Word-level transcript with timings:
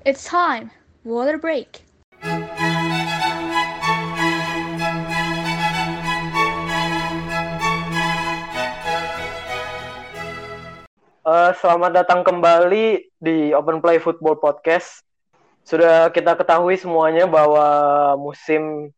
It's 0.00 0.24
time. 0.24 0.72
Water 1.04 1.36
break. 1.36 1.84
Uh, 11.20 11.52
selamat 11.52 12.00
datang 12.00 12.24
kembali 12.24 13.12
di 13.20 13.52
Open 13.52 13.84
Play 13.84 14.00
Football 14.00 14.40
Podcast. 14.40 15.04
Sudah 15.68 16.08
kita 16.08 16.32
ketahui 16.32 16.80
semuanya 16.80 17.28
bahwa 17.28 18.16
musim 18.16 18.88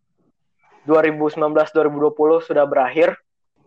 2019-2020 0.86 2.46
sudah 2.46 2.62
berakhir. 2.62 3.18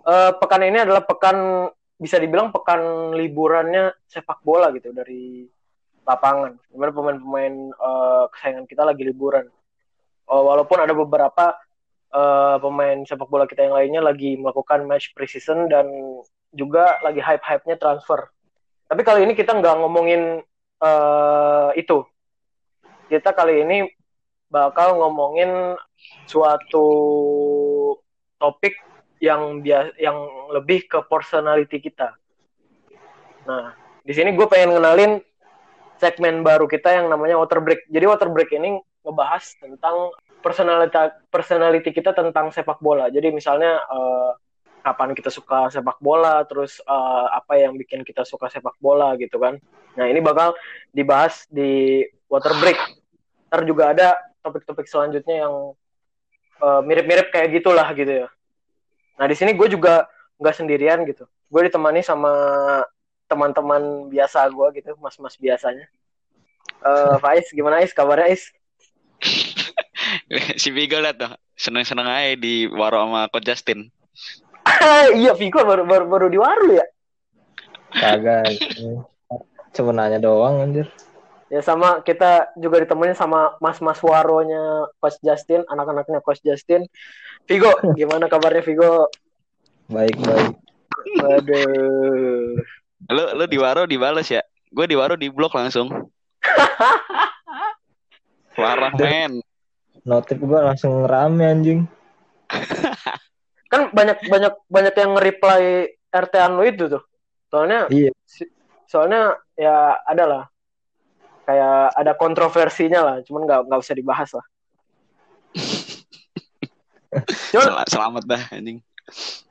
Uh, 0.08 0.32
pekan 0.40 0.64
ini 0.64 0.88
adalah 0.88 1.04
pekan 1.04 1.68
bisa 2.00 2.16
dibilang 2.16 2.56
pekan 2.56 3.12
liburannya 3.12 3.92
sepak 4.08 4.40
bola 4.40 4.72
gitu 4.72 4.96
dari 4.96 5.52
lapangan. 6.06 6.56
Di 6.70 6.78
mana 6.78 6.94
pemain-pemain 6.94 7.56
uh, 7.76 8.26
kesayangan 8.32 8.66
kita 8.70 8.86
lagi 8.86 9.04
liburan. 9.04 9.50
Uh, 10.26 10.42
walaupun 10.42 10.82
ada 10.82 10.94
beberapa 10.94 11.54
uh, 12.14 12.58
pemain 12.62 13.02
sepak 13.06 13.30
bola 13.30 13.46
kita 13.46 13.66
yang 13.66 13.76
lainnya 13.78 14.02
lagi 14.02 14.38
melakukan 14.38 14.86
match 14.90 15.14
preseason 15.14 15.70
dan 15.70 15.86
juga 16.56 16.98
lagi 17.04 17.22
hype-hype-nya 17.22 17.78
transfer 17.78 18.26
tapi 18.86 19.02
kali 19.02 19.26
ini 19.26 19.34
kita 19.34 19.58
nggak 19.58 19.76
ngomongin 19.82 20.46
uh, 20.82 21.70
itu. 21.74 22.06
Kita 23.10 23.34
kali 23.34 23.66
ini 23.66 23.78
bakal 24.50 25.02
ngomongin 25.02 25.74
suatu 26.30 26.88
topik 28.38 28.78
yang 29.18 29.66
bias 29.66 29.90
yang 29.98 30.18
lebih 30.54 30.86
ke 30.86 31.02
personality 31.10 31.82
kita. 31.82 32.14
Nah, 33.50 33.74
di 34.06 34.14
sini 34.14 34.38
gue 34.38 34.46
pengen 34.46 34.78
ngenalin 34.78 35.18
segmen 36.00 36.44
baru 36.44 36.68
kita 36.68 36.92
yang 36.92 37.08
namanya 37.08 37.40
water 37.40 37.64
break. 37.64 37.88
Jadi 37.88 38.06
water 38.06 38.30
break 38.32 38.52
ini 38.56 38.80
ngebahas 39.06 39.44
tentang 39.62 40.12
personality 40.42 40.98
personality 41.30 41.90
kita 41.94 42.12
tentang 42.12 42.52
sepak 42.52 42.82
bola. 42.82 43.08
Jadi 43.10 43.32
misalnya 43.32 43.82
uh, 43.88 44.36
kapan 44.86 45.18
kita 45.18 45.34
suka 45.34 45.74
sepak 45.74 45.98
bola, 45.98 46.46
terus 46.46 46.78
uh, 46.86 47.28
apa 47.34 47.58
yang 47.58 47.74
bikin 47.74 48.06
kita 48.06 48.22
suka 48.22 48.52
sepak 48.54 48.78
bola 48.78 49.18
gitu 49.18 49.42
kan. 49.42 49.58
Nah 49.98 50.06
ini 50.06 50.22
bakal 50.22 50.54
dibahas 50.94 51.50
di 51.50 52.06
water 52.30 52.54
break. 52.62 52.78
Ntar 53.50 53.62
juga 53.66 53.84
ada 53.96 54.08
topik-topik 54.46 54.86
selanjutnya 54.86 55.48
yang 55.48 55.74
uh, 56.62 56.82
mirip-mirip 56.86 57.34
kayak 57.34 57.50
gitulah 57.58 57.90
gitu 57.98 58.26
ya. 58.26 58.28
Nah 59.18 59.26
di 59.26 59.34
sini 59.34 59.58
gue 59.58 59.68
juga 59.72 60.06
nggak 60.38 60.56
sendirian 60.56 61.02
gitu. 61.10 61.26
Gue 61.50 61.66
ditemani 61.66 62.06
sama 62.06 62.34
teman-teman 63.26 64.10
biasa 64.10 64.46
gue 64.50 64.68
gitu, 64.82 64.92
mas-mas 65.02 65.36
biasanya. 65.38 65.86
Uh, 66.82 67.18
Faiz, 67.18 67.50
gimana 67.54 67.82
Is? 67.82 67.94
Kabarnya 67.94 68.34
Is? 68.34 68.50
si 70.62 70.70
Vigo 70.70 71.00
lah 71.02 71.14
tuh 71.16 71.34
seneng-seneng 71.56 72.06
aja 72.06 72.38
di 72.38 72.70
waro 72.70 73.06
sama 73.06 73.32
Coach 73.32 73.48
Justin. 73.48 73.90
iya 75.22 75.34
Vigo 75.34 75.62
baru 75.62 75.84
baru 75.86 76.06
baru 76.10 76.28
di 76.30 76.40
Waru 76.40 76.70
ya 76.74 76.86
kagak 77.96 78.60
cuma 79.72 79.92
nanya 79.96 80.20
doang 80.20 80.60
anjir 80.64 80.88
ya 81.48 81.62
sama 81.64 82.02
kita 82.04 82.52
juga 82.60 82.84
ditemuin 82.84 83.16
sama 83.16 83.56
mas-mas 83.64 84.02
waronya 84.04 84.90
Coach 85.00 85.22
Justin 85.24 85.64
anak-anaknya 85.70 86.20
Coach 86.20 86.44
Justin 86.44 86.84
Vigo 87.48 87.72
gimana 87.96 88.28
kabarnya 88.28 88.66
Vigo 88.66 89.08
baik 89.88 90.18
baik 90.20 90.54
Waduh. 91.06 92.60
Lu 93.10 93.24
lu 93.38 93.46
di 93.46 93.58
Waro 93.62 93.86
dibales 93.86 94.30
ya? 94.30 94.42
Gue 94.74 94.90
di 94.90 94.98
Waro 94.98 95.14
di 95.14 95.30
blok 95.30 95.54
langsung. 95.54 96.10
Parah 98.58 98.94
men. 98.98 99.42
Notif 100.06 100.38
gue 100.42 100.62
langsung 100.62 101.06
rame 101.06 101.46
anjing. 101.46 101.86
kan 103.72 103.90
banyak 103.92 104.18
banyak 104.30 104.54
banyak 104.70 104.94
yang 104.96 105.12
nge-reply 105.18 105.64
RT-an 106.14 106.52
lu 106.56 106.64
itu 106.66 106.86
tuh. 106.88 107.04
Soalnya 107.50 107.90
iya. 107.92 108.12
soalnya 108.90 109.38
ya 109.58 109.98
ada 110.06 110.26
lah. 110.26 110.44
Kayak 111.46 111.94
ada 111.94 112.12
kontroversinya 112.18 113.06
lah, 113.06 113.16
cuman 113.22 113.46
nggak 113.46 113.62
nggak 113.70 113.82
usah 113.86 113.94
dibahas 113.94 114.30
lah. 114.34 114.46
cuman, 117.54 117.86
Selamat 117.86 118.24
dah 118.26 118.42
anjing. 118.50 118.82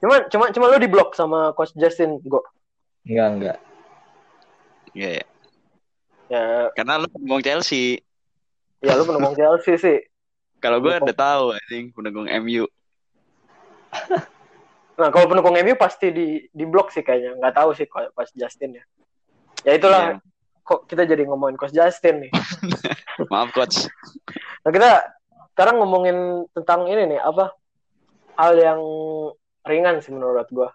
Cuman 0.02 0.26
cuman 0.26 0.48
cuma 0.50 0.74
lu 0.74 0.82
di 0.82 0.90
blok 0.90 1.14
sama 1.14 1.54
coach 1.54 1.70
Justin 1.78 2.18
go. 2.26 2.42
Enggak, 3.04 3.28
enggak. 3.36 3.58
Iya, 4.96 5.08
ya. 5.20 5.24
Ya. 6.32 6.42
Karena 6.72 7.00
lu 7.04 7.06
pendukung 7.12 7.44
Chelsea. 7.44 8.00
Ya 8.80 8.96
lu 8.96 9.04
pendukung 9.04 9.36
Chelsea 9.36 9.76
sih. 9.76 9.98
Kalau 10.60 10.80
gue 10.80 10.96
udah 10.96 11.16
tahu 11.16 11.52
anjing 11.52 11.92
pendukung 11.92 12.24
MU. 12.40 12.64
Nah, 14.94 15.08
kalau 15.10 15.26
pendukung 15.28 15.58
MU 15.60 15.74
pasti 15.76 16.14
di 16.14 16.46
di 16.48 16.64
blok 16.64 16.88
sih 16.88 17.04
kayaknya. 17.04 17.36
Nggak 17.36 17.54
tahu 17.58 17.70
sih 17.76 17.84
pas 17.90 18.28
Justin 18.32 18.80
ya. 18.80 18.84
Ya 19.66 19.72
itulah. 19.76 20.16
Yeah. 20.16 20.20
Kok 20.64 20.88
kita 20.88 21.04
jadi 21.04 21.28
ngomongin 21.28 21.60
Coach 21.60 21.76
Justin 21.76 22.24
nih. 22.24 22.32
Maaf 23.32 23.52
Coach. 23.52 23.84
Nah, 24.64 24.72
kita 24.72 25.12
sekarang 25.52 25.76
ngomongin 25.76 26.48
tentang 26.56 26.88
ini 26.88 27.04
nih, 27.04 27.20
apa? 27.20 27.52
Hal 28.40 28.56
yang 28.56 28.80
ringan 29.68 30.00
sih 30.00 30.08
menurut 30.08 30.48
gua. 30.48 30.72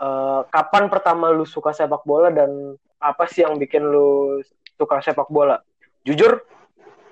Uh, 0.00 0.48
kapan 0.48 0.88
pertama 0.88 1.28
lu 1.28 1.44
suka 1.44 1.76
sepak 1.76 2.08
bola 2.08 2.32
dan 2.32 2.72
apa 2.96 3.28
sih 3.28 3.44
yang 3.44 3.60
bikin 3.60 3.84
lu 3.84 4.40
suka 4.80 5.04
sepak 5.04 5.28
bola? 5.28 5.60
Jujur, 6.08 6.40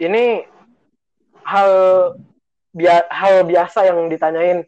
ini 0.01 0.49
hal 1.45 1.73
bia 2.73 3.05
hal 3.13 3.45
biasa 3.45 3.85
yang 3.93 4.09
ditanyain 4.09 4.65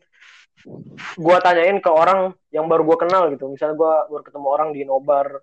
gue 1.16 1.36
tanyain 1.40 1.80
ke 1.80 1.88
orang 1.88 2.36
yang 2.52 2.68
baru 2.68 2.84
gue 2.92 2.98
kenal 3.08 3.32
gitu. 3.32 3.48
Misalnya 3.48 3.80
gue 3.80 3.94
baru 4.12 4.20
ketemu 4.20 4.48
orang 4.52 4.68
di 4.76 4.84
nobar 4.84 5.40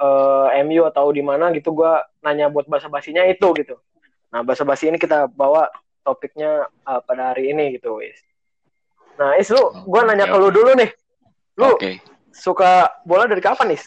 uh, 0.00 0.48
MU 0.64 0.88
atau 0.88 1.12
di 1.12 1.20
mana 1.20 1.52
gitu 1.52 1.76
gue 1.76 1.92
nanya 2.24 2.48
buat 2.48 2.64
bahasa 2.64 2.88
basinya 2.88 3.28
itu 3.28 3.44
gitu. 3.60 3.76
Nah 4.32 4.40
bahasa 4.40 4.64
basi 4.64 4.88
ini 4.88 4.96
kita 4.96 5.28
bawa 5.28 5.68
topiknya 6.00 6.64
uh, 6.88 7.04
pada 7.04 7.36
hari 7.36 7.52
ini 7.52 7.76
gitu 7.76 8.00
wis. 8.00 8.16
Nah 9.20 9.36
is 9.36 9.52
lu 9.52 9.60
gue 9.84 10.00
nanya 10.00 10.32
ke 10.32 10.36
lu 10.40 10.48
dulu 10.48 10.72
nih 10.80 10.88
lu 11.56 11.72
okay. 11.72 12.04
suka 12.32 12.88
bola 13.08 13.24
dari 13.24 13.40
kapan 13.40 13.72
nih 13.72 13.80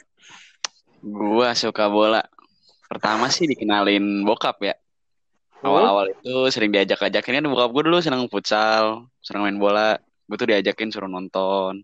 gue 1.04 1.50
suka 1.56 1.88
bola. 1.88 2.22
Pertama 2.90 3.30
sih 3.30 3.46
dikenalin 3.46 4.26
bokap 4.26 4.60
ya. 4.66 4.76
Awal-awal 5.60 6.16
itu 6.16 6.36
sering 6.52 6.72
diajak-ajakin. 6.72 7.44
Kan 7.44 7.48
bokap 7.52 7.70
gue 7.72 7.84
dulu 7.92 8.00
senang 8.00 8.26
futsal 8.28 9.08
senang 9.24 9.48
main 9.48 9.60
bola. 9.60 9.96
Gue 10.28 10.38
tuh 10.38 10.50
diajakin 10.50 10.90
suruh 10.92 11.10
nonton. 11.10 11.84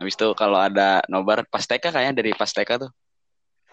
Habis 0.00 0.16
itu 0.16 0.28
kalau 0.32 0.56
ada 0.56 1.04
nobar 1.12 1.44
pas 1.44 1.64
TK 1.64 1.92
kayaknya 1.92 2.14
dari 2.16 2.30
pas 2.32 2.48
TK 2.48 2.88
tuh. 2.88 2.90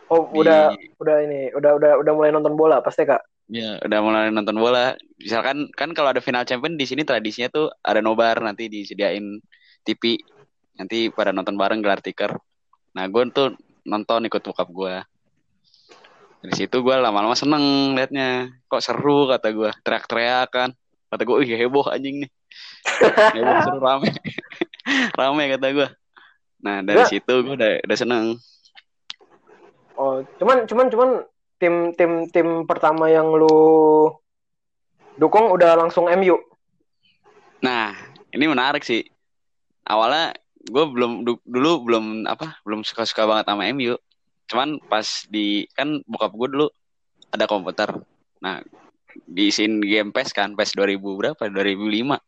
Oh 0.08 0.28
di... 0.32 0.44
udah 0.44 0.72
udah 1.00 1.18
ini 1.24 1.52
udah 1.52 1.72
udah 1.80 1.92
udah 2.00 2.14
mulai 2.16 2.32
nonton 2.32 2.56
bola 2.56 2.80
pas 2.80 2.96
TK 2.96 3.20
ya 3.48 3.80
udah 3.80 4.00
mulai 4.04 4.28
nonton 4.32 4.60
bola. 4.60 4.96
Misalkan 5.20 5.72
kan 5.72 5.96
kalau 5.96 6.12
ada 6.12 6.20
final 6.20 6.44
champion 6.44 6.76
di 6.76 6.84
sini 6.84 7.08
tradisinya 7.08 7.48
tuh 7.48 7.72
ada 7.80 8.04
nobar 8.04 8.44
nanti 8.44 8.68
disediain 8.68 9.40
TV 9.88 10.20
nanti 10.78 11.10
pada 11.10 11.34
nonton 11.34 11.58
bareng 11.58 11.82
gelar 11.82 12.00
tiker. 12.00 12.38
Nah 12.94 13.04
gue 13.10 13.24
tuh 13.34 13.58
nonton 13.84 14.26
ikut 14.30 14.42
bokap 14.42 14.70
gue 14.70 14.96
dari 16.38 16.54
situ 16.54 16.80
gue 16.86 16.96
lama-lama 16.96 17.34
seneng 17.34 17.98
liatnya. 17.98 18.54
Kok 18.70 18.82
seru 18.82 19.28
kata 19.28 19.52
gue 19.52 19.70
teriak-teriak 19.82 20.50
kan. 20.54 20.70
Kata 21.10 21.22
gue 21.26 21.36
ih 21.44 21.58
heboh 21.58 21.90
anjing 21.90 22.26
nih. 22.26 22.32
Ya 23.36 23.68
seru 23.68 23.84
rame. 23.84 24.14
Rame 25.20 25.44
kata 25.52 25.68
gue 25.74 25.90
nah 26.58 26.82
dari 26.82 27.06
Gak. 27.06 27.10
situ 27.14 27.34
gue 27.46 27.54
udah 27.54 27.72
udah 27.86 27.98
seneng. 27.98 28.26
Oh 29.98 30.26
cuman 30.42 30.66
cuman 30.66 30.88
cuman 30.90 31.10
tim 31.62 31.74
tim 31.94 32.12
tim 32.34 32.48
pertama 32.66 33.10
yang 33.10 33.30
lu 33.34 34.10
dukung 35.18 35.50
udah 35.50 35.74
langsung 35.78 36.10
MU 36.10 36.38
nah 37.62 37.94
ini 38.34 38.46
menarik 38.46 38.86
sih. 38.86 39.06
Awalnya 39.88 40.36
gue 40.68 40.84
belum 40.92 41.24
dulu 41.48 41.72
belum 41.88 42.06
apa 42.28 42.60
belum 42.68 42.84
suka 42.84 43.08
suka 43.08 43.24
banget 43.24 43.48
sama 43.48 43.68
MU 43.72 43.96
cuman 44.48 44.80
pas 44.88 45.08
di 45.28 45.68
kan 45.76 46.00
bokap 46.08 46.32
gue 46.36 46.48
dulu 46.52 46.68
ada 47.32 47.48
komputer 47.48 47.90
nah 48.44 48.62
diisiin 49.28 49.82
game 49.82 50.14
PES 50.14 50.36
kan 50.36 50.54
PES 50.54 50.78
2000 50.78 51.00
berapa 51.00 51.44
2005 51.50 52.20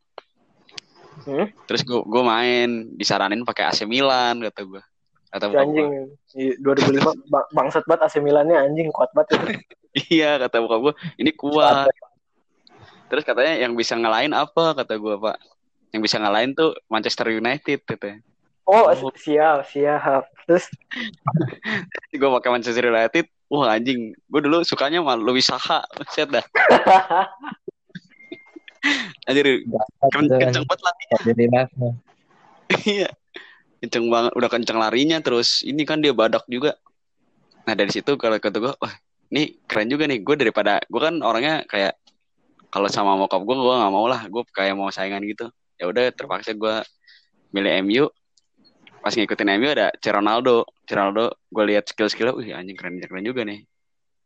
Hmm? 1.28 1.52
Terus 1.68 1.82
gue 1.84 2.00
gue 2.00 2.24
main 2.24 2.70
disaranin 2.96 3.44
pakai 3.44 3.68
AC 3.68 3.84
Milan 3.84 4.40
kata 4.40 4.62
gue. 4.64 4.82
Kata 5.30 5.46
si 5.54 5.58
anjing 5.62 5.88
gua. 6.66 6.74
2005 6.74 7.30
bang, 7.30 7.46
bangsat 7.54 7.84
banget 7.86 8.02
AC 8.08 8.16
Milannya 8.24 8.58
anjing 8.58 8.90
kuat 8.90 9.12
banget 9.14 9.36
itu. 9.36 9.46
iya 10.16 10.40
kata 10.42 10.64
buka 10.64 10.78
gue 10.80 10.94
ini 11.22 11.32
kuat. 11.36 11.92
Terus 13.10 13.24
katanya 13.26 13.58
yang 13.58 13.74
bisa 13.74 13.98
ngalahin 13.98 14.34
apa 14.34 14.74
kata 14.78 14.96
gue 14.98 15.16
pak? 15.22 15.38
Yang 15.90 16.02
bisa 16.06 16.16
ngalahin 16.22 16.54
tuh 16.54 16.78
Manchester 16.86 17.34
United 17.34 17.80
katanya. 17.86 18.22
Oh, 18.70 18.86
oh. 18.86 19.14
siap 19.18 19.66
siap. 19.66 20.30
Terus 20.46 20.70
gue 22.20 22.30
pakai 22.40 22.50
Manchester 22.54 22.86
United 22.90 23.26
wah 23.50 23.74
anjing 23.74 24.14
gue 24.14 24.42
dulu 24.46 24.62
sukanya 24.62 25.02
mah 25.02 25.18
Louis 25.18 25.42
Saha 25.42 25.82
set 26.14 26.30
dah 26.30 26.46
anjir 29.30 29.66
kenceng, 30.14 30.40
kenceng 30.40 30.66
banget 30.66 30.82
lah. 30.86 30.94
Iya. 32.86 33.10
Kenceng 33.82 34.06
banget, 34.12 34.32
udah 34.38 34.50
kenceng 34.52 34.78
larinya 34.78 35.18
terus 35.24 35.66
ini 35.66 35.82
kan 35.88 36.04
dia 36.04 36.14
badak 36.14 36.46
juga. 36.46 36.78
Nah, 37.66 37.74
dari 37.74 37.90
situ 37.90 38.14
kalau 38.18 38.38
kata 38.38 38.62
gue, 38.62 38.74
wah, 38.78 38.94
ini 39.34 39.58
keren 39.66 39.90
juga 39.90 40.06
nih. 40.06 40.22
Gue 40.22 40.36
daripada 40.38 40.78
gue 40.86 41.02
kan 41.02 41.18
orangnya 41.26 41.66
kayak 41.66 41.98
kalau 42.70 42.86
sama 42.92 43.18
mokap 43.18 43.42
gue 43.42 43.56
gue 43.58 43.76
nggak 43.80 43.94
mau 43.94 44.06
lah, 44.06 44.22
gue 44.30 44.44
kayak 44.54 44.78
mau 44.78 44.94
saingan 44.94 45.26
gitu. 45.26 45.50
Ya 45.80 45.88
udah 45.88 46.12
terpaksa 46.12 46.52
gue 46.52 46.76
milih 47.56 47.72
MU. 47.88 48.06
Pas 49.00 49.16
ngikutin 49.16 49.50
MU 49.56 49.70
ada 49.72 49.96
C 49.96 50.12
Ronaldo. 50.12 50.68
C 50.84 50.92
Ronaldo 50.92 51.40
gue 51.48 51.64
lihat 51.72 51.88
skill-skillnya, 51.88 52.36
wih 52.36 52.52
anjing 52.52 52.76
keren 52.76 53.00
keren 53.00 53.24
juga 53.24 53.48
nih. 53.48 53.64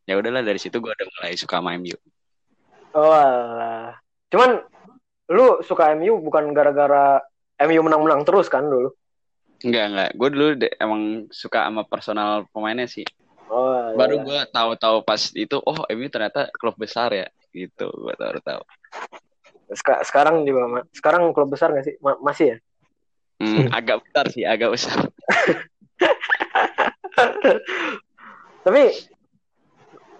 Ya 0.10 0.18
udahlah 0.18 0.42
dari 0.42 0.58
situ 0.58 0.82
gue 0.82 0.92
udah 0.92 1.08
mulai 1.22 1.38
suka 1.38 1.62
sama 1.62 1.78
MU. 1.78 1.96
Oh, 2.98 3.14
alah. 3.14 4.02
Cuman 4.34 4.66
lu 5.30 5.62
suka 5.62 5.94
MU 5.94 6.20
bukan 6.20 6.52
gara-gara 6.52 7.22
MU 7.62 7.82
menang-menang 7.86 8.26
terus 8.26 8.50
kan 8.50 8.66
dulu? 8.66 8.92
Enggak, 9.64 9.86
enggak. 9.94 10.10
Gue 10.18 10.30
dulu 10.34 10.48
de- 10.60 10.76
emang 10.82 11.30
suka 11.32 11.70
sama 11.70 11.88
personal 11.88 12.50
pemainnya 12.52 12.90
sih. 12.90 13.06
Oh, 13.48 13.94
Baru 13.96 14.20
iya. 14.20 14.26
gue 14.26 14.40
tahu-tahu 14.52 15.06
pas 15.06 15.22
itu, 15.38 15.58
oh 15.62 15.86
MU 15.88 16.10
ternyata 16.10 16.50
klub 16.58 16.76
besar 16.76 17.14
ya. 17.14 17.28
Gitu, 17.54 17.86
gue 17.86 18.14
baru 18.18 18.42
tahu. 18.42 18.62
Seka- 19.71 20.04
sekarang 20.04 20.44
juga 20.44 20.62
ma- 20.68 20.88
sekarang 20.92 21.31
klub 21.31 21.48
besar 21.48 21.71
gak 21.71 21.88
sih? 21.88 21.95
Ma- 22.04 22.19
masih 22.19 22.56
ya? 22.56 22.57
Hmm, 23.39 23.68
agak 23.71 24.04
besar 24.04 24.25
sih, 24.31 24.44
agak 24.44 24.69
besar. 24.75 24.98
Tapi 28.63 28.83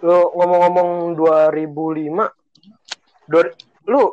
lu 0.04 0.18
ngomong-ngomong 0.36 1.16
2005 1.16 2.28
dua- 3.24 3.56
lu 3.88 4.12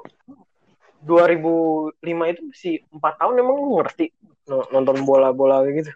2005 1.04 2.32
itu 2.32 2.42
masih 2.48 2.76
empat 2.94 3.14
tahun 3.20 3.42
emang 3.42 3.56
lu 3.60 3.82
ngerti 3.82 4.14
no- 4.48 4.70
nonton 4.72 5.04
bola-bola 5.04 5.66
kayak 5.66 5.76
gitu. 5.84 5.92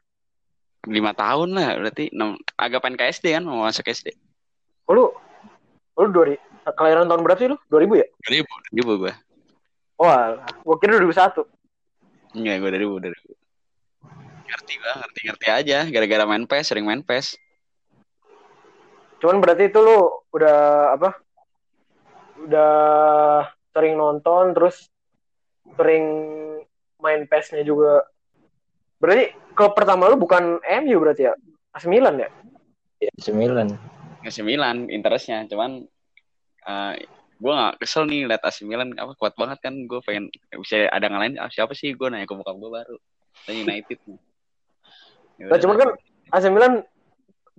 Lima 0.85 1.15
tahun 1.17 1.55
lah, 1.55 1.79
berarti 1.81 2.13
agak 2.59 2.79
pengen 2.83 2.97
ke 2.99 3.09
SD 3.09 3.33
kan, 3.33 3.43
mau 3.45 3.65
masuk 3.65 3.89
SD. 3.89 4.13
Oh, 4.85 4.93
lu 4.93 5.05
lu 5.97 6.11
2000 6.11 6.37
kelahiran 6.75 7.07
tahun 7.09 7.21
berapa 7.23 7.39
sih 7.39 7.49
lu? 7.49 7.57
2000 7.69 8.01
ya? 8.01 8.07
Ribu, 8.29 8.53
ribu 8.73 8.91
gue. 9.05 9.13
Wah, 9.95 10.43
gua 10.63 10.75
kira 10.79 10.99
2001. 10.99 11.47
Enggak, 12.35 12.55
gue 12.59 12.69
dari 12.75 12.83
ribu, 12.83 12.99
dari. 12.99 13.15
Ngerti 14.45 14.73
gue, 14.75 14.91
ngerti-ngerti 14.99 15.47
aja. 15.47 15.79
Gara-gara 15.87 16.23
main 16.27 16.43
PES, 16.43 16.65
sering 16.67 16.85
main 16.85 16.99
PES. 16.99 17.39
Cuman 19.23 19.39
berarti 19.39 19.71
itu 19.71 19.79
lu 19.79 20.11
udah 20.35 20.57
apa? 20.99 21.09
Udah 22.43 22.75
sering 23.71 23.95
nonton 23.95 24.51
terus 24.51 24.91
sering 25.79 26.05
main 26.99 27.23
PES-nya 27.23 27.63
juga. 27.63 28.03
Berarti 28.99 29.31
klub 29.55 29.71
pertama 29.71 30.11
lu 30.11 30.19
bukan 30.19 30.59
MU 30.83 30.97
berarti 30.99 31.31
ya? 31.31 31.33
AC 31.71 31.87
Milan 31.87 32.19
ya? 32.19 32.29
Ya, 32.99 33.11
sembilan. 33.15 33.67
Nggak 34.23 34.35
sembilan, 34.35 34.75
interestnya. 34.91 35.47
Cuman 35.47 35.87
eh 36.65 36.93
gue 37.35 37.51
gak 37.51 37.75
kesel 37.83 38.07
nih 38.07 38.25
liat 38.25 38.39
AC 38.41 38.63
Milan 38.63 38.95
apa 38.95 39.11
kuat 39.19 39.35
banget 39.35 39.59
kan 39.59 39.75
gue 39.75 39.99
pengen 40.01 40.31
bisa 40.55 40.87
ada 40.87 41.11
ngalahin 41.11 41.35
ah, 41.35 41.51
siapa 41.51 41.75
sih 41.75 41.91
gue 41.91 42.07
nanya 42.07 42.23
ke 42.23 42.31
bokap 42.31 42.55
gue 42.55 42.71
baru 42.71 42.97
Dan 43.45 43.55
United 43.67 43.99
Ya 45.35 45.51
Nah, 45.51 45.57
cuman 45.59 45.75
lah. 45.75 45.81
kan 45.83 45.89
AC 46.31 46.45
Milan 46.47 46.73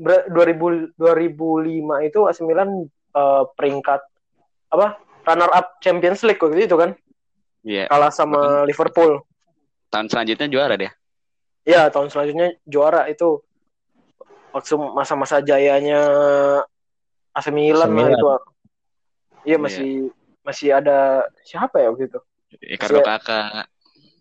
ber- 0.00 0.26
2000 0.32 0.90
2005 0.96 2.00
itu 2.00 2.24
AC 2.24 2.40
Milan 2.40 2.88
eh, 3.12 3.44
peringkat 3.52 4.00
apa? 4.72 4.96
Runner 5.26 5.50
up 5.52 5.76
Champions 5.82 6.22
League 6.24 6.40
waktu 6.40 6.64
itu 6.64 6.76
kan? 6.78 6.94
Iya, 7.66 7.90
Kalah 7.90 8.14
sama 8.14 8.62
Liverpool. 8.64 9.20
tahun 9.90 10.06
selanjutnya 10.06 10.46
juara 10.50 10.74
deh 10.78 10.90
Ya, 11.66 11.90
tahun 11.90 12.08
selanjutnya 12.14 12.54
juara 12.62 13.10
itu 13.10 13.42
waktu 14.54 14.74
masa-masa 14.94 15.42
jayanya 15.42 16.00
AC 17.34 17.50
Milan, 17.50 17.90
AC 17.90 17.92
lah 17.92 18.06
Milan. 18.06 18.18
itu. 18.18 18.26
Iya 19.46 19.56
masih 19.62 20.10
masih 20.42 20.68
ada 20.74 21.22
siapa 21.46 21.78
ya 21.78 21.94
waktu 21.94 22.10
itu? 22.10 22.20
Ricardo 22.58 22.98
Iya. 22.98 23.06
Kakak 23.06 23.66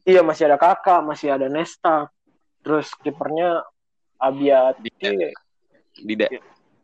Iya 0.05 0.21
masih 0.21 0.43
ada 0.45 0.57
Kakak, 0.61 1.01
masih 1.01 1.33
ada 1.33 1.49
Nesta. 1.49 2.13
Terus 2.61 2.93
kipernya 3.01 3.65
Abiat. 4.21 4.77
Dida 4.77 5.09
Iya, 5.09 5.29
Dida 5.97 6.27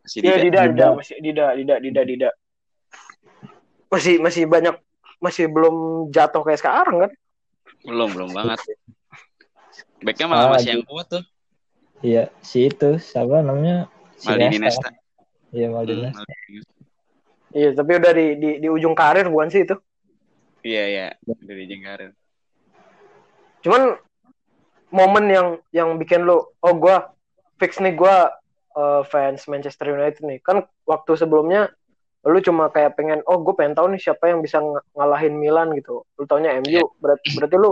masih 0.02 0.18
Iya, 0.26 0.34
Dida 0.34 0.42
Dida, 0.42 0.60
Dida, 0.66 0.66
Dida. 0.74 0.86
masih 0.98 1.14
Dida, 1.22 1.46
Dida, 1.54 1.74
Dida, 1.78 2.02
Dida. 2.02 2.30
Masih 3.86 4.18
masih 4.18 4.44
banyak 4.50 4.74
masih 5.22 5.46
belum 5.46 6.08
jatuh 6.10 6.42
kayak 6.42 6.58
sekarang 6.58 7.06
kan? 7.06 7.12
belum 7.82 8.10
belum 8.14 8.30
banget 8.34 8.58
backnya 10.06 10.26
malah 10.26 10.50
Ah, 10.50 10.52
masih 10.54 10.66
gitu. 10.66 10.74
yang 10.82 10.82
kuat 10.86 11.06
tuh 11.10 11.22
Iya, 12.02 12.34
si 12.42 12.66
itu 12.66 12.98
siapa 12.98 13.46
namanya? 13.46 13.86
Si 14.18 14.26
Maldini 14.26 14.58
Nesta. 14.58 14.90
Nesta 14.90 15.54
Iya, 15.54 15.70
Maldini 15.70 16.02
Hmm, 16.02 16.10
Nesta. 16.10 16.34
Iya, 17.52 17.76
tapi 17.76 17.90
udah 18.00 18.12
di 18.16 18.26
di, 18.40 18.50
di 18.60 18.68
ujung 18.68 18.96
karir 18.96 19.28
bukan 19.28 19.48
sih 19.52 19.62
itu? 19.64 19.76
iya 20.62 20.84
iya 20.86 21.06
dari 21.42 21.66
Jengkarin 21.66 22.14
Cuman 23.62 23.94
momen 24.90 25.24
yang 25.30 25.48
yang 25.70 25.94
bikin 25.96 26.26
lu 26.26 26.38
oh 26.38 26.74
gua 26.74 27.14
fix 27.56 27.78
nih 27.78 27.94
gua 27.94 28.30
eh, 28.74 29.02
fans 29.06 29.46
Manchester 29.46 29.94
United 29.94 30.22
nih. 30.26 30.42
Kan 30.42 30.66
waktu 30.82 31.14
sebelumnya 31.14 31.70
lu 32.22 32.38
cuma 32.38 32.70
kayak 32.70 32.94
pengen 32.94 33.18
oh 33.26 33.42
gue 33.42 33.50
pengen 33.58 33.74
tahu 33.74 33.90
nih 33.90 33.98
siapa 33.98 34.30
yang 34.30 34.38
bisa 34.46 34.62
ng- 34.62 34.78
ngalahin 34.94 35.34
Milan 35.34 35.74
gitu. 35.74 36.06
Lu 36.14 36.22
taunya 36.26 36.54
MU. 36.62 36.70
Iya. 36.70 36.82
Berarti, 37.02 37.26
berarti 37.34 37.56
lu 37.58 37.70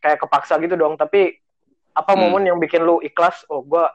kayak 0.00 0.18
kepaksa 0.24 0.56
gitu 0.64 0.76
dong. 0.80 0.96
Tapi 0.96 1.36
apa 1.92 2.12
Hmm. 2.16 2.20
momen 2.24 2.48
yang 2.48 2.56
bikin 2.56 2.80
lu 2.84 3.04
ikhlas? 3.04 3.44
Oh 3.52 3.60
gua 3.60 3.92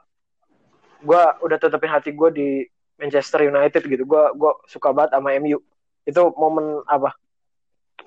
gua 1.02 1.38
udah 1.42 1.58
tetepin 1.58 1.90
hati 1.90 2.14
gua 2.14 2.30
di 2.30 2.62
Manchester 2.98 3.46
United 3.46 3.82
gitu. 3.86 4.04
Gua 4.04 4.34
gua 4.34 4.58
suka 4.66 4.90
banget 4.92 5.16
sama 5.16 5.34
MU. 5.40 5.62
Itu 6.04 6.34
momen 6.36 6.82
apa? 6.86 7.14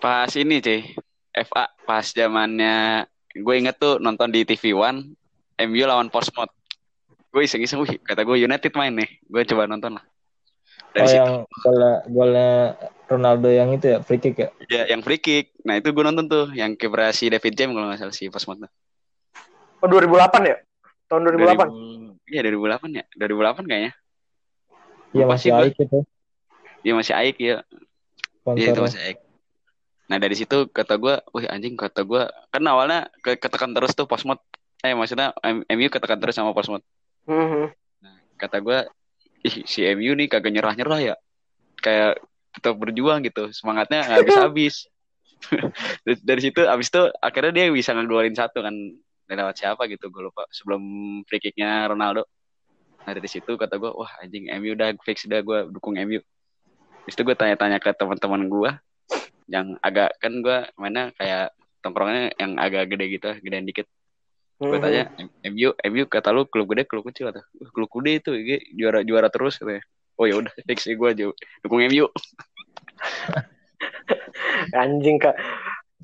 pas 0.01 0.33
ini 0.33 0.65
cuy 0.65 0.81
FA 1.45 1.69
pas 1.85 2.07
zamannya 2.09 3.05
gue 3.37 3.55
inget 3.55 3.77
tuh 3.77 4.01
nonton 4.01 4.33
di 4.33 4.49
TV 4.49 4.73
One 4.73 5.13
MU 5.61 5.85
lawan 5.85 6.09
Portsmouth 6.09 6.49
gue 7.29 7.43
iseng-iseng 7.45 7.85
wih 7.85 8.01
kata 8.01 8.25
gue 8.25 8.41
United 8.41 8.73
main 8.73 8.97
nih 8.97 9.21
gue 9.29 9.43
coba 9.45 9.69
nonton 9.69 10.01
lah 10.01 10.05
dari 10.97 11.05
Oh, 11.05 11.07
situ 11.07 11.21
yang 11.21 11.33
golnya, 11.45 11.95
golnya 12.09 12.51
Ronaldo 13.07 13.49
yang 13.53 13.69
itu 13.77 13.93
ya, 13.93 13.99
free 14.01 14.19
kick 14.19 14.41
ya? 14.41 14.49
ya 14.73 14.83
yang 14.89 15.05
free 15.05 15.21
kick 15.21 15.53
nah 15.63 15.77
itu 15.77 15.93
gue 15.93 16.01
nonton 16.01 16.27
tuh 16.27 16.49
yang 16.57 16.73
kipernya 16.81 17.13
si 17.13 17.29
David 17.29 17.53
James 17.53 17.77
kalau 17.77 17.87
nggak 17.93 18.01
salah 18.01 18.17
si 18.17 18.33
Portsmouth 18.33 18.65
tuh. 18.65 18.71
Oh 19.85 19.89
2008 19.91 20.49
ya? 20.49 20.57
Tahun 21.13 21.21
2008. 21.29 22.17
2000 22.25 22.33
iya 22.33 22.41
2008 22.47 22.97
ya 22.97 23.05
2008 23.21 23.69
kayaknya 23.69 23.93
Iya, 25.11 25.25
masih. 25.27 25.51
Aik 25.51 25.77
itu. 25.79 25.99
dia 26.81 26.95
masih 26.97 27.13
Aik 27.13 27.37
ya 27.37 27.61
Iya 28.57 28.73
itu 28.73 28.81
masih 28.81 29.01
Aik. 29.05 29.19
Nah 30.09 30.17
dari 30.17 30.35
situ 30.35 30.67
kata 30.73 30.97
gue 30.97 31.15
wih 31.37 31.47
anjing 31.47 31.77
kata 31.77 32.03
gue 32.03 32.23
kan 32.51 32.63
awalnya 32.67 33.07
ke- 33.21 33.37
ketekan 33.37 33.71
terus 33.77 33.93
tuh 33.93 34.09
Portsmouth 34.09 34.41
eh 34.81 34.97
maksudnya 34.97 35.37
M- 35.45 35.63
MU 35.69 35.89
ketekan 35.93 36.19
terus 36.19 36.35
sama 36.35 36.57
Portsmouth 36.57 36.83
Mhm. 37.29 37.69
kata 38.41 38.65
gue 38.65 38.79
ih 39.45 39.55
si 39.69 39.85
MU 39.85 40.17
nih 40.17 40.27
kagak 40.27 40.53
nyerah 40.57 40.73
nyerah 40.73 41.01
ya. 41.01 41.15
Kayak 41.85 42.21
tetap 42.57 42.75
berjuang 42.81 43.21
gitu. 43.29 43.53
Semangatnya 43.53 44.09
nggak 44.09 44.19
habis 44.25 44.37
habis 44.41 44.75
dari, 46.29 46.41
situ 46.41 46.61
abis 46.65 46.89
itu 46.93 47.03
akhirnya 47.21 47.53
dia 47.53 47.65
bisa 47.73 47.93
ngegolin 47.93 48.33
satu 48.35 48.65
kan. 48.65 48.75
Lewat 49.31 49.63
siapa 49.63 49.87
gitu 49.87 50.11
gue 50.11 50.27
lupa. 50.27 50.43
Sebelum 50.51 50.83
free 51.29 51.39
kicknya 51.39 51.87
Ronaldo 51.87 52.27
nah 53.01 53.13
dari 53.17 53.27
situ 53.27 53.57
kata 53.57 53.77
gue 53.77 53.91
wah 53.91 54.13
anjing 54.21 54.53
MU 54.61 54.77
udah 54.77 54.93
fix 55.03 55.25
udah 55.25 55.41
gue 55.41 55.59
dukung 55.73 55.97
MU 55.97 56.21
Terus 57.01 57.17
itu 57.17 57.23
gue 57.25 57.33
tanya-tanya 57.33 57.81
ke 57.81 57.97
teman-teman 57.97 58.45
gue 58.47 58.71
yang 59.49 59.75
agak 59.81 60.15
kan 60.21 60.33
gue 60.39 60.59
mana 60.77 61.11
kayak 61.17 61.51
tongkrongannya 61.81 62.37
yang 62.37 62.61
agak 62.61 62.93
gede 62.93 63.09
gitu 63.09 63.29
gedean 63.41 63.65
dikit. 63.65 63.89
Gue 64.61 64.77
Mhm. 64.77 64.85
tanya 64.85 65.03
MU 65.49 65.73
MU 65.75 66.05
kata 66.07 66.29
lu 66.31 66.45
klub 66.45 66.69
gede 66.69 66.85
klub 66.85 67.09
kecil? 67.09 67.33
Kata 67.33 67.41
"Wah, 67.57 67.71
klub 67.73 67.89
gede 67.99 68.21
itu 68.21 68.31
juara 68.77 69.01
juara 69.01 69.33
terus 69.33 69.57
katanya 69.57 69.81
oh 70.21 70.29
ya 70.29 70.37
udah 70.37 70.53
fix 70.69 70.85
gue 70.85 71.09
aja 71.09 71.25
dukung 71.65 71.81
MU 71.81 72.05
anjing 74.77 75.17
kak. 75.17 75.41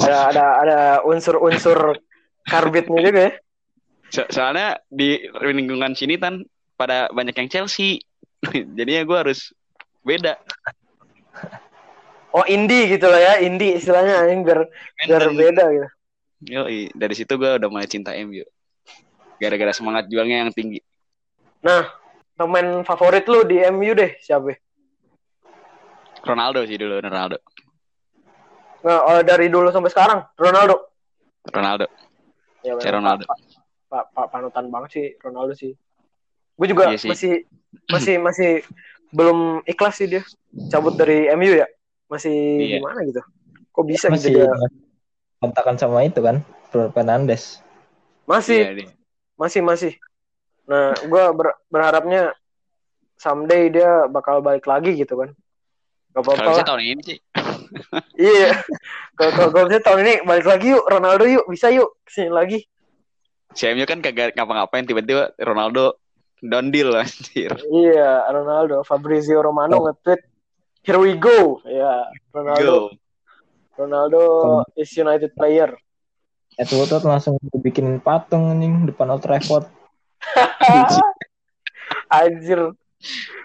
Ada 0.00 0.32
ada 0.32 0.44
ada 0.64 0.78
unsur-unsur 1.04 2.00
karbitnya 2.48 3.00
juga 3.04 3.20
ya. 3.20 3.32
So- 4.10 4.30
soalnya 4.32 4.80
di 4.88 5.28
lingkungan 5.28 5.92
sini 5.92 6.16
kan 6.16 6.40
pada 6.76 7.08
banyak 7.10 7.34
yang 7.34 7.48
Chelsea 7.48 8.04
jadinya 8.78 9.02
gue 9.02 9.18
harus 9.18 9.50
beda 10.06 10.38
oh 12.36 12.44
indie 12.46 12.92
gitu 12.92 13.08
lah 13.08 13.18
ya 13.18 13.32
indie 13.42 13.80
istilahnya 13.80 14.28
anjing 14.28 14.44
biar 14.44 14.60
biar 15.08 15.24
beda 15.32 15.64
gitu 15.72 15.88
Yoi, 16.36 16.92
dari 16.92 17.16
situ 17.16 17.32
gue 17.40 17.48
udah 17.56 17.68
mulai 17.72 17.88
cinta 17.88 18.12
MU 18.12 18.44
gara-gara 19.40 19.72
semangat 19.72 20.06
juangnya 20.06 20.46
yang 20.46 20.52
tinggi 20.52 20.84
nah 21.64 21.88
pemain 22.36 22.84
favorit 22.84 23.24
lu 23.26 23.42
di 23.48 23.64
MU 23.72 23.92
deh 23.96 24.20
siapa? 24.20 24.52
Ronaldo 26.22 26.68
sih 26.68 26.76
dulu 26.76 27.00
Ronaldo. 27.00 27.40
Nah, 28.84 29.18
eh, 29.18 29.22
dari 29.24 29.48
dulu 29.48 29.72
sampai 29.72 29.90
sekarang 29.90 30.20
Ronaldo. 30.36 30.92
Ronaldo. 31.48 31.86
Ya, 32.62 32.76
Ronaldo. 32.92 33.24
Pak, 33.26 33.38
pak, 33.88 34.04
pak, 34.12 34.26
panutan 34.30 34.66
banget 34.68 34.90
sih 34.92 35.06
Ronaldo 35.22 35.56
sih. 35.56 35.72
Gue 36.56 36.66
juga 36.66 36.90
Iya 36.90 36.98
sih. 36.98 37.08
masih 37.08 37.32
masih 37.94 38.14
masih 38.18 38.50
belum 39.12 39.62
ikhlas 39.64 39.94
sih 39.96 40.08
dia 40.08 40.22
cabut 40.68 40.96
dari 40.96 41.28
MU 41.30 41.52
ya. 41.54 41.68
Masih 42.06 42.32
Iya. 42.32 42.80
gimana 42.80 43.04
gitu? 43.04 43.20
Kok 43.70 43.84
bisa 43.84 44.06
Masih 44.08 44.32
gitu 44.32 44.40
dia? 44.42 44.68
kontakan 45.36 45.76
sama 45.76 46.00
itu 46.02 46.18
kan, 46.18 46.40
Fernandes. 46.72 47.60
Masih 48.24 48.64
Iya, 48.64 48.72
dia. 48.74 48.88
masih 49.36 49.60
masih. 49.60 49.92
Nah, 50.64 50.96
gue 50.96 51.24
ber- 51.36 51.60
berharapnya 51.68 52.32
someday 53.14 53.68
dia 53.68 54.08
bakal 54.08 54.40
balik 54.40 54.64
lagi 54.64 54.96
gitu 54.96 55.14
kan. 55.14 55.30
Gak 56.10 56.24
apa-apa 56.24 56.40
Kalau 56.40 56.56
lah. 56.56 56.66
tahun 56.66 56.82
ini 56.82 57.02
sih. 57.04 57.18
Iya. 58.16 58.64
Kalau 59.12 59.32
kalau 59.34 59.50
kalau 59.52 59.66
bisa 59.68 59.80
tahun 59.82 60.00
ini 60.02 60.14
balik 60.24 60.46
lagi 60.46 60.72
yuk 60.72 60.84
Ronaldo 60.86 61.24
yuk 61.26 61.44
bisa 61.46 61.68
yuk 61.68 61.92
ke 62.02 62.10
sini 62.10 62.30
lagi. 62.32 62.64
Si 63.52 63.66
MU 63.66 63.84
kan 63.84 64.00
kagak 64.00 64.32
ngapa-ngapain 64.32 64.86
tiba-tiba 64.86 65.34
Ronaldo 65.36 66.00
down 66.48 66.70
deal 66.70 66.94
anjir. 66.94 67.52
Iya 67.66 68.26
Ronaldo 68.30 68.86
Fabrizio 68.86 69.42
Romano 69.42 69.90
nge-tweet 69.90 70.22
Here 70.86 71.02
we 71.02 71.18
go. 71.18 71.58
Ya 71.66 72.06
Ronaldo 72.30 72.62
Go. 72.62 72.78
Ronaldo 73.74 74.20
is 74.78 74.88
United 74.94 75.34
player. 75.34 75.74
Ed 76.56 76.70
Woodward 76.72 77.04
langsung 77.04 77.36
dibikinin 77.52 78.00
patung 78.00 78.48
anjing 78.54 78.86
depan 78.88 79.12
Old 79.12 79.20
Trafford. 79.20 79.66
Anjir. 82.08 82.72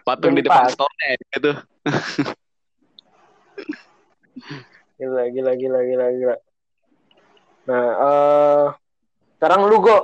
Patung 0.05 0.37
di 0.37 0.45
depan 0.45 0.69
store-nya 0.69 1.07
gitu. 1.33 1.51
Gila 5.01 5.23
gila 5.33 5.51
gila 5.57 5.79
gila 5.81 6.05
gila. 6.13 6.35
Nah, 7.67 7.85
eh 7.89 8.65
sekarang 9.41 9.65
lu 9.65 9.81
go. 9.81 9.97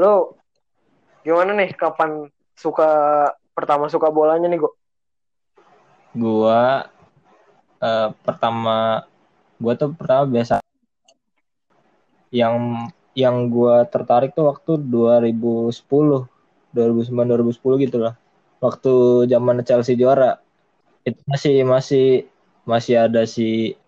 Lu 0.00 0.34
gimana 1.26 1.54
nih 1.54 1.74
kapan 1.74 2.30
suka 2.58 2.88
pertama 3.54 3.90
suka 3.90 4.10
bolanya 4.10 4.46
nih 4.46 4.62
go? 4.62 4.70
Gua 6.14 6.86
eh, 7.82 8.08
pertama 8.26 9.06
gua 9.58 9.72
tuh 9.78 9.94
pertama 9.94 10.24
biasa. 10.26 10.62
Yang 12.30 12.54
yang 13.18 13.50
gua 13.50 13.86
tertarik 13.86 14.34
tuh 14.34 14.46
waktu 14.50 14.78
2010 14.78 16.26
2009 16.74 17.26
2010 17.26 17.84
gitu 17.84 17.98
lah. 17.98 18.14
Waktu 18.58 19.26
zaman 19.30 19.62
Chelsea 19.62 19.98
juara. 19.98 20.38
Itu 21.06 21.18
masih 21.26 21.62
masih 21.64 22.06
masih 22.68 22.94
ada 23.08 23.24
si 23.24 23.78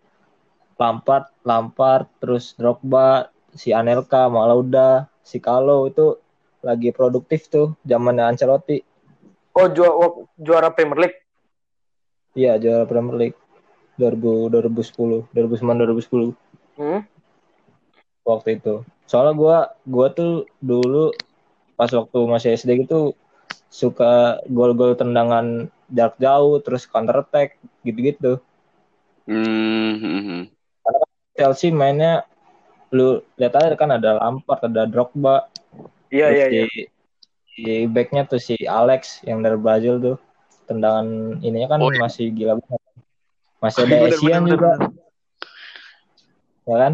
Lampard 0.80 1.28
Lampard 1.44 2.08
terus 2.16 2.56
Drogba 2.56 3.28
si 3.52 3.76
Anelka 3.76 4.30
Malauda 4.32 5.12
si 5.20 5.36
Kalo 5.36 5.84
itu 5.84 6.16
lagi 6.60 6.92
produktif 6.92 7.48
tuh 7.48 7.76
zamannya 7.84 8.24
Ancelotti 8.28 8.84
Oh 9.50 9.66
juara 9.66 9.94
juara 10.38 10.68
Premier 10.70 10.98
League. 11.08 11.18
Iya 12.38 12.54
juara 12.62 12.86
Premier 12.86 13.16
League 13.18 13.38
2000 13.98 14.46
2010 14.48 15.26
2009 15.34 15.90
2010 15.90 16.38
Hmm? 16.80 17.04
waktu 18.24 18.56
itu. 18.62 18.86
Soalnya 19.04 19.34
gua 19.36 19.56
gua 19.84 20.06
tuh 20.14 20.46
dulu 20.62 21.12
pas 21.74 21.90
waktu 21.90 22.18
masih 22.24 22.56
SD 22.56 22.86
gitu 22.86 23.12
suka 23.68 24.38
gol-gol 24.48 24.94
tendangan 24.96 25.68
jarak 25.90 26.16
jauh 26.22 26.62
terus 26.62 26.86
counter 26.86 27.26
attack 27.26 27.58
gitu-gitu. 27.82 28.38
Hmm, 29.26 29.98
hmm, 29.98 30.20
hmm. 30.24 30.42
Iya, 30.86 31.00
Chelsea 31.36 31.74
mainnya 31.74 32.24
lu 32.94 33.22
lihat 33.38 33.54
aja 33.58 33.74
kan 33.78 33.94
ada 33.94 34.18
Lampard, 34.18 34.66
ada 34.66 34.86
Drogba, 34.86 35.50
Iya 36.10 36.26
iya 36.34 36.46
si, 36.46 36.56
iya. 36.58 36.64
si 37.54 37.62
backnya 37.86 38.22
tuh 38.26 38.40
si 38.42 38.54
Alex 38.66 39.22
yang 39.22 39.40
dari 39.40 39.56
Brazil 39.58 39.96
tuh 40.02 40.16
tendangan 40.66 41.38
ininya 41.42 41.68
kan 41.74 41.80
Oh, 41.82 41.90
iya. 41.90 41.98
masih 42.02 42.26
gila 42.34 42.54
banget. 42.58 42.82
Masih 43.62 43.80
ada 43.86 43.96
Bener, 43.96 44.08
Asian 44.10 44.42
bener, 44.42 44.50
juga, 44.54 44.70
bener. 44.78 44.90
ya 46.66 46.76
kan? 46.76 46.92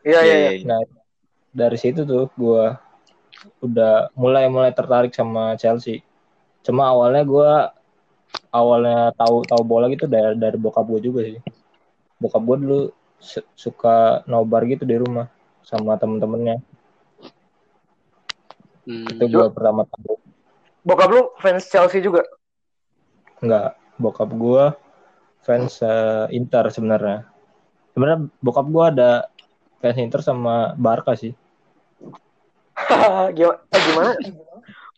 Iya 0.00 0.20
iya 0.24 0.36
iya. 0.38 0.50
Nah, 0.66 0.80
dari 1.50 1.78
situ 1.78 2.02
tuh 2.06 2.30
gua 2.38 2.78
udah 3.64 4.12
mulai 4.14 4.46
mulai 4.52 4.70
tertarik 4.74 5.12
sama 5.14 5.54
Chelsea. 5.56 6.02
Cuma 6.62 6.90
awalnya 6.92 7.22
gua 7.24 7.50
awalnya 8.50 9.14
tahu 9.14 9.46
tahu 9.46 9.62
bola 9.62 9.86
gitu 9.90 10.06
dari 10.10 10.34
dari 10.38 10.58
bokap 10.58 10.86
gue 10.86 11.00
juga 11.02 11.20
sih. 11.26 11.38
Bokap 12.20 12.42
gue 12.42 12.56
dulu 12.62 12.80
su- 13.22 13.46
suka 13.54 14.22
nobar 14.26 14.66
gitu 14.66 14.82
di 14.84 14.96
rumah 14.98 15.30
sama 15.62 15.94
temen-temennya. 15.96 16.58
Hmm. 18.88 19.06
Itu 19.06 19.24
gua 19.28 19.52
pertama 19.52 19.84
tahu. 19.84 20.16
Bokap 20.80 21.08
lu 21.12 21.22
fans 21.40 21.68
Chelsea 21.68 22.00
juga? 22.00 22.24
Enggak, 23.40 23.76
bokap 24.00 24.30
gua 24.32 24.76
fans 25.44 25.80
eh, 25.84 26.26
Inter 26.36 26.68
sebenarnya. 26.72 27.28
Sebenarnya 27.92 28.20
bokap 28.40 28.66
gua 28.68 28.88
ada 28.92 29.28
fans 29.80 29.98
Inter 30.00 30.20
sama 30.24 30.72
Barca 30.76 31.12
sih. 31.16 31.36
gimana? 33.36 33.60
Eh, 33.68 33.80
gimana? 33.84 34.12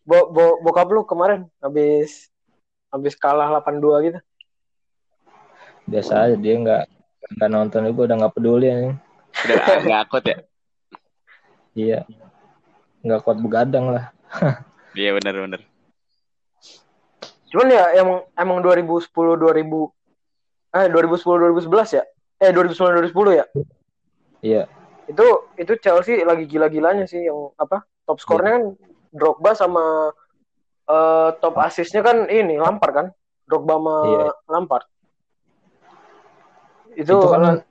Bo, 0.02 0.30
bo, 0.34 0.44
bokap 0.62 0.90
lu 0.90 1.06
kemarin 1.06 1.46
habis 1.62 2.26
habis 2.90 3.14
kalah 3.14 3.48
8-2 3.48 4.02
gitu. 4.02 4.18
Biasa 5.86 6.30
aja 6.30 6.36
dia 6.38 6.54
nggak 6.58 6.82
nggak 7.38 7.50
nonton 7.50 7.86
juga 7.90 8.10
udah 8.10 8.16
nggak 8.22 8.34
peduli 8.34 8.66
anjing. 8.70 8.94
Udah 9.46 9.54
nggak- 9.58 9.80
nggak 9.86 10.00
akut 10.06 10.24
ya? 10.26 10.36
Iya. 11.72 12.00
Nggak 13.02 13.20
kuat 13.26 13.38
begadang 13.42 13.92
lah. 13.92 14.06
Iya 14.92 15.16
benar-benar. 15.16 15.64
Cuman 17.48 17.68
ya 17.72 17.96
emang 17.96 18.28
emang 18.36 18.60
2010 18.60 19.08
2000 19.40 19.88
eh 20.76 20.86
2010 20.92 21.64
2011 21.64 21.96
ya? 21.96 22.04
Eh 22.36 22.52
2009 22.52 23.08
2010 23.08 23.40
ya? 23.40 23.44
Iya. 24.44 24.62
Itu 25.08 25.48
itu 25.56 25.72
Chelsea 25.80 26.20
lagi 26.28 26.44
gila-gilanya 26.44 27.08
sih 27.08 27.24
yang 27.24 27.56
apa? 27.56 27.88
Top 28.04 28.20
skornya 28.20 28.60
kan 28.60 28.64
Drogba 29.16 29.56
sama 29.56 30.12
eh, 30.92 31.28
top 31.40 31.56
asisnya 31.56 32.04
kan 32.04 32.28
ini 32.28 32.60
Lampard 32.60 32.92
kan? 32.92 33.06
Drogba 33.48 33.80
sama 33.80 33.96
Iya. 34.04 34.28
Lampard. 34.52 34.84
Itu, 37.00 37.16
Itu 37.16 37.32
kan 37.32 37.64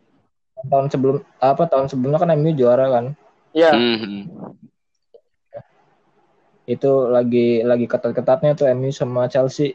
tahun 0.74 0.88
sebelum 0.90 1.22
apa 1.38 1.70
tahun 1.70 1.86
sebelumnya 1.86 2.18
kan 2.18 2.34
MU 2.34 2.50
juara 2.58 2.90
kan. 2.90 3.06
ya 3.54 3.78
Hmm, 3.78 3.98
hmm. 4.02 4.22
Itu 6.70 7.10
lagi 7.10 7.66
lagi 7.66 7.86
ketat-ketatnya 7.90 8.54
tuh 8.54 8.70
MU 8.72 8.94
sama 8.94 9.26
Chelsea. 9.28 9.74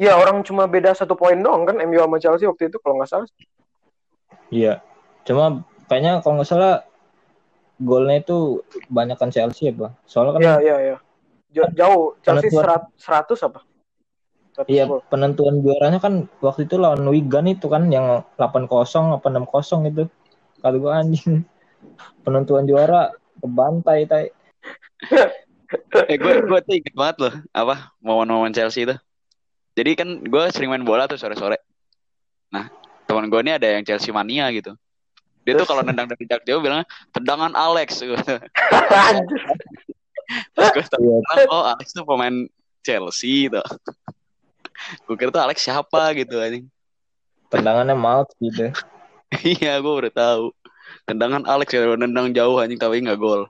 Iya 0.00 0.16
orang 0.16 0.40
cuma 0.40 0.64
beda 0.64 0.96
satu 0.96 1.12
poin 1.12 1.36
doang 1.36 1.68
kan 1.68 1.76
MU 1.84 2.00
sama 2.00 2.16
Chelsea 2.16 2.48
waktu 2.48 2.72
itu 2.72 2.80
kalau 2.80 2.96
nggak 2.98 3.10
salah. 3.10 3.28
Iya. 4.48 4.80
Cuma 5.28 5.62
kayaknya 5.86 6.24
kalau 6.24 6.40
nggak 6.40 6.48
salah 6.48 6.74
golnya 7.80 8.20
itu 8.20 8.60
banyakan 8.88 9.28
Chelsea 9.32 9.68
ya, 9.68 9.72
Bang. 9.76 9.94
Soalnya 10.04 10.32
kan 10.36 10.40
Iya 10.42 10.56
iya 10.60 10.76
iya. 10.80 10.96
Ja- 11.50 11.72
Jauh 11.74 12.16
Chelsea 12.24 12.48
Penentuan. 12.48 12.64
serat, 12.64 12.82
100 13.28 13.38
apa? 13.46 13.60
100 14.56 14.68
Iya, 14.70 14.84
gol. 14.88 15.00
penentuan 15.08 15.54
juaranya 15.62 15.98
kan 16.02 16.26
waktu 16.40 16.66
itu 16.66 16.74
lawan 16.78 17.04
Wigan 17.06 17.46
itu 17.48 17.66
kan 17.68 17.86
yang 17.92 18.24
8-0 18.36 19.16
apa 19.16 19.26
6-0 19.28 19.84
itu. 19.86 20.04
Kata 20.60 20.76
gua 20.76 21.00
anjing. 21.00 21.44
Penentuan 22.24 22.64
juara 22.68 23.12
kebantai 23.40 24.04
tai. 24.04 24.26
Eh 26.10 26.16
gue 26.18 26.34
gue 26.44 26.58
tuh 26.66 26.74
inget 26.74 26.94
banget 26.98 27.16
loh 27.22 27.34
apa 27.54 27.94
momen-momen 28.02 28.50
Chelsea 28.50 28.82
itu. 28.82 28.96
Jadi 29.78 29.90
kan 29.94 30.08
gue 30.20 30.42
sering 30.50 30.70
main 30.74 30.82
bola 30.82 31.06
tuh 31.06 31.14
sore-sore. 31.16 31.62
Nah 32.50 32.66
teman 33.06 33.30
gue 33.30 33.40
ini 33.42 33.54
ada 33.54 33.66
yang 33.70 33.86
Chelsea 33.86 34.10
mania 34.10 34.50
gitu. 34.50 34.74
Dia 35.46 35.56
tuh 35.56 35.64
kalau 35.64 35.80
nendang 35.80 36.10
dari 36.10 36.26
jarak 36.28 36.44
jauh 36.44 36.60
bilangnya 36.60 36.84
tendangan 37.14 37.54
Alex. 37.54 38.02
Terus 40.54 40.68
gue 40.74 40.84
tahu 40.86 41.00
Iya. 41.00 41.46
oh 41.50 41.64
Alex 41.74 41.94
tuh 41.94 42.04
pemain 42.06 42.34
Chelsea 42.82 43.46
tuh. 43.54 43.64
gue 45.06 45.14
kira 45.16 45.30
tuh 45.30 45.42
Alex 45.42 45.62
siapa 45.64 46.12
gitu 46.18 46.40
anjing. 46.40 46.66
Tendangannya 47.50 47.94
maut 47.94 48.30
gitu. 48.38 48.70
iya 49.58 49.78
gue 49.78 49.94
udah 50.06 50.12
tahu. 50.12 50.44
Tendangan 51.06 51.46
Alex 51.46 51.70
ya 51.70 51.86
nendang 51.94 52.34
jauh 52.34 52.58
anjing 52.58 52.78
tapi 52.78 53.02
nggak 53.02 53.18
gol. 53.18 53.46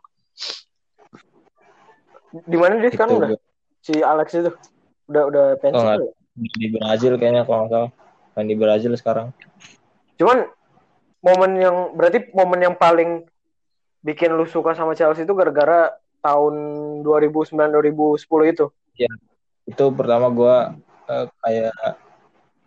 Di 2.32 2.56
mana 2.56 2.78
dia 2.78 2.90
sekarang 2.94 3.18
udah? 3.18 3.28
Si 3.82 3.98
Alex 3.98 4.28
itu. 4.38 4.50
Udah 5.10 5.22
udah 5.26 5.44
pensiun. 5.58 5.82
Oh, 5.82 6.06
ya? 6.06 6.18
di 6.40 6.66
Brazil 6.72 7.18
kayaknya 7.18 7.42
kalau 7.44 7.66
nggak 7.66 7.72
salah. 7.74 7.90
Main 8.38 8.46
di 8.46 8.56
Brazil 8.56 8.92
sekarang. 8.94 9.34
Cuman 10.16 10.46
momen 11.20 11.52
yang 11.58 11.76
berarti 11.98 12.30
momen 12.32 12.60
yang 12.62 12.74
paling 12.78 13.26
bikin 14.00 14.32
lu 14.32 14.48
suka 14.48 14.72
sama 14.72 14.96
Chelsea 14.96 15.28
itu 15.28 15.34
gara-gara 15.36 15.92
tahun 16.24 16.54
2009 17.04 17.56
2010 17.56 18.52
itu. 18.52 18.66
itu 19.68 19.84
pertama 19.94 20.26
gua 20.32 20.74
eh, 21.06 21.26
kayak 21.40 21.76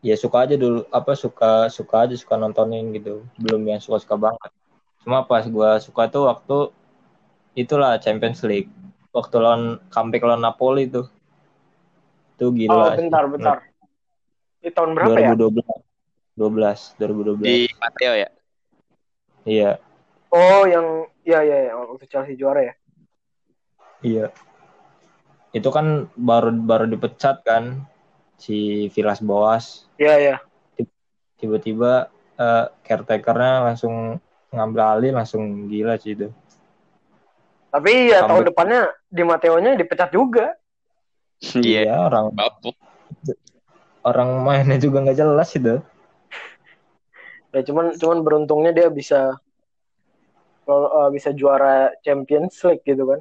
ya 0.04 0.16
suka 0.18 0.48
aja 0.48 0.56
dulu 0.58 0.88
apa 0.90 1.14
suka 1.16 1.68
suka 1.68 2.08
aja 2.08 2.16
suka 2.18 2.36
nontonin 2.40 2.92
gitu 2.96 3.24
belum 3.40 3.64
yang 3.68 3.82
suka 3.84 4.04
suka 4.04 4.16
banget 4.16 4.52
cuma 5.04 5.24
pas 5.28 5.44
gua 5.48 5.78
suka 5.84 6.08
tuh 6.08 6.32
waktu 6.32 6.72
itulah 7.60 8.00
Champions 8.00 8.40
League 8.48 8.72
waktu 9.14 9.36
lawan 9.38 9.64
comeback 9.94 10.26
lawan 10.26 10.42
Napoli 10.42 10.90
tuh 10.90 11.08
itu 12.34 12.46
Oh, 12.50 12.52
gila 12.58 12.98
sih. 12.98 12.98
bentar, 12.98 13.24
bentar. 13.30 13.58
Di 14.60 14.70
tahun 14.74 14.98
berapa 14.98 15.16
ya? 15.22 15.32
2012 15.38 15.64
12 16.34 16.80
2012 16.98 17.46
Di 17.46 17.56
Mateo 17.78 18.14
ya. 18.18 18.30
iya 19.46 19.72
Oh, 20.34 20.66
yang 20.66 21.06
ya 21.22 21.46
ya 21.46 21.70
ya 21.70 21.74
waktu 21.78 22.10
Chelsea 22.10 22.34
juara 22.34 22.66
ya. 22.66 22.74
iya 24.02 24.26
itu 25.54 25.70
kan 25.70 26.10
baru 26.18 26.50
baru 26.50 26.86
dipecat 26.90 27.46
kan 27.46 27.86
si 28.42 28.90
Vilas 28.90 29.22
Boas 29.22 29.86
Iya, 30.02 30.16
ya. 30.18 30.36
tiba-tiba 31.38 32.10
eh, 32.40 32.66
caretakernya 32.82 33.54
langsung 33.72 34.18
ngambil 34.50 34.82
alih 34.82 35.12
langsung 35.14 35.70
gila 35.70 36.00
sih 36.02 36.18
itu 36.18 36.34
Tapi 37.74 38.14
ya 38.14 38.22
tahun 38.22 38.46
Comeback. 38.46 38.48
depannya 38.54 38.82
di 39.10 39.24
Mateonya 39.26 39.72
dipecat 39.74 40.10
juga. 40.14 40.54
Iya. 41.60 41.90
Iya, 41.90 41.96
orang 42.08 42.32
Bapuk. 42.32 42.78
orang 44.04 44.30
mainnya 44.40 44.78
juga 44.78 45.04
nggak 45.04 45.16
jelas 45.18 45.50
itu 45.52 45.80
Ya 47.52 47.62
cuman 47.62 47.94
cuman 47.94 48.18
beruntungnya 48.24 48.72
dia 48.72 48.88
bisa 48.88 49.38
eh, 50.66 51.10
bisa 51.12 51.30
juara 51.32 51.92
Champions 52.02 52.56
League 52.64 52.84
gitu 52.84 53.04
kan 53.06 53.20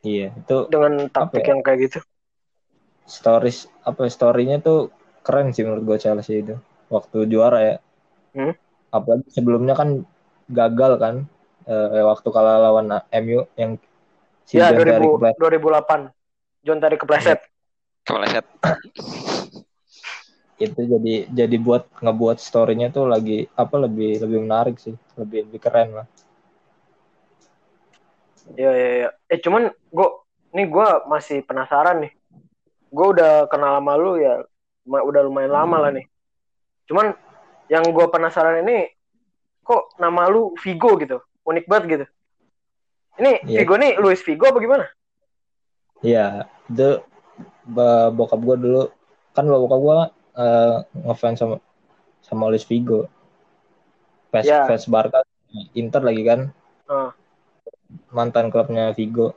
iya 0.00 0.30
itu 0.30 0.56
dengan 0.68 1.08
taktik 1.08 1.40
Apa 1.40 1.48
ya? 1.48 1.50
yang 1.50 1.60
kayak 1.60 1.78
gitu. 1.88 1.98
stories 3.04 3.66
apa 3.82 4.06
storynya 4.06 4.60
tuh 4.60 4.92
keren 5.22 5.50
sih 5.50 5.64
menurut 5.64 5.82
gue 5.84 5.98
Chelsea 5.98 6.40
itu 6.40 6.54
waktu 6.86 7.26
juara 7.26 7.58
ya 7.64 7.76
Hmm. 8.32 8.52
apalagi 8.90 9.32
sebelumnya 9.32 9.72
kan 9.72 10.04
gagal 10.46 10.92
kan 11.00 11.14
eh, 11.66 12.04
waktu 12.06 12.28
kalah 12.30 12.56
lawan 12.70 12.86
MU 13.10 13.44
yang 13.58 13.76
si 14.46 14.56
ya 14.58 14.70
John 14.70 14.86
Terry 14.86 15.06
2000, 15.06 15.18
kepleset. 15.18 15.38
2008 15.42 16.00
John 16.62 16.78
Terry 16.78 16.96
kepleset. 16.96 17.40
Kepleset. 18.06 18.46
itu 20.56 20.80
jadi 20.88 21.28
jadi 21.28 21.56
buat 21.60 21.84
ngebuat 22.00 22.40
storynya 22.40 22.88
tuh 22.88 23.04
lagi 23.04 23.44
apa 23.60 23.76
lebih 23.76 24.24
lebih 24.24 24.40
menarik 24.48 24.80
sih 24.80 24.96
lebih 25.20 25.44
lebih 25.44 25.60
keren 25.60 25.92
lah 26.00 26.08
Iya 28.54 28.70
iya 28.72 28.90
iya. 29.02 29.08
Eh 29.26 29.42
cuman 29.42 29.66
gue 29.68 30.08
nih 30.54 30.70
gue 30.70 30.88
masih 31.10 31.42
penasaran 31.42 31.98
nih. 32.06 32.12
Gue 32.94 33.06
udah 33.18 33.50
kenal 33.50 33.82
sama 33.82 33.98
lu 33.98 34.22
ya, 34.22 34.38
ma- 34.86 35.02
udah 35.02 35.26
lumayan 35.26 35.50
lama 35.50 35.76
lah 35.82 35.90
nih. 35.90 36.06
Cuman 36.86 37.10
yang 37.66 37.82
gue 37.90 38.06
penasaran 38.06 38.62
ini 38.62 38.86
kok 39.66 39.98
nama 39.98 40.30
lu 40.30 40.54
Vigo 40.62 40.94
gitu, 41.02 41.18
unik 41.46 41.64
banget 41.64 41.84
gitu. 41.88 42.06
Ini 43.16 43.32
Iya. 43.46 43.58
Vigo 43.62 43.74
nih 43.78 43.92
Luis 43.96 44.20
Vigo 44.20 44.44
apa 44.44 44.58
gimana? 44.58 44.84
Iya, 46.04 46.44
itu 46.68 47.00
ba- 47.64 48.12
bokap 48.12 48.40
gue 48.42 48.56
dulu 48.60 48.82
kan 49.32 49.46
bokap 49.46 49.80
gue 49.80 49.98
eh, 50.36 50.76
ngefans 51.00 51.38
sama 51.40 51.56
sama 52.20 52.50
Luis 52.52 52.66
Figo. 52.66 53.08
Fans 54.28 54.44
Iya. 54.44 54.68
fans 54.68 54.84
Barca, 54.84 55.24
Inter 55.72 56.02
lagi 56.04 56.22
kan 56.26 56.40
Ah. 56.86 57.10
mantan 58.12 58.52
klubnya 58.52 58.92
Vigo. 58.92 59.32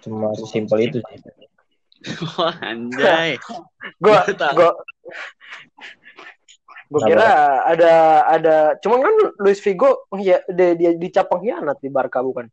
Cuma 0.00 0.32
sesimpel 0.32 0.88
itu 0.88 0.98
sih. 1.04 1.18
Wah, 2.40 2.56
anjay. 2.64 3.36
Gue 4.00 4.16
Gua. 4.56 4.72
Gue 6.90 7.00
kira 7.06 7.62
ada 7.70 8.26
ada 8.26 8.56
cuman 8.82 8.98
kan 8.98 9.14
Luis 9.38 9.62
Figo 9.62 10.10
ya 10.18 10.42
dia, 10.50 10.74
dia 10.74 10.90
dicap 10.98 11.30
pengkhianat 11.30 11.78
di 11.78 11.86
Barca 11.86 12.18
bukan? 12.18 12.50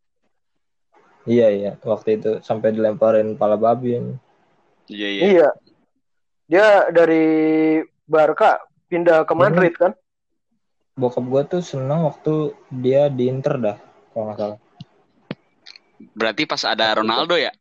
Iya 1.28 1.48
iya, 1.52 1.72
waktu 1.84 2.22
itu 2.22 2.32
sampai 2.40 2.72
dilemparin 2.72 3.36
pala 3.36 3.60
babi. 3.60 4.00
Iya, 4.88 5.08
iya. 5.12 5.22
Iya. 5.28 5.50
Dia 6.48 6.68
dari 6.88 7.26
Barca 8.08 8.64
pindah 8.88 9.28
ke 9.28 9.34
Madrid 9.36 9.76
kan? 9.76 9.92
Bokap 10.96 11.28
gue 11.28 11.42
tuh 11.58 11.62
seneng 11.66 12.08
waktu 12.08 12.56
dia 12.72 13.12
di 13.12 13.28
Inter 13.28 13.60
dah, 13.60 13.78
kalau 14.16 14.32
nggak 14.32 14.40
salah. 14.40 14.60
Berarti 16.16 16.48
pas 16.48 16.64
ada 16.64 16.96
Ronaldo 16.96 17.36
ya? 17.36 17.52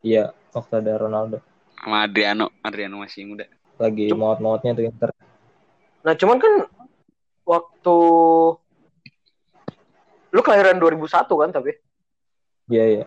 Iya, 0.00 0.32
waktu 0.56 0.80
ada 0.80 0.96
Ronaldo 0.96 1.44
Sama 1.76 2.08
Adriano. 2.08 2.48
Adriano 2.64 3.04
masih 3.04 3.28
muda. 3.28 3.44
lagi 3.76 4.08
maut-mautnya 4.12 4.72
tuh 4.72 4.88
Inter. 4.88 5.12
Nah, 6.00 6.14
cuman 6.16 6.40
kan 6.40 6.52
waktu 7.44 7.96
lu 10.30 10.40
kelahiran 10.40 10.78
2001 10.78 11.34
kan 11.34 11.50
tapi 11.50 11.74
Iya 12.70 12.84
iya. 12.86 13.04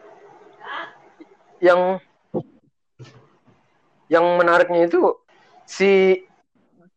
yang 1.63 1.81
yang 4.11 4.25
menariknya 4.35 4.91
itu 4.91 5.15
si 5.63 6.19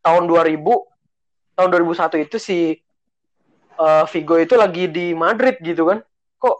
tahun 0.03 0.27
2000 0.27 0.83
tahun 1.55 1.71
2001 1.71 2.19
itu 2.19 2.37
si 2.37 2.75
eh, 3.79 4.05
Vigo 4.11 4.35
itu 4.35 4.53
lagi 4.59 4.91
di 4.91 5.15
Madrid 5.15 5.55
gitu 5.63 5.87
kan. 5.87 6.03
Kok 6.37 6.57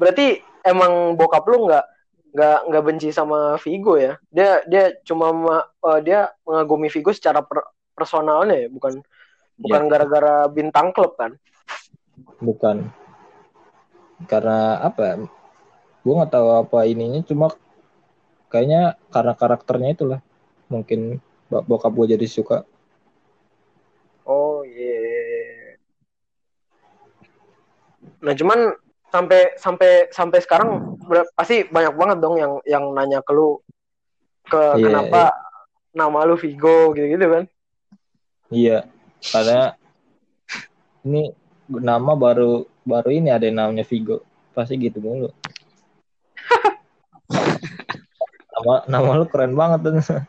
berarti 0.00 0.40
emang 0.64 1.14
bokap 1.14 1.44
lu 1.46 1.68
nggak 1.68 1.84
nggak 2.32 2.58
nggak 2.72 2.84
benci 2.88 3.08
sama 3.12 3.60
Vigo 3.60 4.00
ya? 4.00 4.16
Dia 4.32 4.64
dia 4.64 4.96
cuma 5.04 5.30
ma- 5.36 5.68
eh, 5.92 6.00
dia 6.00 6.32
mengagumi 6.48 6.88
Vigo 6.88 7.12
secara 7.12 7.44
per- 7.44 7.68
personalnya 7.98 8.54
ya 8.54 8.68
bukan 8.70 9.02
bukan 9.58 9.82
Iya. 9.84 9.90
gara-gara 9.90 10.36
bintang 10.46 10.94
klub 10.94 11.18
kan 11.18 11.34
Bukan. 12.38 12.90
Karena 14.26 14.78
apa? 14.82 15.02
ya, 15.02 15.14
Gue 16.02 16.14
nggak 16.18 16.34
tahu 16.34 16.48
apa 16.50 16.86
ininya, 16.86 17.22
cuma 17.22 17.46
kayaknya 18.50 18.98
karena 19.10 19.34
karakternya 19.38 19.90
itulah. 19.94 20.20
Mungkin 20.66 21.22
bo- 21.46 21.62
bokap 21.62 21.94
gue 21.94 22.18
jadi 22.18 22.26
suka. 22.26 22.66
Oh 24.26 24.66
iya. 24.66 25.78
Nah 28.18 28.34
cuman 28.34 28.74
sampai 29.08 29.56
sampai 29.56 29.92
sampai 30.12 30.38
sekarang 30.42 30.98
pasti 31.32 31.64
banyak 31.64 31.94
banget 31.96 32.18
dong 32.18 32.36
yang 32.36 32.52
yang 32.68 32.84
nanya 32.92 33.22
ke 33.24 33.32
lu 33.32 33.62
ke 34.44 34.58
Iya, 34.76 34.84
kenapa 34.84 35.22
nama 35.94 36.26
lu 36.28 36.34
Vigo 36.36 36.92
gitu-gitu 36.92 37.26
kan? 37.30 37.44
Iya, 38.48 38.88
karena 39.28 39.76
ini 41.04 41.32
nama 41.68 42.12
baru 42.16 42.64
baru 42.82 43.12
ini 43.12 43.28
ada 43.28 43.44
yang 43.44 43.60
namanya 43.60 43.84
Vigo. 43.84 44.24
Pasti 44.56 44.80
gitu 44.80 44.98
mulu. 44.98 45.28
nama 48.58 48.74
nama 48.88 49.10
lu 49.20 49.26
keren 49.28 49.52
banget 49.52 49.80
tuh. 49.84 50.24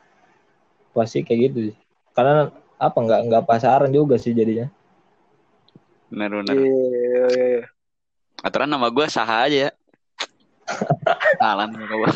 Pasti 0.92 1.24
kayak 1.24 1.40
gitu 1.50 1.60
sih. 1.72 1.76
Karena 2.12 2.52
apa 2.76 2.98
nggak 3.00 3.22
nggak 3.32 3.44
pasaran 3.48 3.92
juga 3.92 4.20
sih 4.20 4.36
jadinya. 4.36 4.68
Bener, 6.12 6.30
bener. 6.44 6.54
Iya 6.58 6.86
iya 6.90 7.26
iya. 7.32 7.64
Aturan 8.44 8.72
nama 8.72 8.88
gue 8.92 9.06
Saha 9.08 9.48
aja. 9.48 9.72
Salah 11.42 11.68
nama 11.68 11.86
gue. 11.88 12.12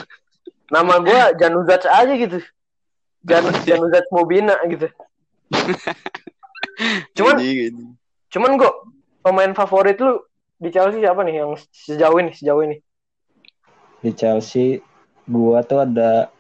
Nama 0.74 0.96
gua 1.06 1.24
Januzaj 1.38 1.86
aja 1.86 2.14
gitu. 2.18 2.40
Jan 3.24 3.46
Januzaj 3.62 4.10
Mobina 4.10 4.58
gitu. 4.66 4.90
Cuman 7.18 7.36
cuman 8.34 8.52
gua 8.58 8.72
pemain 9.22 9.54
favorit 9.54 9.98
lu 10.02 10.20
di 10.58 10.70
Chelsea 10.74 11.04
siapa 11.04 11.22
nih 11.22 11.44
yang 11.44 11.54
sejauh 11.72 12.18
ini 12.18 12.32
sejauh 12.34 12.62
ini? 12.66 12.78
Di 14.02 14.12
Chelsea 14.16 14.82
gua 15.30 15.62
tuh 15.64 15.86
ada 15.86 16.34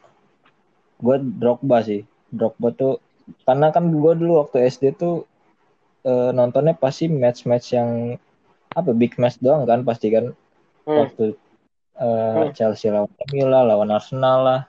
gua 0.99 1.21
Drogba 1.21 1.83
sih. 1.85 2.01
Drogba 2.33 2.73
tuh 2.73 2.93
karena 3.45 3.69
kan 3.69 3.87
gua 3.93 4.17
dulu 4.17 4.41
waktu 4.41 4.67
SD 4.67 4.95
tuh 4.97 5.27
eh, 6.03 6.31
nontonnya 6.33 6.75
pasti 6.75 7.07
match-match 7.07 7.67
yang 7.75 8.17
apa 8.73 8.89
big 8.91 9.15
match 9.21 9.37
doang 9.39 9.69
kan 9.69 9.85
pasti 9.85 10.09
kan 10.09 10.33
Hmm. 10.83 11.07
waktu 11.07 11.25
eh, 11.95 12.35
Hmm. 12.43 12.51
Chelsea 12.57 12.91
lawan 12.91 13.11
MU 13.31 13.45
lah, 13.47 13.63
lawan 13.63 13.93
Arsenal 13.93 14.39
lah. 14.43 14.61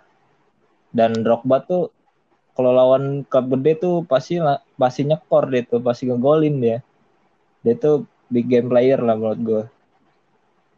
Dan 0.95 1.25
Drogba 1.27 1.65
tuh 1.67 1.91
kalau 2.57 2.71
lawan 2.79 3.05
klub 3.31 3.47
gede 3.55 3.73
tuh 3.85 3.95
pasti 4.11 4.35
pasti 4.83 5.01
nyekor 5.11 5.45
dia 5.53 5.63
tuh, 5.71 5.81
pasti 5.87 6.03
ngegolin 6.09 6.57
dia. 6.65 6.79
Dia 7.65 7.75
tuh 7.85 7.97
big 8.33 8.47
game 8.53 8.69
player 8.73 8.99
lah 9.07 9.15
menurut 9.19 9.41
gua. 9.49 9.63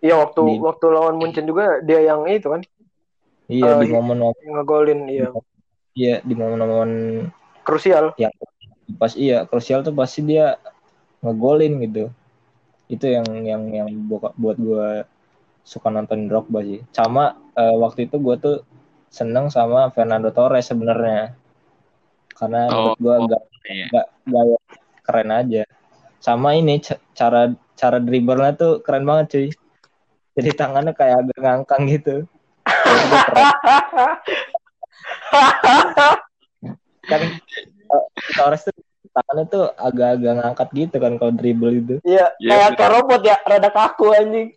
Iya 0.05 0.15
waktu 0.23 0.41
Di- 0.47 0.61
waktu 0.67 0.85
lawan 0.95 1.15
Munchen 1.21 1.45
juga 1.51 1.65
dia 1.89 2.01
yang 2.09 2.21
itu 2.29 2.49
kan 2.55 2.63
Iya 3.55 3.71
Eh, 3.71 3.81
di 3.81 3.87
momen-momen 3.95 4.47
ngegolin 4.53 5.01
iya 5.13 5.27
iya 6.01 6.15
di 6.29 6.35
momen-momen 6.41 6.91
krusial. 7.67 8.15
yang 8.23 8.33
pas 9.01 9.13
iya 9.19 9.45
krusial 9.51 9.81
tuh 9.87 9.95
pasti 10.01 10.21
dia 10.31 10.57
ngegolin 11.25 11.73
gitu. 11.85 12.05
Itu 12.95 13.07
yang 13.17 13.27
yang 13.51 13.63
yang 13.79 13.89
buka- 14.11 14.35
buat 14.39 14.57
gua 14.61 14.87
suka 15.67 15.89
nonton 15.97 16.29
Drogba 16.31 16.61
sih. 16.69 16.81
Sama 16.99 17.25
eh, 17.59 17.77
waktu 17.85 18.01
itu 18.09 18.17
gue 18.27 18.37
tuh 18.45 18.57
seneng 19.19 19.47
sama 19.57 19.91
Fernando 19.95 20.31
Torres 20.37 20.67
sebenarnya. 20.71 21.35
Karena 22.37 22.69
Oh, 22.69 22.93
menurut 22.93 22.99
gue 23.01 23.15
oh. 23.17 23.27
gak, 23.29 23.43
Iya. 23.67 23.87
gak, 23.91 24.07
gaya 24.25 24.59
keren 25.03 25.31
aja. 25.33 25.63
Sama 26.21 26.55
ini 26.55 26.79
ca- 26.79 27.03
cara 27.13 27.51
cara 27.75 27.99
dribblenya 27.99 28.57
tuh 28.57 28.73
keren 28.81 29.05
banget 29.05 29.27
cuy. 29.33 29.49
Jadi 30.37 30.51
tangannya 30.53 30.93
kayak 30.93 31.25
agak 31.25 31.39
ngangkang 31.41 31.83
gitu. 31.89 32.29
Kan 37.07 37.21
eh, 37.23 38.05
Torres 38.35 38.67
tuh 38.67 38.75
tangannya 39.15 39.45
tuh 39.49 39.65
agak-agak 39.73 40.33
ngangkat 40.43 40.69
gitu 40.77 40.97
kan 41.01 41.13
kalau 41.17 41.33
dribble 41.33 41.73
itu. 41.73 41.97
Iya, 42.05 42.37
Iya, 42.37 42.51
kayak 42.53 42.71
kayak 42.77 42.93
robot 43.01 43.21
ya, 43.25 43.37
rada 43.47 43.71
kaku 43.73 44.13
anjing. 44.13 44.49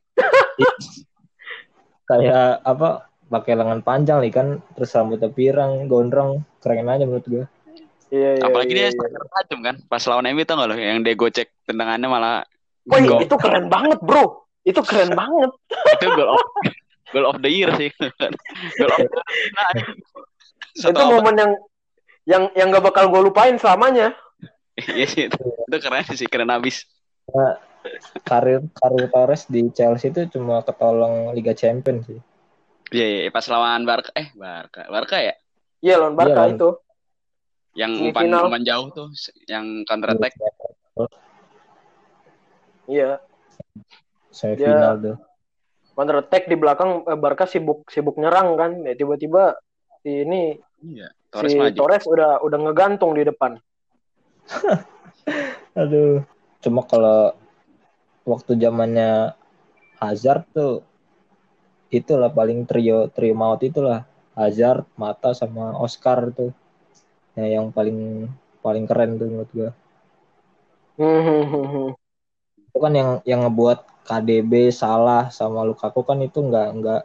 Kayak 2.03 2.59
apa? 2.65 3.07
Pakai 3.29 3.53
lengan 3.53 3.85
panjang 3.85 4.25
nih 4.25 4.33
kan, 4.33 4.47
terus 4.73 4.89
rambutnya 4.97 5.29
pirang, 5.29 5.85
gondrong, 5.85 6.41
keren 6.59 6.89
aja 6.89 7.05
menurut 7.05 7.27
gue. 7.29 7.45
Iya, 8.09 8.41
iya. 8.41 8.43
Apalagi 8.45 8.73
iya, 8.73 8.77
dia 8.77 8.87
iya. 8.89 8.93
striker 8.97 9.23
tajam 9.29 9.59
kan. 9.61 9.75
Pas 9.85 10.03
lawan 10.09 10.25
MU 10.33 10.43
tau 10.45 10.57
gak 10.57 10.69
lo 10.69 10.75
yang 10.77 11.01
dia 11.05 11.13
gocek 11.13 11.47
tendangannya 11.65 12.09
malah 12.09 12.37
Woi, 12.89 13.05
itu 13.21 13.35
keren 13.37 13.69
banget, 13.69 14.01
Bro. 14.01 14.49
Itu 14.65 14.81
keren 14.81 15.13
banget. 15.13 15.51
itu 15.93 16.05
goal 16.17 16.33
of 16.33 16.41
goal 17.13 17.25
of 17.29 17.37
the 17.45 17.51
year 17.53 17.69
sih. 17.77 17.93
goal 18.81 18.89
of 18.89 18.97
the 18.97 19.13
year. 19.13 19.25
Nah, 19.53 19.69
itu 20.89 20.89
abad. 20.89 21.11
momen 21.13 21.35
yang 21.37 21.51
yang 22.25 22.43
yang 22.57 22.67
gak 22.73 22.85
bakal 22.89 23.13
gue 23.13 23.21
lupain 23.29 23.53
selamanya. 23.61 24.17
Iya 24.79 25.05
sih 25.05 25.21
itu, 25.27 25.37
itu 25.37 25.77
keren 25.77 26.05
sih 26.15 26.27
keren 26.31 26.49
abis. 26.49 26.87
Karir 28.25 28.65
karir 28.73 29.05
Torres 29.11 29.45
di 29.51 29.69
Chelsea 29.75 30.09
itu 30.09 30.39
cuma 30.39 30.65
ketolong 30.65 31.35
Liga 31.35 31.53
Champions 31.53 32.09
sih. 32.09 32.19
Iya 32.89 33.05
iya 33.05 33.29
pas 33.29 33.45
lawan 33.45 33.85
Barca 33.85 34.09
eh 34.17 34.33
Barca 34.33 34.89
Barca 34.89 35.21
ya 35.21 35.37
Iya, 35.79 35.95
lawan 36.01 36.15
Barca 36.17 36.41
Iya, 36.47 36.55
itu. 36.57 36.69
Yang 37.77 37.91
umpan 38.01 38.29
umpan 38.33 38.63
jauh 38.65 38.89
tuh 38.91 39.09
yang 39.45 39.85
counter 39.85 40.17
attack. 40.17 40.33
Iya, 42.89 43.21
Semifinal 44.33 44.97
tuh. 44.97 45.17
counter 45.93 46.17
attack 46.25 46.49
di 46.49 46.55
belakang 46.57 47.05
eh, 47.05 47.19
Barca 47.19 47.45
sibuk 47.45 47.85
sibuk 47.91 48.17
nyerang 48.17 48.57
kan. 48.57 48.71
Ya 48.87 48.97
tiba-tiba 48.97 49.59
si 50.01 50.25
ini 50.25 50.57
Iya. 50.79 51.11
Torres 51.29 51.51
si 51.53 51.59
maju. 51.59 51.75
Torres 51.75 52.05
udah 52.09 52.41
udah 52.41 52.57
ngegantung 52.65 53.11
di 53.13 53.23
depan. 53.27 53.59
Aduh. 55.81 56.23
Cuma 56.59 56.83
kalau 56.83 57.35
waktu 58.25 58.57
zamannya 58.59 59.35
Hazard 60.01 60.47
tuh 60.55 60.81
itulah 61.91 62.31
paling 62.31 62.63
trio 62.65 63.07
trio 63.11 63.35
maut 63.35 63.61
itulah 63.61 64.07
Hazard, 64.33 64.87
Mata 64.95 65.35
sama 65.35 65.75
Oscar 65.77 66.31
tuh. 66.31 66.55
Ya, 67.37 67.59
yang 67.59 67.69
paling 67.69 68.29
paling 68.63 68.85
keren 68.89 69.19
tuh 69.19 69.27
menurut 69.29 69.51
gua. 69.53 69.71
Hmm, 70.99 71.21
hmm, 71.23 71.43
hmm. 71.49 71.89
Itu 72.69 72.77
kan 72.77 72.93
yang 72.93 73.09
yang 73.23 73.41
ngebuat 73.47 74.05
KDB 74.05 74.73
salah 74.73 75.29
sama 75.29 75.63
Lukaku 75.65 76.01
kan 76.01 76.19
itu 76.21 76.41
nggak 76.41 76.67
nggak 76.81 77.01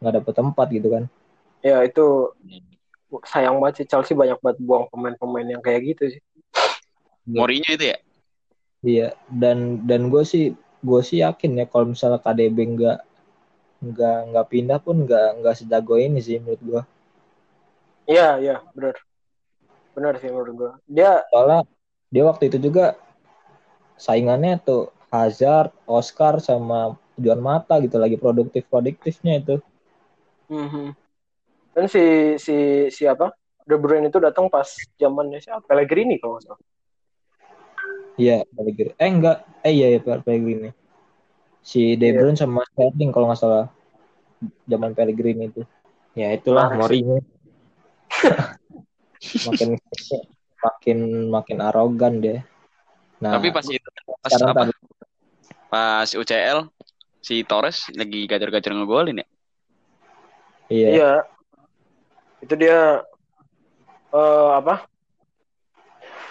nggak 0.00 0.12
dapet 0.20 0.34
tempat 0.34 0.66
gitu 0.72 0.88
kan. 0.90 1.04
Ya 1.62 1.82
itu 1.84 2.32
sayang 3.24 3.56
banget 3.60 3.84
sih 3.84 3.86
Chelsea 3.88 4.12
banyak 4.12 4.36
banget 4.40 4.58
buang 4.60 4.84
pemain-pemain 4.92 5.48
yang 5.48 5.62
kayak 5.64 5.96
gitu 5.96 6.18
sih. 6.18 6.22
Mourinho 7.28 7.72
itu 7.72 7.86
ya. 7.92 7.98
Iya, 8.78 9.08
dan 9.26 9.84
dan 9.90 10.06
gue 10.06 10.22
sih 10.22 10.54
gue 10.86 11.00
sih 11.02 11.18
yakin 11.20 11.58
ya 11.58 11.66
kalau 11.66 11.90
misalnya 11.90 12.22
KDB 12.22 12.58
nggak 12.78 12.98
nggak 13.78 14.18
nggak 14.30 14.46
pindah 14.50 14.78
pun 14.78 15.06
nggak 15.06 15.42
nggak 15.42 15.56
sejago 15.58 15.98
ini 15.98 16.18
sih 16.22 16.38
menurut 16.38 16.62
gue. 16.62 16.82
Iya, 18.08 18.40
iya, 18.40 18.54
benar. 18.72 19.07
Benar 19.98 20.14
sih 20.22 20.30
menurut 20.30 20.54
gua. 20.54 20.72
Dia 20.86 21.26
Soalnya 21.34 21.66
dia 22.14 22.22
waktu 22.22 22.46
itu 22.46 22.70
juga 22.70 22.94
saingannya 23.98 24.62
tuh 24.62 24.94
Hazard, 25.10 25.74
Oscar 25.90 26.38
sama 26.38 26.94
Juan 27.18 27.42
Mata 27.42 27.82
gitu 27.82 27.98
lagi 27.98 28.14
produktif 28.14 28.62
produktifnya 28.70 29.42
itu. 29.42 29.58
Mhm. 30.46 30.94
Dan 31.74 31.84
si 31.90 32.02
si 32.38 32.86
siapa? 32.94 33.34
De 33.66 33.74
Bruyne 33.76 34.08
itu 34.08 34.16
datang 34.22 34.46
pas 34.48 34.70
zamannya 34.96 35.42
siapa? 35.42 35.66
Pellegrini 35.66 36.16
kalau 36.22 36.38
nggak 36.38 36.46
salah. 36.46 36.60
Iya, 38.16 38.46
Pellegrini. 38.54 38.92
Eh 38.96 39.10
enggak, 39.10 39.36
eh 39.66 39.72
iya 39.74 39.86
ya 39.94 40.00
Pellegrini. 40.00 40.70
Si 41.60 41.98
De 41.98 42.14
Iya. 42.14 42.22
Bruyne 42.22 42.38
sama 42.38 42.62
Sterling 42.70 43.10
kalau 43.10 43.28
nggak 43.28 43.40
salah 43.42 43.66
zaman 44.64 44.94
Pellegrini 44.94 45.50
itu. 45.50 45.62
Ya 46.14 46.32
itulah. 46.32 46.70
Mourinho. 46.72 47.18
makin 49.46 49.68
makin 50.66 50.98
makin 51.30 51.58
arogan 51.62 52.14
deh. 52.22 52.40
Nah, 53.18 53.38
Tapi 53.38 53.50
pas 53.50 53.66
itu 53.66 53.88
pas 54.22 54.30
sekarang 54.30 54.54
apa? 54.54 54.60
tadi 54.66 54.72
Pas 55.68 56.08
UCL 56.14 56.58
si 57.20 57.44
Torres 57.44 57.90
lagi 57.92 58.24
gajar-gajar 58.24 58.72
ngegolin 58.72 59.20
ya. 59.20 59.26
iya, 60.70 60.88
Iya. 60.88 61.12
Itu 62.40 62.54
dia 62.54 63.02
eh 64.14 64.50
apa? 64.54 64.86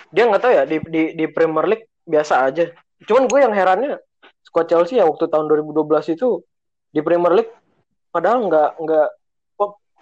Dia 0.10 0.23
nggak 0.26 0.41
tahu 0.41 0.54
ya 0.56 0.63
di 0.63 0.78
di 0.88 1.02
di 1.13 1.26
Premier 1.28 1.67
League 1.67 1.86
biasa 2.08 2.47
aja. 2.47 2.71
Cuman 3.06 3.28
gue 3.30 3.39
yang 3.43 3.54
herannya 3.54 4.00
squad 4.41 4.71
Chelsea 4.71 4.97
ya 4.97 5.06
waktu 5.06 5.28
tahun 5.28 5.52
2012 5.52 6.15
itu 6.15 6.41
di 6.89 7.04
Premier 7.04 7.36
League 7.36 7.52
padahal 8.10 8.47
nggak 8.47 8.69
nggak 8.80 9.08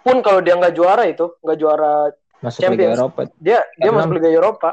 pun 0.06 0.16
kalau 0.22 0.38
dia 0.38 0.54
nggak 0.54 0.72
juara 0.78 1.02
itu 1.10 1.34
nggak 1.42 1.58
juara 1.58 2.14
masuk 2.44 2.60
Champions. 2.64 2.80
Liga 2.80 2.96
Eropa. 2.96 3.20
dia 3.40 3.58
dia 3.78 3.90
masuk 3.92 4.12
Liga 4.16 4.30
Eropa. 4.32 4.70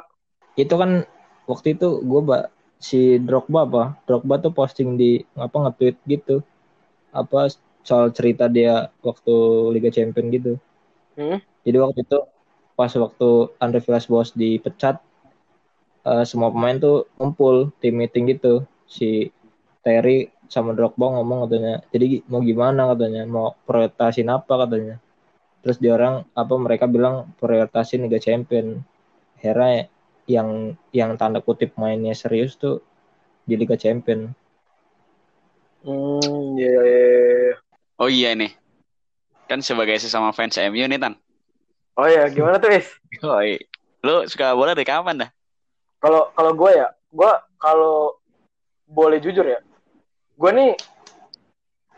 Itu 0.56 0.76
kan 0.76 1.08
waktu 1.48 1.76
itu 1.76 2.04
gue 2.04 2.22
mbak 2.24 2.44
si 2.84 3.18
Drogba 3.24 3.64
apa? 3.64 3.84
Drogba 4.04 4.44
tuh 4.44 4.52
posting 4.52 5.00
di 5.00 5.24
apa 5.40 5.56
nge-tweet 5.68 5.96
gitu. 6.08 6.44
Apa 7.16 7.48
soal 7.84 8.12
cerita 8.12 8.48
dia 8.52 8.92
waktu 9.04 9.36
Liga 9.72 9.90
Champion 9.92 10.28
gitu. 10.32 10.54
Hmm. 11.16 11.40
Jadi 11.64 11.78
waktu 11.80 12.00
itu 12.04 12.20
pas 12.74 12.90
waktu 12.90 13.30
Andre 13.62 13.80
Villas-Boas 13.80 14.34
dipecat 14.34 14.98
eh, 16.04 16.26
semua 16.26 16.50
pemain 16.50 16.76
tuh 16.76 17.08
ngumpul 17.20 17.72
tim 17.80 17.96
meeting 17.96 18.28
gitu. 18.36 18.68
Si 18.88 19.32
Terry 19.84 20.32
sama 20.48 20.76
Drogba 20.76 21.12
ngomong 21.20 21.48
katanya. 21.48 21.84
Jadi 21.92 22.24
mau 22.28 22.44
gimana 22.44 22.92
katanya? 22.96 23.24
Mau 23.28 23.56
prioritasin 23.68 24.32
apa 24.32 24.54
katanya? 24.68 25.00
Terus 25.64 25.80
dia 25.80 25.96
orang 25.96 26.28
apa 26.36 26.54
mereka 26.60 26.86
bilang 26.92 27.32
prioritasin 27.40 28.04
Liga 28.04 28.20
Champion. 28.20 28.84
Hera 29.40 29.88
yang 30.28 30.76
yang 30.92 31.16
tanda 31.16 31.40
kutip 31.40 31.76
mainnya 31.80 32.12
serius 32.16 32.60
tuh 32.60 32.84
di 33.48 33.56
Liga 33.56 33.80
Champion. 33.80 34.32
Hmm, 35.84 36.56
iya, 36.56 36.80
iya, 36.84 37.08
iya. 37.12 37.56
Oh 38.00 38.08
iya 38.12 38.32
nih. 38.36 38.52
Kan 39.48 39.60
sebagai 39.60 40.00
sesama 40.00 40.32
fans 40.32 40.56
MU 40.60 40.84
nih 40.84 41.00
Tan. 41.00 41.16
Oh 42.00 42.08
ya, 42.08 42.28
gimana 42.32 42.58
tuh, 42.58 42.72
Is? 42.72 42.88
Oi. 43.20 43.60
Lu 44.04 44.28
suka 44.28 44.56
bola 44.56 44.76
dari 44.76 44.88
kapan 44.88 45.28
dah? 45.28 45.30
Kalau 46.04 46.32
kalau 46.36 46.52
gue 46.52 46.72
ya, 46.76 46.92
gue 47.16 47.32
kalau 47.56 48.20
boleh 48.84 49.24
jujur 49.24 49.48
ya, 49.48 49.64
gue 50.36 50.52
nih 50.52 50.72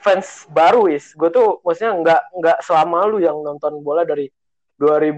fans 0.06 0.46
baru, 0.54 0.86
Is. 0.86 1.18
Gue 1.18 1.34
tuh 1.34 1.58
maksudnya 1.66 1.98
nggak 1.98 2.22
nggak 2.38 2.58
selama 2.62 3.10
lu 3.10 3.18
yang 3.18 3.42
nonton 3.42 3.82
bola 3.82 4.06
dari 4.06 4.30
2000 4.78 5.18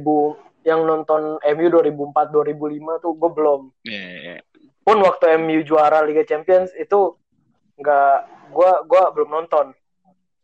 yang 0.64 0.84
nonton 0.84 1.36
MU 1.44 1.68
2004 1.68 2.32
2005 2.32 3.04
tuh 3.04 3.12
gue 3.16 3.32
belum. 3.36 3.62
Iya. 3.84 4.40
Pun 4.84 5.04
waktu 5.04 5.36
MU 5.36 5.60
juara 5.64 6.00
Liga 6.04 6.24
Champions 6.24 6.72
itu 6.74 7.20
nggak 7.76 8.18
gue 8.56 8.72
gua 8.88 9.04
belum 9.12 9.30
nonton. 9.30 9.76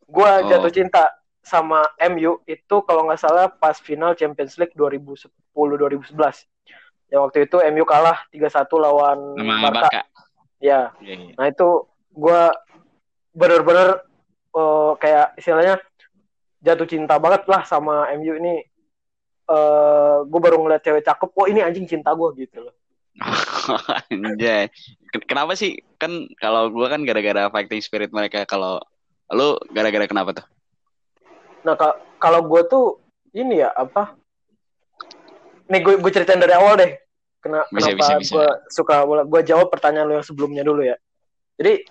Gue 0.04 0.28
Oh. 0.28 0.48
jatuh 0.52 0.70
cinta 0.70 1.08
sama 1.44 1.84
MU 2.12 2.40
itu 2.46 2.76
kalau 2.84 3.08
nggak 3.08 3.20
salah 3.20 3.48
pas 3.48 3.76
final 3.80 4.16
Champions 4.16 4.56
League 4.60 4.76
2010 4.76 5.32
2011. 5.56 6.48
Ya 7.12 7.20
waktu 7.20 7.46
itu 7.46 7.60
MU 7.72 7.84
kalah 7.84 8.26
3-1 8.32 8.80
lawan 8.80 9.20
Barca. 9.64 10.04
Ya, 10.64 10.96
Iya, 11.04 11.16
iya. 11.20 11.34
nah 11.36 11.46
itu 11.46 11.68
gue 12.10 12.42
bener-bener 13.36 14.00
eh, 14.54 14.92
kayak 15.02 15.38
istilahnya 15.38 15.76
jatuh 16.64 16.88
cinta 16.88 17.20
banget 17.20 17.44
lah 17.50 17.66
sama 17.66 18.08
MU 18.16 18.38
ini. 18.40 18.64
Eh 19.44 20.18
gue 20.24 20.40
baru 20.40 20.62
ngeliat 20.64 20.82
cewek 20.86 21.04
cakep, 21.04 21.30
oh 21.36 21.46
ini 21.52 21.60
anjing 21.60 21.84
cinta 21.84 22.16
gue 22.16 22.30
gitu 22.40 22.64
loh. 22.64 22.76
Anjay. 24.10 24.70
Ken- 25.14 25.28
Kenapa 25.30 25.54
sih? 25.54 25.78
Kan 26.02 26.26
kalau 26.42 26.74
gua 26.74 26.90
kan 26.90 27.06
gara-gara 27.06 27.50
fighting 27.54 27.82
spirit 27.84 28.10
mereka. 28.10 28.46
Kalau 28.50 28.82
lu 29.30 29.58
gara-gara 29.70 30.06
kenapa 30.10 30.34
tuh? 30.42 30.46
Nah 31.64 31.78
ka- 31.78 32.00
kalau 32.18 32.44
gue 32.46 32.62
tuh 32.68 32.86
ini 33.34 33.62
ya 33.62 33.70
apa? 33.74 34.18
Nih 35.70 35.80
gue 35.80 35.96
gue 36.02 36.12
ceritain 36.12 36.42
dari 36.42 36.54
awal 36.54 36.78
deh. 36.78 36.92
Kena, 37.44 37.68
Bisa, 37.68 37.92
kenapa 37.92 38.00
bisa, 38.00 38.14
bisa. 38.24 38.34
gue 38.40 38.48
suka 38.72 39.04
bola? 39.04 39.24
Gue 39.28 39.42
jawab 39.44 39.68
pertanyaan 39.68 40.08
lu 40.08 40.16
yang 40.20 40.28
sebelumnya 40.28 40.64
dulu 40.64 40.82
ya. 40.84 40.96
Jadi 41.60 41.86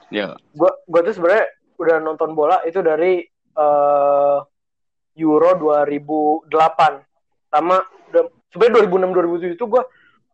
gue 0.52 0.70
gue 0.88 1.00
tuh 1.06 1.14
sebenarnya 1.14 1.46
udah 1.82 1.98
nonton 1.98 2.32
bola 2.32 2.62
itu 2.62 2.78
dari 2.78 3.20
eh, 3.58 4.38
Euro 5.18 5.50
2008 5.58 6.48
sama 7.52 7.76
udah 8.08 8.22
sebenarnya 8.48 8.88
2006 8.88 9.52
2007 9.52 9.56
itu 9.60 9.64
gue 9.68 9.82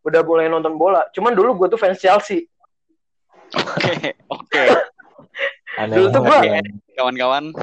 udah 0.06 0.20
mulai 0.22 0.46
nonton 0.46 0.78
bola. 0.78 1.02
Cuman 1.10 1.34
dulu 1.34 1.64
gue 1.64 1.68
tuh 1.74 1.80
fans 1.80 1.98
Chelsea. 1.98 2.46
Oke, 3.54 4.14
oke. 4.28 4.64
Dulu 5.78 6.06
tuh 6.10 6.22
gua- 6.26 6.42
ya. 6.42 6.58
Kawan-kawan. 6.98 7.54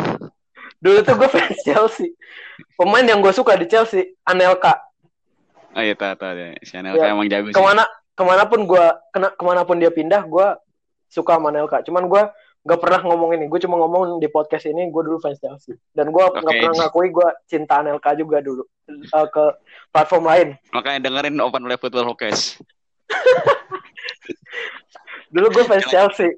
Dulu 0.79 0.99
tuh 1.03 1.15
gue 1.19 1.29
fans 1.29 1.59
Chelsea. 1.67 2.15
Pemain 2.79 3.03
yang 3.03 3.19
gue 3.19 3.31
suka 3.35 3.59
di 3.59 3.67
Chelsea, 3.67 4.15
Anelka. 4.23 4.79
Oh 5.75 5.83
iya, 5.83 5.91
tahu 5.99 6.15
tahu 6.15 6.31
deh. 6.31 6.55
Si 6.63 6.79
Anelka 6.79 7.03
Ya, 7.03 7.11
emang 7.11 7.27
jago 7.27 7.51
sih. 7.51 7.55
Ke 7.55 7.59
mana 7.59 7.83
ke 8.15 8.23
mana 8.23 8.43
pun 8.47 8.63
gue 8.63 8.85
kena 9.11 9.35
ke 9.35 9.43
mana 9.43 9.61
pun 9.67 9.75
dia 9.75 9.91
pindah, 9.91 10.23
gue 10.23 10.47
suka 11.11 11.35
sama 11.35 11.51
Anelka. 11.51 11.83
Cuman 11.83 12.07
gue 12.07 12.23
nggak 12.65 12.81
pernah 12.81 12.99
ngomong 13.05 13.37
ini. 13.37 13.45
Gue 13.45 13.61
cuma 13.61 13.77
ngomong 13.77 14.17
di 14.17 14.25
podcast 14.25 14.65
ini 14.65 14.89
gue 14.89 15.01
dulu 15.05 15.21
fans 15.21 15.37
Chelsea. 15.37 15.77
Dan 15.93 16.09
gue 16.09 16.23
nggak 16.25 16.41
Oke. 16.41 16.59
pernah 16.59 16.75
ngakui 16.81 17.13
gue 17.13 17.29
cinta 17.45 17.85
Anelka 17.85 18.17
juga 18.17 18.41
dulu 18.41 18.65
eh, 18.89 19.27
ke 19.29 19.45
platform 19.93 20.25
lain. 20.25 20.47
Makanya 20.73 20.99
dengerin 21.05 21.37
Open 21.45 21.63
Play 21.69 21.77
Football 21.77 22.09
Hokes. 22.09 22.57
Dulu 25.35 25.51
gue 25.51 25.63
fans 25.67 25.85
Chelsea. 25.91 26.31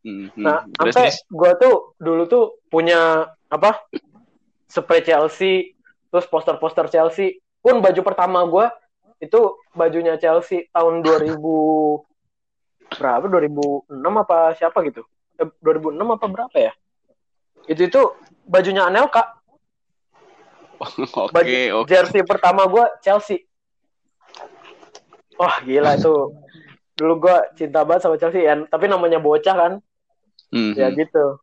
Hmm, 0.00 0.32
hmm. 0.32 0.40
Nah, 0.40 0.64
sampai 0.80 1.12
gue 1.12 1.50
tuh 1.60 1.92
dulu 2.00 2.24
tuh 2.24 2.44
punya 2.72 3.28
apa? 3.52 3.84
Spray 4.70 5.02
Chelsea, 5.04 5.76
terus 6.08 6.24
poster-poster 6.30 6.88
Chelsea. 6.88 7.42
Pun 7.60 7.84
baju 7.84 8.00
pertama 8.00 8.40
gue 8.48 8.66
itu 9.20 9.60
bajunya 9.76 10.16
Chelsea 10.16 10.72
tahun 10.72 11.02
2000 11.04 11.36
berapa? 12.96 13.24
2006 13.28 13.92
apa 14.00 14.38
siapa 14.56 14.78
gitu? 14.88 15.04
Eh, 15.40 15.48
2006 15.64 15.96
apa 16.20 16.26
berapa 16.28 16.56
ya? 16.56 16.72
Itu 17.64 17.88
itu 17.88 18.00
bajunya 18.44 18.84
Anelka. 18.84 19.40
Oke, 20.80 21.32
Baju 21.32 21.52
oke. 21.84 21.88
jersey 21.88 22.24
pertama 22.24 22.64
gue 22.64 22.84
Chelsea. 23.04 23.44
Wah 25.36 25.60
gila 25.60 25.96
itu. 25.96 26.32
Dulu 26.96 27.12
gue 27.20 27.36
cinta 27.56 27.80
banget 27.84 28.04
sama 28.04 28.16
Chelsea 28.20 28.44
ya, 28.44 28.56
tapi 28.68 28.84
namanya 28.84 29.16
bocah 29.20 29.56
kan, 29.56 29.72
Hmm, 30.52 30.72
ya 30.76 30.88
gitu. 30.92 31.40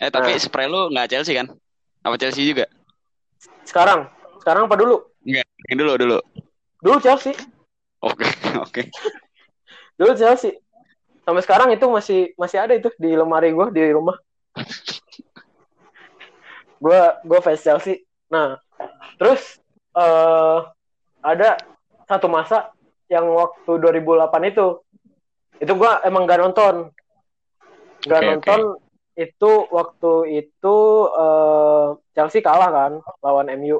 Eh, 0.00 0.08
tapi 0.12 0.36
Nah. 0.36 0.40
spray 0.40 0.68
lu 0.68 0.92
nggak 0.92 1.08
Chelsea 1.08 1.32
kan? 1.36 1.48
Apa 2.04 2.16
Chelsea 2.20 2.44
juga? 2.44 2.68
Sekarang, 3.64 4.08
sekarang 4.40 4.68
apa 4.68 4.76
dulu? 4.76 5.00
Enggak, 5.24 5.48
dulu 5.72 5.92
dulu. 5.96 6.18
Dulu 6.84 6.96
Chelsea. 7.00 7.32
Oke, 8.04 8.24
oke. 8.64 8.82
Dulu 9.96 10.12
Chelsea. 10.12 10.52
Sampai 11.28 11.44
sekarang 11.44 11.68
itu 11.76 11.84
masih 11.92 12.32
masih 12.40 12.56
ada 12.56 12.72
itu 12.72 12.88
di 12.96 13.12
lemari 13.12 13.52
gue 13.52 13.68
di 13.68 13.84
rumah. 13.92 14.16
gue 16.80 17.00
gue 17.20 17.38
fans 17.44 17.60
Chelsea. 17.60 18.00
Nah, 18.32 18.56
terus 19.20 19.60
eh 19.92 20.58
ada 21.20 21.60
satu 22.08 22.32
masa 22.32 22.72
yang 23.12 23.28
waktu 23.28 23.76
2008 23.76 24.24
itu 24.56 24.80
itu 25.60 25.72
gue 25.76 25.92
emang 26.08 26.24
gak 26.24 26.40
nonton. 26.40 26.96
Gak 28.08 28.24
oke. 28.24 28.28
nonton 28.32 28.60
itu 29.12 29.52
waktu 29.68 30.12
itu 30.32 30.76
eh 31.12 31.88
Chelsea 32.16 32.40
kalah 32.40 32.72
kan 32.72 32.92
lawan 33.20 33.52
MU. 33.60 33.76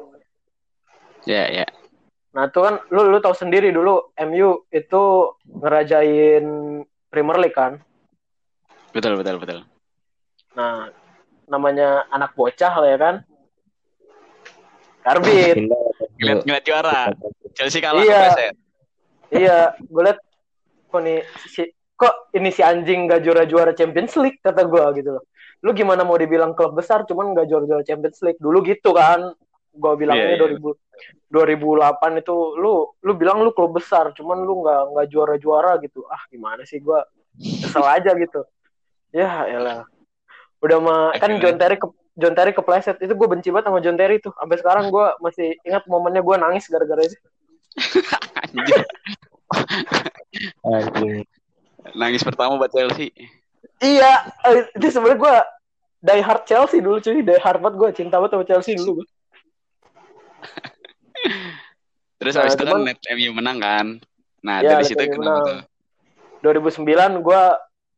Ya, 1.24 1.48
ya. 1.48 1.64
Nah, 2.36 2.52
itu 2.52 2.60
kan 2.60 2.76
lu 2.92 3.08
lu 3.08 3.24
tahu 3.24 3.32
sendiri 3.32 3.72
dulu 3.72 4.12
MU 4.28 4.68
itu 4.68 5.32
ngerajain 5.48 6.44
Premier 7.08 7.38
League 7.40 7.56
kan. 7.56 7.80
Betul, 8.92 9.16
betul, 9.20 9.36
betul. 9.40 9.58
Nah, 10.56 10.92
namanya 11.48 12.04
anak 12.12 12.36
bocah 12.36 12.72
lah 12.80 12.88
ya 12.88 12.98
kan. 13.00 13.14
Karbit. 15.04 15.56
Ngeliat, 16.20 16.44
ngeliat 16.44 16.64
juara. 16.64 17.00
Chelsea 17.56 17.80
kalah 17.80 18.04
Iya. 18.04 18.52
iya, 19.32 19.58
gue 19.76 20.02
liat 20.04 20.18
kok 20.88 21.00
nih 21.04 21.20
si 21.48 21.68
kok 21.98 22.30
ini 22.32 22.48
si 22.54 22.62
anjing 22.62 23.10
gak 23.10 23.26
juara-juara 23.26 23.74
Champions 23.74 24.14
League 24.20 24.38
kata 24.38 24.64
gue 24.68 24.84
gitu 25.02 25.18
loh. 25.18 25.24
Lu 25.66 25.74
gimana 25.74 26.06
mau 26.06 26.14
dibilang 26.14 26.54
klub 26.54 26.78
besar 26.78 27.02
cuman 27.02 27.34
gak 27.34 27.50
juara-juara 27.50 27.82
Champions 27.82 28.22
League 28.22 28.38
dulu 28.38 28.62
gitu 28.62 28.94
kan. 28.94 29.34
Gue 29.78 29.92
bilangnya 29.94 30.34
Iya, 30.34 30.36
iya. 30.36 30.58
2000 30.58 30.74
2008 31.30 32.22
itu 32.24 32.36
lu 32.58 32.90
lu 33.04 33.12
bilang 33.14 33.44
lu 33.44 33.52
klub 33.54 33.76
besar 33.76 34.10
cuman 34.16 34.42
lu 34.42 34.66
nggak 34.66 34.82
nggak 34.96 35.06
juara-juara 35.12 35.78
gitu. 35.86 36.02
Ah, 36.10 36.20
gimana 36.26 36.66
sih 36.66 36.82
gue 36.82 36.98
kesel 37.38 37.86
aja 37.86 38.10
gitu. 38.18 38.42
Ya, 39.14 39.46
elah. 39.46 39.86
Udah 40.58 40.78
mah 40.82 41.14
kan. 41.16 41.38
John 41.38 41.56
Terry 41.56 41.78
ke 41.78 41.86
John 42.18 42.34
Terry 42.34 42.50
kepleset 42.50 42.98
itu 42.98 43.14
gue 43.14 43.28
benci 43.30 43.54
banget 43.54 43.70
sama 43.70 43.78
John 43.78 43.94
Terry 43.94 44.18
tuh 44.18 44.34
sampai 44.34 44.58
sekarang 44.58 44.90
gue 44.90 45.06
masih 45.22 45.54
ingat 45.62 45.86
momennya 45.86 46.18
gue 46.18 46.34
nangis 46.34 46.66
gara-gara 46.66 47.06
itu. 47.06 47.14
Nangis 51.94 52.26
pertama 52.26 52.58
buat 52.58 52.74
Chelsea. 52.74 53.14
Iya, 53.78 54.26
eh, 54.50 54.66
itu 54.74 54.90
sebenarnya 54.90 55.18
gue 55.22 55.34
die 56.02 56.22
hard 56.22 56.42
Chelsea 56.46 56.82
dulu 56.82 56.98
cuy, 56.98 57.22
die 57.22 57.38
hard 57.38 57.62
banget 57.62 57.74
gue 57.78 57.88
cinta 57.94 58.18
banget 58.18 58.34
sama 58.34 58.44
Chelsea 58.50 58.74
dulu 58.74 59.02
gue. 59.02 59.06
Terus 62.18 62.34
Nah, 62.34 62.40
habis 62.42 62.54
itu 62.58 62.64
kan 62.66 62.80
net 62.82 62.98
MU 63.14 63.30
menang 63.30 63.58
kan. 63.62 63.86
Nah, 64.42 64.56
Iya, 64.62 64.70
dari 64.74 64.84
situ 64.90 65.02
kenapa 65.06 65.40
tuh? 65.46 65.60
2009 66.42 67.22
gue 67.22 67.42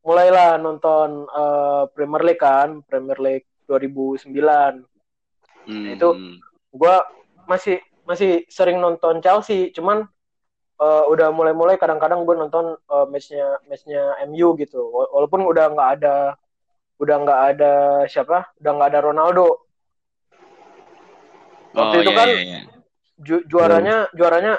mulailah 0.01 0.57
nonton 0.57 1.25
eh, 1.25 1.83
Premier 1.93 2.23
League 2.25 2.41
kan, 2.41 2.81
Premier 2.85 3.17
League 3.17 3.47
2009. 3.65 4.85
Hmm, 5.65 5.85
Itu- 5.89 6.17
hmm. 6.17 6.37
Gue 6.71 6.95
masih 7.45 7.77
masih 8.07 8.47
sering 8.47 8.79
nonton 8.79 9.19
Chelsea, 9.21 9.69
cuman 9.73 10.05
eh, 10.81 11.03
udah 11.09 11.29
mulai-mulai 11.29 11.77
kadang-kadang 11.77 12.25
gue 12.25 12.35
nonton 12.37 12.73
eh, 12.77 13.05
matchnya 13.09 13.57
matchnya 13.65 14.17
MU 14.25 14.53
gitu, 14.57 14.81
Wa- 14.81 15.09
walaupun 15.13 15.45
udah 15.45 15.65
nggak 15.73 15.89
ada 16.01 16.15
udah 17.01 17.15
nggak 17.25 17.41
ada 17.53 17.73
siapa, 18.05 18.53
udah 18.61 18.71
nggak 18.77 18.89
ada 18.93 19.01
Ronaldo. 19.01 19.65
Waktu 21.73 21.95
Oh, 21.97 22.01
itu 22.03 22.11
iya, 22.11 22.17
kan 22.19 22.27
iya, 22.29 22.41
iya. 22.41 22.61
Ju- 23.21 23.45
juaranya 23.45 24.09
juaranya 24.17 24.57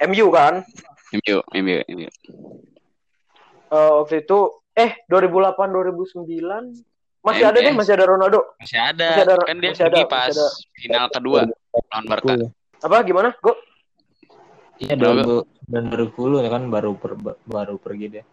MU 0.00 0.26
kan. 0.32 0.64
MU, 1.12 1.36
MU, 1.52 1.78
MU. 1.84 2.08
Eh, 3.70 3.90
waktu 4.02 4.24
itu 4.24 4.38
eh 4.74 4.96
2008 5.06 5.68
2009 5.68 6.72
masih 7.20 7.44
ada 7.44 7.58
MS. 7.60 7.66
deh 7.68 7.74
masih 7.76 7.92
ada 7.94 8.06
Ronaldo. 8.08 8.40
Masih 8.56 8.80
ada. 8.80 9.08
Masih 9.12 9.24
ada, 9.28 9.34
kan 9.44 9.56
dia 9.60 9.70
masih 9.70 9.84
ada, 9.84 9.96
masih 10.00 10.08
pas 10.08 10.32
ada. 10.32 10.46
final 10.80 11.06
kedua 11.12 11.40
lawan 11.70 12.04
Barca. 12.08 12.34
Apa 12.80 12.96
gimana? 13.04 13.28
Go. 13.44 13.52
Iya, 14.80 14.96
Ronaldo. 14.96 15.44
2010 15.68 16.42
ya 16.42 16.50
kan 16.50 16.62
baru 16.72 16.96
per, 16.96 17.12
baru 17.44 17.76
pergi 17.76 18.06
dia. 18.08 18.24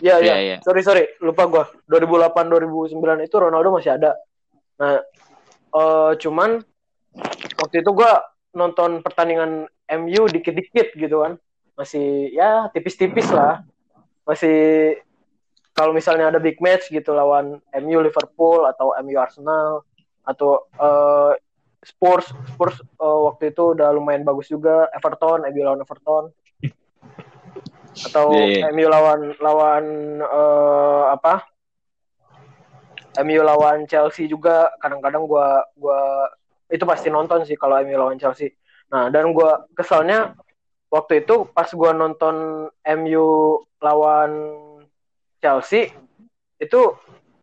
Ya 0.00 0.16
Iya, 0.16 0.32
ya. 0.32 0.34
iya. 0.38 0.56
Sorry 0.62 0.80
sorry, 0.80 1.04
lupa 1.20 1.44
gua. 1.50 1.68
2008 1.90 2.46
2009 2.48 3.26
itu 3.26 3.36
Ronaldo 3.36 3.68
masih 3.74 3.98
ada. 3.98 4.16
Nah, 4.80 5.02
eh 5.76 6.12
cuman 6.16 6.62
waktu 7.60 7.84
itu 7.84 7.90
gua 7.92 8.22
nonton 8.54 9.00
pertandingan 9.04 9.66
MU 10.00 10.22
dikit-dikit 10.30 10.94
gitu 10.94 11.22
kan. 11.22 11.38
Masih 11.78 12.30
ya 12.34 12.68
tipis-tipis 12.74 13.30
lah. 13.32 13.62
Masih 14.26 14.98
kalau 15.74 15.96
misalnya 15.96 16.28
ada 16.28 16.42
big 16.42 16.60
match 16.60 16.92
gitu 16.92 17.14
lawan 17.14 17.62
MU 17.80 17.98
Liverpool 18.04 18.68
atau 18.68 18.92
MU 19.00 19.16
Arsenal 19.16 19.86
atau 20.26 20.68
eh, 20.76 21.32
Spurs 21.80 22.28
Spurs 22.52 22.76
eh, 22.84 23.20
waktu 23.24 23.56
itu 23.56 23.72
udah 23.72 23.88
lumayan 23.96 24.26
bagus 24.26 24.52
juga 24.52 24.92
Everton 24.92 25.48
MU 25.48 25.62
lawan 25.64 25.80
Everton 25.80 26.24
atau 28.06 28.30
Iya, 28.30 28.70
iya. 28.70 28.70
MU 28.70 28.86
lawan 28.86 29.20
lawan 29.40 29.84
eh, 30.22 31.04
apa 31.10 31.48
MU 33.24 33.42
lawan 33.42 33.88
Chelsea 33.90 34.30
juga 34.30 34.70
kadang-kadang 34.78 35.26
gua 35.26 35.66
gua 35.74 36.30
itu 36.70 36.84
pasti 36.86 37.08
nonton 37.10 37.42
sih 37.46 37.58
kalau 37.58 37.78
MU 37.82 37.96
lawan 37.98 38.18
Chelsea. 38.18 38.54
Nah, 38.90 39.10
dan 39.12 39.30
gua 39.34 39.66
kesalnya 39.74 40.34
waktu 40.90 41.22
itu 41.26 41.46
pas 41.50 41.70
gua 41.74 41.92
nonton 41.94 42.66
MU 42.98 43.26
lawan 43.82 44.32
Chelsea 45.42 45.90
itu 46.60 46.80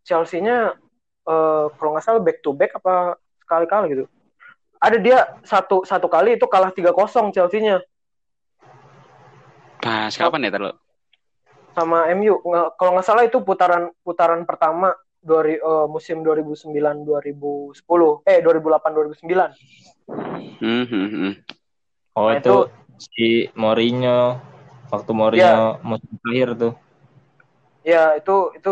Chelsea-nya 0.08 0.76
eh, 1.28 1.66
kalau 1.76 1.90
nggak 1.96 2.06
salah 2.06 2.22
back 2.24 2.40
to 2.44 2.52
back 2.56 2.72
apa 2.80 3.20
sekali-kali 3.44 3.86
gitu. 3.96 4.06
Ada 4.78 4.98
dia 5.02 5.20
satu 5.42 5.82
satu 5.84 6.06
kali 6.06 6.38
itu 6.38 6.46
kalah 6.46 6.70
3-0 6.70 7.34
Chelsea-nya 7.34 7.82
Pas 9.82 10.13
kapan 10.18 10.46
ya 10.48 10.52
terlalu? 10.54 10.78
sama 11.78 12.10
MU. 12.18 12.42
Kalau 12.74 12.92
nggak 12.98 13.06
salah 13.06 13.24
itu 13.30 13.38
putaran 13.46 13.94
putaran 14.02 14.42
pertama 14.50 14.98
dari 15.28 15.60
eh, 15.60 15.86
musim 15.92 16.24
2009 16.24 17.04
2010 17.04 18.24
eh 18.24 18.40
2008 18.40 18.96
2009. 18.96 20.63
Hmm, 20.63 20.86
hmm. 20.88 21.34
Oh, 22.18 22.32
Nah, 22.34 22.40
itu, 22.40 22.56
si 22.98 23.52
Mourinho 23.54 24.42
waktu 24.90 25.12
Mourinho 25.12 25.78
musim 25.86 26.16
terakhir 26.24 26.50
tuh. 26.58 26.74
Ya 27.86 28.16
itu 28.18 28.56
itu 28.58 28.72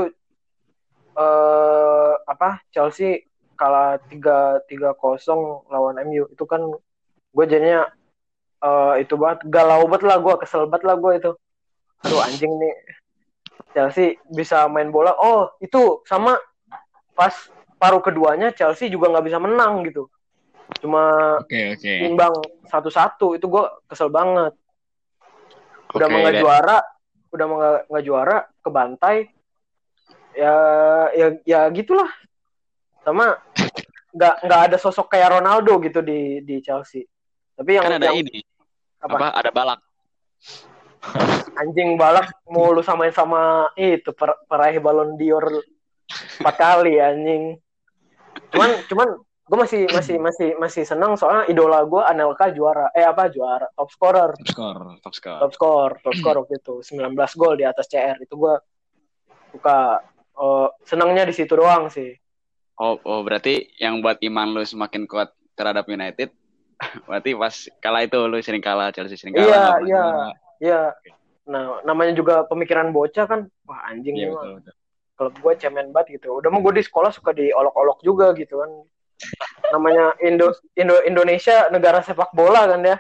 eh 1.16 2.14
apa 2.28 2.60
Chelsea 2.74 3.30
kalah 3.56 4.02
tiga 4.12 4.60
tiga 4.68 4.92
kosong 4.98 5.64
lawan 5.72 5.96
MU 6.04 6.28
itu 6.28 6.44
kan 6.44 6.60
gue 7.32 7.46
jadinya 7.48 7.88
eh 8.60 9.06
itu 9.06 9.16
banget 9.16 9.48
galau 9.48 9.88
banget 9.88 10.04
lah 10.12 10.18
gue 10.20 10.36
kesel 10.44 10.68
banget 10.68 10.84
lah 10.84 10.96
gue 11.00 11.12
itu 11.16 11.32
aduh 12.04 12.20
anjing 12.20 12.52
nih 12.52 12.76
Chelsea 13.76 14.16
bisa 14.32 14.72
main 14.72 14.88
bola 14.88 15.12
oh 15.20 15.52
itu 15.60 16.00
sama 16.08 16.40
pas 17.12 17.36
paruh 17.76 18.00
keduanya 18.00 18.56
Chelsea 18.56 18.88
juga 18.88 19.12
nggak 19.12 19.26
bisa 19.28 19.40
menang 19.44 19.84
gitu 19.84 20.08
cuma 20.80 21.38
oke. 21.44 21.76
imbang 21.84 22.34
satu-satu 22.72 23.36
itu 23.36 23.46
gue 23.46 23.66
kesel 23.92 24.08
banget 24.08 24.56
udah 25.92 26.08
Oke, 26.08 26.14
mau 26.16 26.20
nggak 26.24 26.40
juara 26.40 26.78
udah 27.36 27.46
mau 27.46 27.58
nggak 27.60 27.82
nggak 27.92 28.06
juara 28.08 28.38
ke 28.48 28.70
bantai 28.72 29.18
ya 30.36 30.56
ya 31.12 31.28
ya 31.44 31.60
gitulah 31.76 32.10
sama 33.04 33.36
nggak 34.16 34.36
nggak 34.48 34.62
ada 34.72 34.78
sosok 34.80 35.12
kayak 35.12 35.38
Ronaldo 35.38 35.76
gitu 35.84 36.00
di 36.00 36.40
di 36.42 36.64
Chelsea 36.64 37.04
tapi 37.56 37.80
yang, 37.80 37.84
Kan 37.88 37.96
ada 37.96 38.12
yang 38.12 38.20
ini. 38.20 38.44
apa? 39.00 39.16
Apa? 39.16 39.28
Ada 39.40 39.50
balak. 39.56 39.80
Anjing 41.56 41.96
balak 41.96 42.32
mau 42.52 42.72
lu 42.76 42.84
samain 42.84 43.14
sama 43.14 43.72
itu 43.80 44.12
per, 44.12 44.44
peraih 44.50 44.78
Ballon 44.84 45.16
d'Or 45.16 45.64
empat 46.42 46.56
kali 46.56 47.00
anjing. 47.00 47.58
Cuman 48.52 48.70
cuman 48.92 49.10
gue 49.46 49.58
masih 49.62 49.82
masih 49.94 50.18
masih 50.18 50.50
masih 50.58 50.84
seneng 50.90 51.14
soalnya 51.14 51.46
idola 51.50 51.82
gue 51.86 52.02
Anelka 52.02 52.52
juara. 52.52 52.92
Eh 52.92 53.06
apa 53.06 53.30
juara? 53.32 53.70
Top 53.74 53.90
scorer. 53.94 54.34
Top 54.42 54.50
score, 54.50 54.82
top 55.02 55.14
score. 55.16 55.40
top 55.42 55.54
score 55.54 55.94
top 56.04 56.16
score 56.18 56.38
waktu 56.46 56.56
itu. 56.60 56.76
19 56.82 57.40
gol 57.40 57.54
di 57.58 57.66
atas 57.66 57.86
CR 57.88 58.18
itu 58.20 58.34
gue 58.36 58.56
suka 59.56 60.02
eh, 60.36 60.68
senangnya 60.84 61.24
di 61.26 61.34
situ 61.34 61.54
doang 61.56 61.88
sih. 61.90 62.12
Oh, 62.76 63.00
oh 63.08 63.24
berarti 63.24 63.72
yang 63.80 64.04
buat 64.04 64.20
iman 64.20 64.52
lu 64.52 64.64
semakin 64.68 65.08
kuat 65.08 65.32
terhadap 65.56 65.88
United 65.88 66.36
berarti 67.08 67.32
pas 67.40 67.56
kalah 67.80 68.04
itu 68.04 68.20
lu 68.28 68.36
sering 68.44 68.60
kalah 68.60 68.92
Chelsea 68.92 69.16
sering 69.16 69.32
kalah 69.32 69.80
Iya, 69.80 70.04
pernah 70.04 70.36
iya. 70.62 70.92
ya 70.96 71.14
nah 71.46 71.80
namanya 71.86 72.18
juga 72.18 72.42
pemikiran 72.50 72.90
bocah 72.90 73.26
kan 73.30 73.42
wah 73.70 73.80
anjing 73.90 74.18
betul 74.18 74.58
betul. 74.62 74.74
kalau 75.16 75.30
gue 75.32 75.54
cemen 75.62 75.94
banget 75.94 76.18
gitu 76.20 76.42
udah 76.42 76.50
mau 76.50 76.62
gue 76.66 76.82
di 76.82 76.84
sekolah 76.84 77.14
suka 77.14 77.32
diolok-olok 77.38 78.02
juga 78.02 78.34
gitu 78.34 78.60
kan 78.60 78.72
namanya 79.74 80.18
Indo, 80.26 80.52
Indo 80.76 80.98
Indonesia 81.06 81.70
negara 81.70 82.02
sepak 82.02 82.34
bola 82.34 82.66
kan 82.68 82.82
ya 82.84 82.98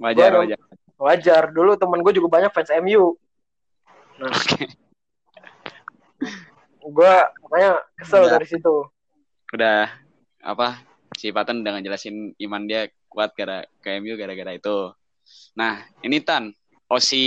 Wajar 0.00 0.32
Gua- 0.32 0.40
wajar. 0.44 0.58
wajar 1.00 1.42
dulu 1.54 1.78
temen 1.78 2.02
gue 2.02 2.12
juga 2.12 2.28
banyak 2.28 2.50
fans 2.52 2.74
MU 2.82 3.14
nah 4.20 4.34
gue 6.80 7.12
makanya 7.46 7.70
kesel 7.96 8.26
Udah. 8.26 8.32
dari 8.36 8.46
situ 8.50 8.74
Udah 9.50 9.90
apa 10.40 10.78
si 11.18 11.28
Patton 11.34 11.60
udah 11.60 11.78
ngejelasin 11.78 12.32
iman 12.38 12.62
dia 12.64 12.88
kuat 13.10 13.34
gara 13.34 13.66
ke 13.82 13.98
MU 13.98 14.14
gara-gara 14.14 14.54
itu. 14.54 14.94
Nah, 15.58 15.82
ini 16.06 16.22
Tan, 16.22 16.54
Osi 16.90 17.22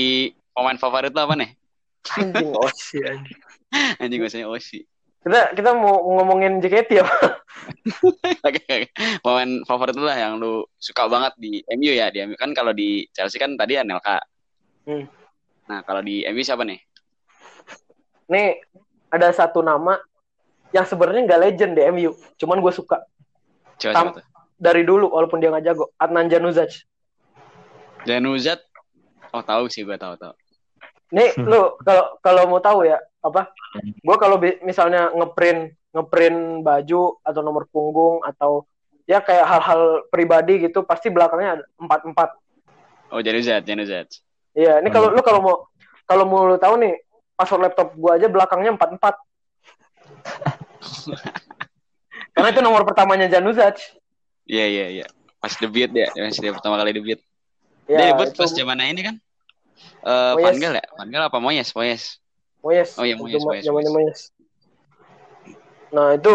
pemain 0.52 0.76
favorit 0.76 1.10
lo 1.10 1.24
apa 1.24 1.36
nih? 1.40 1.52
anjing 2.20 2.52
osi 2.68 3.00
anjing 3.00 3.40
Anjing 3.98 4.20
biasanya 4.20 4.48
Osi. 4.52 4.84
kita 5.24 5.56
kita 5.56 5.72
mau 5.72 6.04
ngomongin 6.20 6.60
JKT 6.60 7.00
ya 7.00 7.08
Oke, 8.48 8.92
pemain 9.24 9.64
favorit 9.64 9.96
lu 9.96 10.04
lah 10.04 10.20
yang 10.20 10.36
lu 10.36 10.68
suka 10.76 11.08
banget 11.08 11.32
di 11.40 11.64
MU 11.72 11.96
ya 11.96 12.12
di 12.12 12.20
MU 12.22 12.36
kan 12.36 12.52
kalau 12.52 12.76
di 12.76 13.08
Chelsea 13.10 13.40
kan 13.40 13.56
tadi 13.56 13.80
Anelka. 13.80 14.20
Hmm. 14.84 15.08
Nah 15.64 15.80
kalau 15.82 16.04
di 16.04 16.28
MU 16.28 16.44
siapa 16.44 16.68
nih? 16.68 16.80
nih 18.24 18.60
ada 19.08 19.32
satu 19.32 19.60
nama 19.60 19.96
yang 20.72 20.84
sebenarnya 20.84 21.24
nggak 21.24 21.42
legend 21.42 21.72
di 21.72 21.82
MU 21.88 22.12
cuman 22.36 22.60
gue 22.60 22.74
suka 22.74 23.04
Coba 23.78 23.94
Tam- 23.94 24.16
tuh? 24.16 24.24
dari 24.56 24.84
dulu 24.84 25.08
walaupun 25.08 25.40
dia 25.40 25.52
nggak 25.52 25.66
jago 25.66 25.92
Adnan 25.96 26.28
Januzaj 26.28 26.84
Januzat. 28.04 28.60
Oh 29.34 29.44
tahu 29.44 29.66
sih 29.68 29.82
gue 29.82 29.98
tahu 29.98 30.16
tahu. 30.16 30.34
nih 31.14 31.30
lu 31.50 31.78
kalau 31.86 32.06
kalau 32.26 32.42
mau 32.50 32.62
tahu 32.62 32.90
ya 32.90 32.98
apa 33.22 33.54
gue 33.78 34.18
kalau 34.18 34.42
misalnya 34.66 35.14
ngeprint 35.14 35.78
ngeprint 35.94 36.66
baju 36.66 37.22
atau 37.22 37.42
nomor 37.46 37.70
punggung 37.70 38.26
atau 38.26 38.66
ya 39.06 39.22
kayak 39.22 39.46
hal-hal 39.46 40.02
pribadi 40.10 40.66
gitu 40.66 40.82
pasti 40.82 41.14
belakangnya 41.14 41.62
ada 41.62 41.64
empat 41.78 42.02
empat 42.08 42.30
Oh 43.14 43.22
Januzat, 43.22 43.62
Januzat. 43.62 44.10
iya 44.58 44.82
ini 44.82 44.90
kalau 44.90 45.14
lu 45.14 45.22
kalau 45.22 45.40
mau 45.42 45.56
kalau 46.10 46.26
mau 46.26 46.50
lu 46.50 46.58
tahu 46.58 46.82
nih 46.82 46.98
password 47.38 47.70
laptop 47.70 47.94
gue 47.94 48.12
aja 48.14 48.26
belakangnya 48.26 48.74
empat 48.74 48.90
empat 48.98 49.16
karena 52.34 52.50
itu 52.50 52.62
nomor 52.66 52.82
pertamanya 52.90 53.30
Januzaj 53.30 54.02
Iya 54.44 54.66
iya 54.68 54.86
iya. 54.92 55.06
Pas 55.40 55.56
debut 55.60 55.92
ya, 55.92 56.08
pas 56.12 56.36
dia 56.36 56.52
pertama 56.52 56.76
kali 56.80 56.92
debut. 56.96 57.20
Ya, 57.90 57.98
dia 58.00 58.06
debut 58.14 58.28
itu 58.32 58.40
pas 58.40 58.52
zamannya 58.52 58.88
ini 58.92 59.02
kan. 59.02 59.16
Eh 60.04 60.32
Moyes. 60.40 60.60
Ya? 60.60 60.84
Van 60.96 61.08
Gaal 61.10 61.24
apa 61.28 61.38
Moyes? 61.40 61.70
Moyes. 61.76 62.04
Moyes. 62.64 62.90
Oh 63.00 63.04
iya, 63.08 63.16
Moyes, 63.16 63.40
Zaman- 63.40 63.48
Moyes, 63.48 63.64
zamannya 63.64 63.92
Moyes. 63.92 64.20
Moyes. 64.20 64.22
Nah 65.94 66.08
itu 66.18 66.34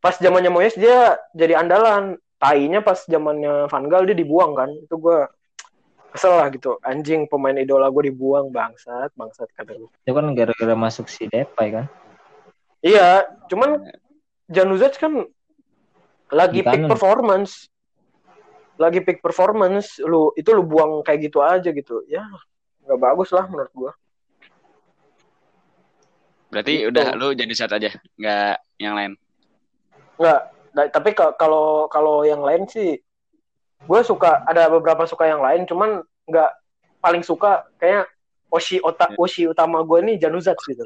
pas 0.00 0.14
zamannya 0.18 0.50
Moyes 0.50 0.74
dia 0.74 1.18
jadi 1.32 1.60
andalan. 1.60 2.18
Tainya 2.40 2.80
pas 2.80 3.04
zamannya 3.04 3.68
Van 3.68 3.84
Gaal 3.86 4.08
dia 4.08 4.16
dibuang 4.16 4.56
kan. 4.56 4.72
Itu 4.72 4.96
gue 4.96 5.28
kesel 6.10 6.34
lah 6.34 6.50
gitu. 6.50 6.80
Anjing 6.82 7.30
pemain 7.30 7.54
idola 7.54 7.86
gue 7.92 8.10
dibuang 8.10 8.50
bangsat, 8.50 9.14
bangsat 9.14 9.46
kata 9.54 9.76
gue. 9.78 9.90
Itu 10.02 10.12
kan 10.16 10.32
gara-gara 10.34 10.74
masuk 10.74 11.06
si 11.06 11.30
Depay 11.30 11.70
kan. 11.70 11.86
Iya, 12.80 13.28
cuman 13.46 13.86
Januzaj 14.50 14.98
kan 14.98 15.30
lagi 16.34 16.62
Di 16.62 16.66
peak 16.66 16.90
performance. 16.90 17.69
Lagi 18.80 19.04
peak 19.04 19.20
performance, 19.20 20.00
lu 20.00 20.32
itu 20.40 20.48
lu 20.56 20.64
buang 20.64 21.04
kayak 21.04 21.28
gitu 21.28 21.44
aja 21.44 21.68
gitu. 21.68 22.00
Ya, 22.08 22.24
nggak 22.88 22.96
bagus 22.96 23.28
lah 23.36 23.44
menurut 23.44 23.72
gua. 23.76 23.92
Berarti 26.50 26.82
Gitu. 26.82 26.90
udah 26.90 27.14
lu 27.14 27.36
jadi 27.36 27.52
saat 27.54 27.76
aja, 27.76 27.92
nggak 28.16 28.56
yang 28.80 28.96
lain. 28.96 29.12
Nggak, 30.16 30.40
tapi 30.90 31.10
ka- 31.12 31.36
kalau 31.36 31.86
kalau 31.92 32.24
yang 32.24 32.40
lain 32.40 32.64
sih, 32.66 32.98
gue 33.86 34.00
suka 34.02 34.42
ada 34.48 34.66
beberapa 34.72 35.04
suka 35.04 35.28
yang 35.28 35.44
lain, 35.44 35.68
cuman 35.68 36.02
nggak 36.26 36.50
paling 37.00 37.22
suka 37.22 37.68
kayak 37.76 38.08
Oshi 38.50 38.82
ota, 38.82 39.14
Ya. 39.14 39.16
Oshi 39.16 39.46
utama 39.46 39.78
gue 39.86 40.02
nih 40.02 40.16
Januzaj 40.26 40.58
gitu. 40.66 40.82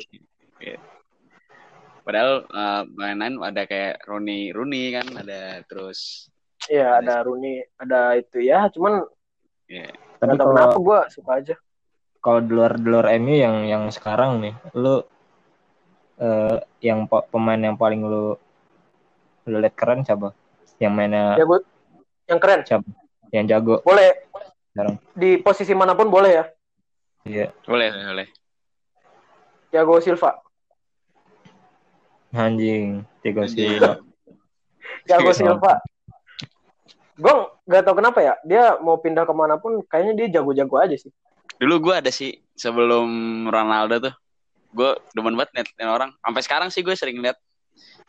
Padahal 2.04 2.44
eh, 2.44 2.82
main 2.92 3.16
lain 3.16 3.40
ada 3.40 3.64
kayak 3.64 4.04
Rooney, 4.04 4.52
Rooney 4.52 4.92
kan, 4.92 5.08
ada 5.16 5.64
terus 5.64 6.28
Iya 6.64 7.00
ada 7.00 7.20
Rooney, 7.20 7.60
ada 7.76 8.16
itu 8.16 8.40
ya, 8.40 8.72
cuman 8.72 9.04
ya 9.68 9.84
Tapi 10.16 10.36
kalau 10.40 10.52
kenapa 10.56 10.78
gue 10.80 10.98
suka 11.12 11.32
aja. 11.36 11.56
kalau 12.24 12.40
di 12.40 12.50
luar 12.56 12.72
di 12.80 12.88
luar 12.88 13.06
MU 13.20 13.36
yang 13.36 13.56
yang 13.68 13.84
sekarang 13.92 14.40
nih, 14.40 14.54
lu 14.72 15.04
eh, 16.16 16.56
yang 16.80 17.04
pemain 17.04 17.60
yang 17.60 17.76
paling 17.76 18.00
lu 18.00 18.32
lu 19.44 19.56
lihat 19.60 19.76
keren 19.76 20.00
siapa? 20.00 20.32
Yang 20.80 20.92
mainnya 20.96 21.36
Ya 21.36 21.44
gue 21.44 21.60
yang 22.24 22.40
keren, 22.40 22.60
yang 23.28 23.44
jago 23.44 23.84
boleh 23.84 24.24
sekarang. 24.72 24.96
di 25.12 25.36
posisi 25.36 25.76
mana 25.76 25.92
pun 25.92 26.08
boleh 26.08 26.32
ya. 26.32 26.44
Iya. 27.24 27.46
boleh 27.68 27.88
boleh. 27.92 28.28
Thiago 29.68 30.00
Silva, 30.00 30.40
Anjing, 32.32 33.04
Thiago. 33.20 33.44
Silva. 33.44 34.00
Thiago 35.04 35.30
Iya. 35.30 35.36
Silva. 35.36 35.74
Gue 37.14 37.34
nggak 37.70 37.82
tahu 37.86 37.94
kenapa 38.02 38.18
ya, 38.20 38.34
dia 38.42 38.74
mau 38.82 38.98
pindah 38.98 39.22
ke 39.22 39.34
mana 39.34 39.54
pun, 39.54 39.78
kayaknya 39.86 40.12
dia 40.18 40.40
jago-jago 40.40 40.76
aja 40.82 40.96
sih. 40.98 41.10
Dulu 41.62 41.90
gue 41.90 41.94
ada 41.94 42.10
sih 42.10 42.42
sebelum 42.58 43.06
Ronaldo 43.46 44.10
tuh, 44.10 44.14
gue 44.74 44.90
demen 45.14 45.38
banget 45.38 45.70
liat 45.78 45.86
orang. 45.86 46.10
Sampai 46.18 46.42
sekarang 46.42 46.68
sih 46.74 46.82
gue 46.82 46.94
sering 46.98 47.22
liat 47.22 47.38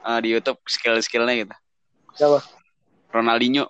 eh, 0.09 0.19
di 0.25 0.33
YouTube 0.33 0.57
skill-skillnya 0.65 1.45
gitu. 1.45 1.55
Siapa? 2.17 2.41
Ronaldinho. 3.13 3.69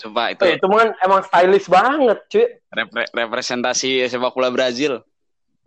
Sumpah 0.00 0.32
itu 0.32 0.40
Oh, 0.40 0.48
itu 0.48 0.64
kan 0.64 0.88
emang 1.04 1.20
stylish 1.28 1.68
banget, 1.68 2.18
cuy. 2.32 2.46
repre- 2.72 3.12
representasi 3.12 4.08
sepak 4.08 4.32
bola 4.32 4.48
Brazil. 4.48 5.04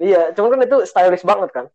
Iya, 0.01 0.33
cuman 0.33 0.57
kan 0.57 0.59
itu 0.65 0.77
stylish 0.89 1.21
banget 1.21 1.53
kan. 1.53 1.65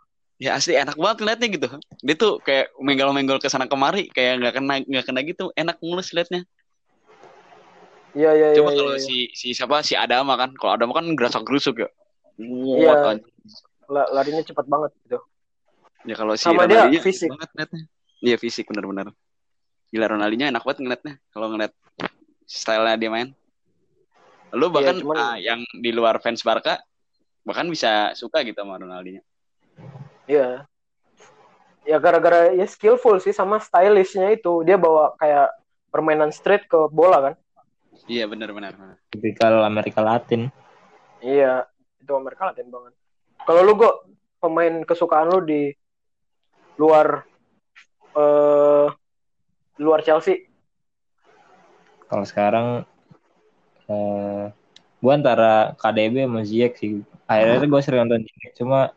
Ya 0.43 0.59
asli 0.59 0.75
enak 0.75 0.99
banget 0.99 1.23
ngeliatnya 1.23 1.49
gitu. 1.55 1.68
Dia 2.03 2.14
tuh 2.18 2.43
kayak 2.43 2.75
menggol-menggol 2.83 3.39
ke 3.39 3.47
sana 3.47 3.70
kemari, 3.70 4.11
kayak 4.11 4.43
nggak 4.43 4.55
kena 4.59 4.75
nggak 4.83 5.05
kena 5.07 5.20
gitu. 5.23 5.55
Enak 5.55 5.79
mulus 5.79 6.11
liatnya. 6.11 6.43
Iya, 8.17 8.31
iya, 8.33 8.47
Coba 8.57 8.71
iya. 8.73 8.79
kalau 8.81 8.95
iya. 8.97 9.05
si 9.05 9.17
si 9.37 9.53
siapa 9.53 9.85
si 9.85 9.93
Adama 9.93 10.35
kan, 10.35 10.51
kalau 10.57 10.73
Adama 10.75 10.93
kan 10.97 11.05
gerasak 11.13 11.45
gerusuk 11.45 11.85
ya. 11.85 11.89
Iya. 12.41 13.21
Larinya 13.89 14.43
cepat 14.45 14.67
banget 14.69 14.93
gitu. 15.05 15.19
Ya 16.07 16.15
kalau 16.17 16.35
si 16.37 16.45
Sama 16.47 16.65
dia 16.65 16.89
fisik. 17.01 17.29
banget 17.29 17.49
ngeliatnya. 17.53 17.83
Iya 18.19 18.37
fisik 18.37 18.65
benar-benar. 18.71 19.13
Gila 19.89 20.07
Ronaldinho 20.09 20.45
enak 20.49 20.63
banget 20.65 20.79
ngeliatnya 20.85 21.15
kalau 21.33 21.47
ngeliat 21.53 21.73
stylenya 22.45 22.97
dia 22.97 23.11
main. 23.13 23.29
Lu 24.57 24.73
bahkan 24.73 24.97
Iya, 24.97 25.03
cuman- 25.05 25.17
ah, 25.21 25.37
yang 25.37 25.61
di 25.77 25.91
luar 25.93 26.21
fans 26.21 26.41
Barca 26.41 26.81
bahkan 27.45 27.69
bisa 27.69 28.13
suka 28.13 28.45
gitu 28.45 28.61
sama 28.61 28.77
Ronaldinho. 28.77 29.21
Iya. 30.29 30.65
ya 31.89 31.97
gara-gara 31.97 32.53
ya 32.53 32.69
skillful 32.69 33.17
sih 33.17 33.33
sama 33.33 33.57
stylishnya 33.57 34.29
itu 34.29 34.61
dia 34.61 34.77
bawa 34.77 35.17
kayak 35.17 35.49
permainan 35.89 36.29
street 36.29 36.69
ke 36.69 36.77
bola 36.93 37.33
kan 37.33 37.35
Iya 38.09 38.25
benar 38.25 38.51
benar. 38.51 38.73
tipikal 39.13 39.61
Amerika 39.63 40.01
Latin. 40.01 40.49
Iya 41.21 41.69
itu 42.01 42.13
Amerika 42.13 42.49
Latin 42.49 42.73
banget. 42.73 42.97
Kalau 43.45 43.61
lu 43.63 43.77
kok 43.77 44.09
pemain 44.41 44.81
kesukaan 44.83 45.29
lu 45.29 45.45
di 45.45 45.73
luar 46.77 47.29
eh 48.17 48.89
luar 49.77 50.01
Chelsea? 50.01 50.49
Kalau 52.09 52.25
sekarang 52.25 52.89
eh 53.87 54.45
gue 54.99 55.13
antara 55.13 55.77
KDB 55.77 56.25
sama 56.25 56.41
Ziyech 56.43 56.75
sih. 56.75 57.05
Akhirnya 57.29 57.69
gue 57.69 57.81
sering 57.85 58.01
nonton 58.03 58.25
Ziyech 58.25 58.57
cuma 58.57 58.91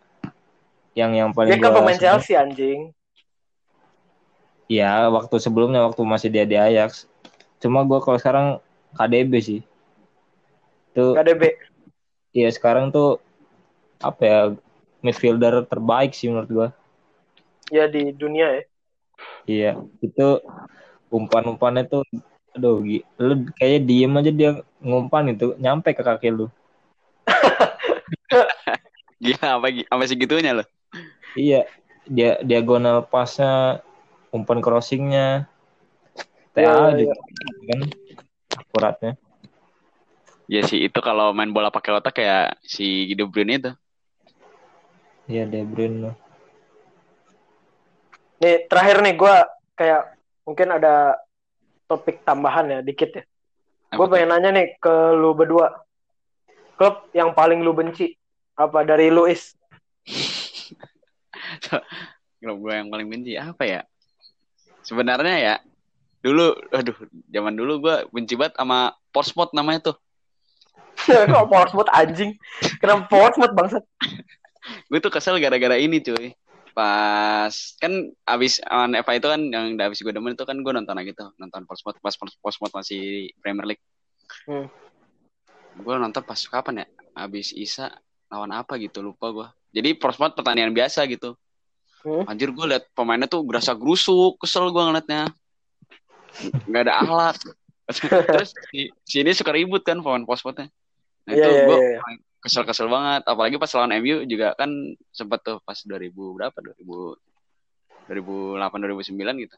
yang 0.95 1.12
yang 1.12 1.30
paling 1.32 1.55
dia 1.55 1.62
kan 1.62 1.76
pemain 1.76 1.95
seneng- 1.95 2.03
Chelsea 2.16 2.34
anjing. 2.34 2.80
Iya, 4.72 5.12
waktu 5.12 5.36
sebelumnya 5.36 5.84
waktu 5.84 5.99
masih 6.07 6.32
dia 6.32 6.47
di 6.47 6.55
Ajax. 6.55 7.03
Cuma 7.59 7.84
gue 7.84 7.99
kalau 7.99 8.16
sekarang 8.16 8.47
KDB 8.97 9.33
sih. 9.47 9.59
Tuh, 10.95 11.15
KDB 11.15 11.43
iya 12.37 12.49
sekarang 12.51 12.91
tuh 12.95 13.19
apa 14.03 14.21
ya 14.31 14.39
midfielder 15.05 15.63
terbaik 15.71 16.11
sih 16.17 16.27
menurut 16.29 16.49
gue. 16.51 16.67
ya 17.71 17.85
di 17.93 18.11
dunia 18.13 18.47
ya 18.57 18.61
Iya, 19.49 19.67
itu 20.05 20.21
umpan-umpannya 21.17 21.83
tuh, 21.91 22.01
aduh, 22.55 22.75
gi- 22.87 23.05
lu 23.25 23.33
kayaknya 23.57 23.79
diem 23.89 24.13
aja 24.19 24.31
dia 24.39 24.51
ngumpan 24.87 25.25
itu 25.33 25.45
nyampe 25.63 25.89
ke 25.97 26.03
kaki 26.05 26.29
lu. 26.37 26.45
Gila 29.23 29.47
apa 29.61 29.67
apa 29.93 30.03
segitunya 30.09 30.51
loh. 30.57 30.67
Iya, 31.37 31.63
dia 32.15 32.29
diagonal 32.43 33.07
pasnya, 33.07 33.79
umpan 34.35 34.59
crossingnya, 34.59 35.47
TA 36.53 36.91
iya, 36.97 37.07
juga 37.07 37.15
kan 37.69 37.79
akuratnya. 38.58 39.14
Ya 40.52 40.62
sih 40.68 40.84
itu 40.84 40.99
kalau 40.99 41.32
main 41.32 41.52
bola 41.56 41.72
pakai 41.72 41.95
otak 41.95 42.20
kayak 42.20 42.60
si 42.64 43.12
De 43.16 43.24
Bruyne 43.24 43.56
itu. 43.56 43.72
Iya, 45.32 45.47
De 45.47 45.64
Bruyne. 45.64 46.16
nih 48.41 48.66
terakhir 48.66 49.06
nih 49.06 49.14
gue 49.22 49.36
kayak 49.78 50.18
mungkin 50.49 50.74
ada 50.74 51.14
topik 51.86 52.26
tambahan 52.26 52.74
ya 52.74 52.80
dikit 52.82 53.14
ya 53.14 53.24
gue 53.93 54.08
pengen 54.10 54.34
nanya 54.34 54.49
nih 54.49 54.82
ke 54.82 55.14
lu 55.14 55.38
berdua 55.38 55.86
klub 56.74 57.06
yang 57.14 57.38
paling 57.38 57.62
lu 57.62 57.70
benci 57.70 58.18
apa 58.58 58.82
dari 58.82 59.14
Luis 59.14 59.54
Klub 62.41 62.58
gue 62.58 62.74
yang 62.74 62.89
paling 62.89 63.06
benci 63.06 63.38
apa 63.38 63.64
ya? 63.70 63.82
Sebenarnya 64.82 65.36
ya 65.38 65.56
dulu 66.22 66.53
aduh 66.69 66.97
zaman 67.34 67.53
dulu 67.57 67.74
gue 67.82 67.95
benci 68.13 68.38
banget 68.38 68.57
sama 68.57 68.93
Portsmouth 69.09 69.53
namanya 69.57 69.93
tuh. 69.93 69.97
kok 71.07 71.47
Portsmouth 71.49 71.89
anjing 71.89 72.38
kenapa 72.78 73.09
Portsmouth 73.09 73.53
bangsat 73.57 73.82
Gue 74.89 74.99
tuh 75.01 75.09
kesel 75.09 75.41
gara-gara 75.41 75.78
ini 75.78 75.97
cuy. 76.01 76.38
Pas 76.72 77.51
kan 77.82 77.91
abis 78.24 78.63
on 78.72 78.95
FA 79.03 79.19
itu 79.19 79.28
kan 79.28 79.41
yang 79.51 79.76
udah 79.76 79.86
abis 79.91 79.99
gue 80.05 80.13
demen 80.13 80.38
itu 80.38 80.45
kan 80.47 80.55
gue 80.55 80.72
nonton 80.72 80.95
lagi 80.95 81.11
tuh 81.11 81.36
nonton 81.36 81.67
Portsmouth 81.67 81.99
pas 81.99 82.15
Portsmouth 82.15 82.72
masih 82.72 83.34
Premier 83.43 83.76
League. 83.76 83.84
Hmm. 84.47 84.72
Gue 85.82 85.95
nonton 85.99 86.24
pas 86.24 86.38
kapan 86.38 86.86
ya? 86.86 86.88
Abis 87.28 87.51
Isa 87.51 87.91
lawan 88.32 88.55
apa 88.55 88.80
gitu 88.80 89.03
lupa 89.03 89.34
gue. 89.36 89.47
Jadi 89.76 89.99
Portsmouth 89.99 90.38
pertandingan 90.38 90.72
biasa 90.72 91.03
gitu. 91.11 91.36
Hmm. 92.07 92.24
Anjir 92.26 92.55
gue 92.55 92.65
liat 92.65 92.88
pemainnya 92.95 93.28
tuh 93.28 93.43
gerasa 93.43 93.76
gerusuk, 93.76 94.39
kesel 94.39 94.72
gue 94.72 94.84
ngeliatnya. 94.84 95.28
Nggak 96.67 96.84
ada 96.88 96.93
alat. 97.03 97.38
Terus 98.32 98.51
si, 98.71 98.88
si 99.03 99.15
ini 99.19 99.36
suka 99.36 99.51
ribut 99.51 99.84
kan 99.84 99.99
pemain 99.99 100.23
Portsmouthnya. 100.23 100.71
Nah 101.27 101.34
Iya, 101.36 101.43
itu 101.43 101.49
iya, 101.49 101.63
gue 101.67 101.77
iya, 101.77 101.89
iya. 101.99 102.15
kesel-kesel 102.41 102.88
banget. 102.88 103.21
Apalagi 103.27 103.55
pas 103.59 103.71
lawan 103.75 103.93
MU 104.01 104.23
juga 104.25 104.55
kan 104.55 104.71
sempet 105.11 105.39
tuh 105.43 105.57
pas 105.61 105.75
2000 105.75 106.38
berapa? 106.38 106.55
2000 106.55 107.19
2008 108.09 108.57
2009 108.57 109.43
gitu. 109.45 109.57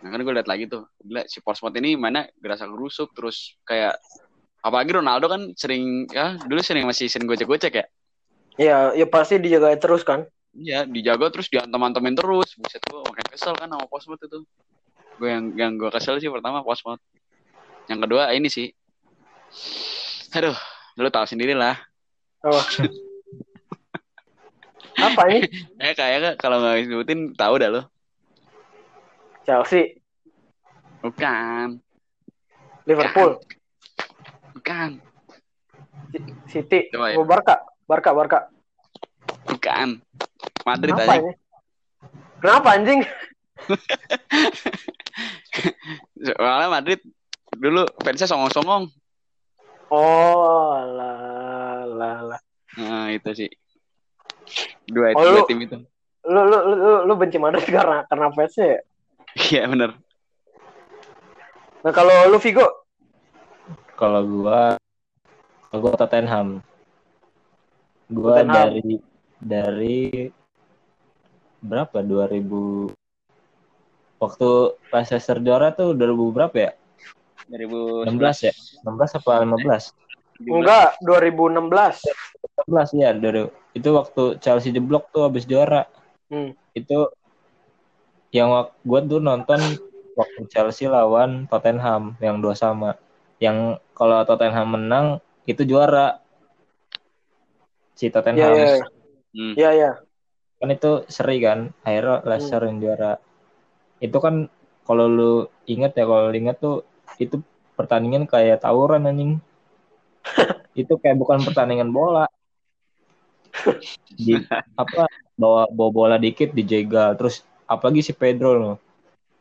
Nah 0.00 0.08
kan 0.08 0.20
gue 0.24 0.32
liat 0.32 0.48
lagi 0.48 0.64
tuh, 0.64 0.88
gila 1.02 1.28
si 1.28 1.44
Portsmouth 1.44 1.76
ini 1.76 1.92
mana 1.98 2.24
gerasa 2.40 2.64
gerusuk 2.64 3.12
terus 3.12 3.58
kayak 3.68 4.00
apalagi 4.64 4.96
Ronaldo 4.96 5.28
kan 5.28 5.42
sering 5.56 6.08
ya 6.08 6.36
dulu 6.40 6.60
sering 6.60 6.84
masih 6.84 7.08
sering 7.08 7.28
gocek-gocek 7.28 7.72
ya. 7.80 7.86
ya 8.60 8.76
ya 8.92 9.06
pasti 9.08 9.40
dijaga 9.40 9.72
terus 9.80 10.04
kan 10.04 10.28
Iya, 10.50 10.82
dijaga 10.82 11.30
terus 11.30 11.46
diantem-antemin 11.46 12.18
terus. 12.18 12.58
Buset 12.58 12.82
gue 12.82 13.00
makin 13.06 13.26
kesel 13.30 13.54
kan 13.54 13.70
sama 13.70 13.86
Portsmouth 13.86 14.18
itu. 14.18 14.42
Gue 15.20 15.28
yang 15.28 15.52
yang 15.52 15.72
gue 15.76 15.92
kesel 15.92 16.16
sih 16.16 16.32
pertama 16.32 16.64
Portsmouth. 16.64 16.96
Yang 17.92 18.08
kedua 18.08 18.32
ini 18.32 18.48
sih. 18.48 18.72
Aduh, 20.32 20.56
lu 20.96 21.12
tahu 21.12 21.28
sendiri 21.28 21.52
lah. 21.52 21.76
apa 22.40 22.56
apa 25.12 25.22
ini 25.28 25.44
Eh 25.84 25.92
kayaknya 25.92 26.40
kalau 26.40 26.56
nggak 26.64 26.88
disebutin 26.88 27.20
tahu 27.36 27.54
dah 27.60 27.68
lo. 27.68 27.82
Chelsea 29.44 30.00
Bukan, 31.00 31.80
Liverpool 32.84 33.40
bukan, 34.52 35.00
City 36.44 36.92
Coba 36.92 37.08
ya. 37.08 37.16
oh, 37.16 37.24
Barca 37.24 37.56
Barca 37.88 38.10
Barca 38.12 38.38
bukan. 39.48 39.96
Madrid 40.68 40.92
Kenapa 40.92 41.12
aja. 41.16 41.20
ini 41.24 41.32
kenapa 42.36 42.68
anjing 42.76 43.00
Soalnya 46.20 46.68
Madrid 46.70 47.00
dulu 47.52 47.84
fansnya 48.00 48.26
songong-songong. 48.26 48.88
oh 49.90 50.74
lah 50.86 51.84
lah 51.84 52.18
lah 52.22 52.40
Nah 52.78 53.10
itu 53.10 53.30
sih. 53.34 53.50
Dua, 54.86 55.10
Oh, 55.14 55.22
dua 55.26 55.42
lu- 55.42 55.46
tim 55.46 55.60
itu. 55.60 55.76
lu 56.20 56.40
lu 56.46 56.58
lu, 56.68 56.76
lu, 57.08 57.12
benci 57.16 57.40
Madrid 57.40 57.64
karena 57.74 58.04
karena 58.06 58.28
fansnya 58.30 58.66
ya 58.76 58.80
Iya 59.50 59.62
bener. 59.66 59.90
nah 61.80 61.90
kalau 61.90 62.12
lu 62.28 62.36
Vigo 62.36 62.66
Kalau 63.96 64.20
gua 64.24 64.76
kalau 65.66 65.80
gua 65.80 65.94
Tottenham. 65.96 66.60
Gua 68.06 68.42
Tottenham. 68.42 68.52
dari 68.52 68.92
dari 69.40 70.00
berapa 71.60 72.00
2000 72.00 72.88
waktu 74.20 74.48
Leicester 74.92 75.40
juara 75.40 75.72
tuh 75.72 75.96
2000 75.96 76.30
berapa 76.30 76.56
ya? 76.56 76.70
16 77.50 78.46
ya? 78.46 78.52
16 78.84 79.18
apa 79.18 79.32
15? 79.42 79.96
enggak 80.40 80.96
2016 81.04 82.00
16 82.64 82.96
ya 82.96 83.10
dari 83.12 83.44
itu 83.76 83.88
waktu 83.92 84.40
Chelsea 84.40 84.70
jeblok 84.70 85.08
tuh 85.10 85.26
habis 85.26 85.44
juara. 85.44 85.84
Hmm. 86.30 86.54
Itu 86.72 87.10
yang 88.30 88.54
wak- 88.54 88.78
gua 88.86 89.00
tuh 89.02 89.18
nonton 89.18 89.58
waktu 90.14 90.40
Chelsea 90.48 90.86
lawan 90.86 91.48
Tottenham 91.50 92.14
yang 92.22 92.38
dua 92.38 92.54
sama. 92.54 92.94
Yang 93.42 93.80
kalau 93.92 94.22
Tottenham 94.24 94.76
menang 94.78 95.06
itu 95.44 95.64
juara 95.64 96.20
si 97.92 98.06
Iya 98.06 98.12
Tottenham. 98.14 98.52
iya 98.54 98.70
Hmm. 99.30 99.54
iya 99.54 99.70
iya 99.72 99.90
Kan 100.60 100.68
itu 100.70 101.08
seri 101.08 101.40
kan. 101.40 101.72
Akhirnya 101.82 102.20
Leicester 102.24 102.60
yang 102.68 102.78
juara. 102.78 103.16
Itu 104.00 104.18
kan 104.18 104.48
kalau 104.88 105.06
lu 105.06 105.32
inget 105.68 105.94
ya 105.94 106.08
kalau 106.08 106.32
inget 106.32 106.56
tuh 106.58 106.82
itu 107.20 107.38
pertandingan 107.76 108.26
kayak 108.26 108.64
tawuran 108.64 109.06
anjing. 109.06 109.32
itu 110.80 110.92
kayak 110.98 111.20
bukan 111.20 111.44
pertandingan 111.44 111.92
bola. 111.92 112.26
Di 114.10 114.40
apa 114.74 115.06
bawa 115.36 115.68
bawa 115.68 115.90
bola 115.92 116.16
dikit 116.16 116.56
dijegal 116.56 117.16
terus 117.16 117.44
apalagi 117.68 118.02
si 118.02 118.12
Pedro 118.16 118.56
loh. 118.56 118.76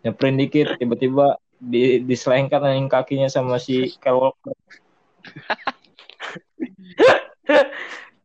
Nyeprin 0.04 0.40
dikit 0.40 0.80
tiba-tiba 0.80 1.40
di 1.60 2.00
diselengkat 2.04 2.64
anjing 2.64 2.88
kakinya 2.88 3.28
sama 3.28 3.60
si 3.60 3.96
Kyle 4.00 4.20
Walker. 4.20 4.56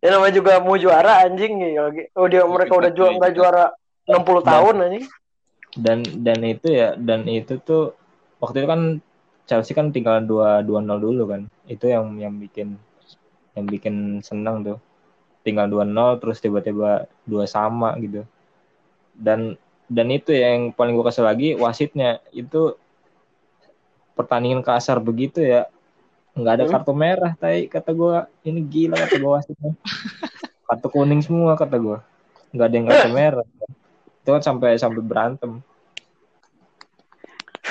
ya 0.05 0.12
namanya 0.12 0.35
juga 0.37 0.61
mau 0.61 0.76
juara 0.76 1.24
anjing 1.24 1.64
ya 1.64 1.89
lagi 1.89 2.12
oh 2.12 2.28
dia 2.28 2.45
mereka 2.45 2.76
udah 2.76 2.93
juara 2.93 3.16
nggak 3.16 3.32
juara 3.32 3.64
60 4.05 4.45
tahun 4.45 4.74
anjing 4.85 5.05
dan 5.79 6.03
dan 6.22 6.39
itu 6.47 6.70
ya 6.70 6.95
dan 6.95 7.27
itu 7.27 7.59
tuh 7.59 7.95
waktu 8.39 8.62
itu 8.62 8.68
kan 8.70 8.83
Chelsea 9.45 9.77
kan 9.77 9.93
tinggal 9.93 10.25
dua 10.25 10.64
dua 10.64 10.81
nol 10.81 11.01
dulu 11.03 11.29
kan. 11.29 11.43
Itu 11.68 11.91
yang 11.91 12.16
yang 12.16 12.39
bikin 12.41 12.79
yang 13.55 13.66
bikin 13.68 14.25
senang 14.25 14.64
tuh. 14.64 14.79
Tinggal 15.45 15.68
dua 15.68 15.85
nol 15.85 16.16
terus 16.22 16.41
tiba-tiba 16.41 17.05
dua 17.29 17.45
sama 17.45 17.93
gitu. 18.01 18.25
Dan 19.14 19.59
dan 19.91 20.09
itu 20.09 20.33
yang 20.33 20.72
paling 20.72 20.97
gue 20.97 21.05
kesel 21.05 21.29
lagi 21.29 21.53
wasitnya. 21.55 22.25
Itu 22.33 22.81
pertandingan 24.16 24.64
kasar 24.64 24.99
begitu 25.03 25.45
ya. 25.45 25.68
Nggak 26.35 26.55
ada 26.57 26.64
Hmm. 26.66 26.72
kartu 26.72 26.93
merah 26.97 27.33
tai 27.39 27.68
kata 27.68 27.91
gue 27.95 28.16
ini 28.49 28.61
gila 28.64 28.97
kata 28.97 29.16
gue 29.20 29.33
wasitnya. 29.33 29.72
Kartu 30.66 30.89
kuning 30.89 31.20
semua 31.20 31.53
kata 31.61 31.77
gue 31.77 31.99
nggak 32.55 32.66
ada 32.70 32.75
yang 32.79 32.87
kartu 32.87 33.09
merah 33.11 33.47
itu 34.25 34.33
kan 34.33 34.41
sampai 34.41 34.81
sampai 34.81 35.05
berantem 35.05 35.61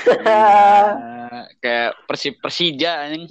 Eh, 0.03 0.89
kayak 1.63 1.95
Persib 2.09 2.35
Persija 2.43 3.07
anjing. 3.07 3.23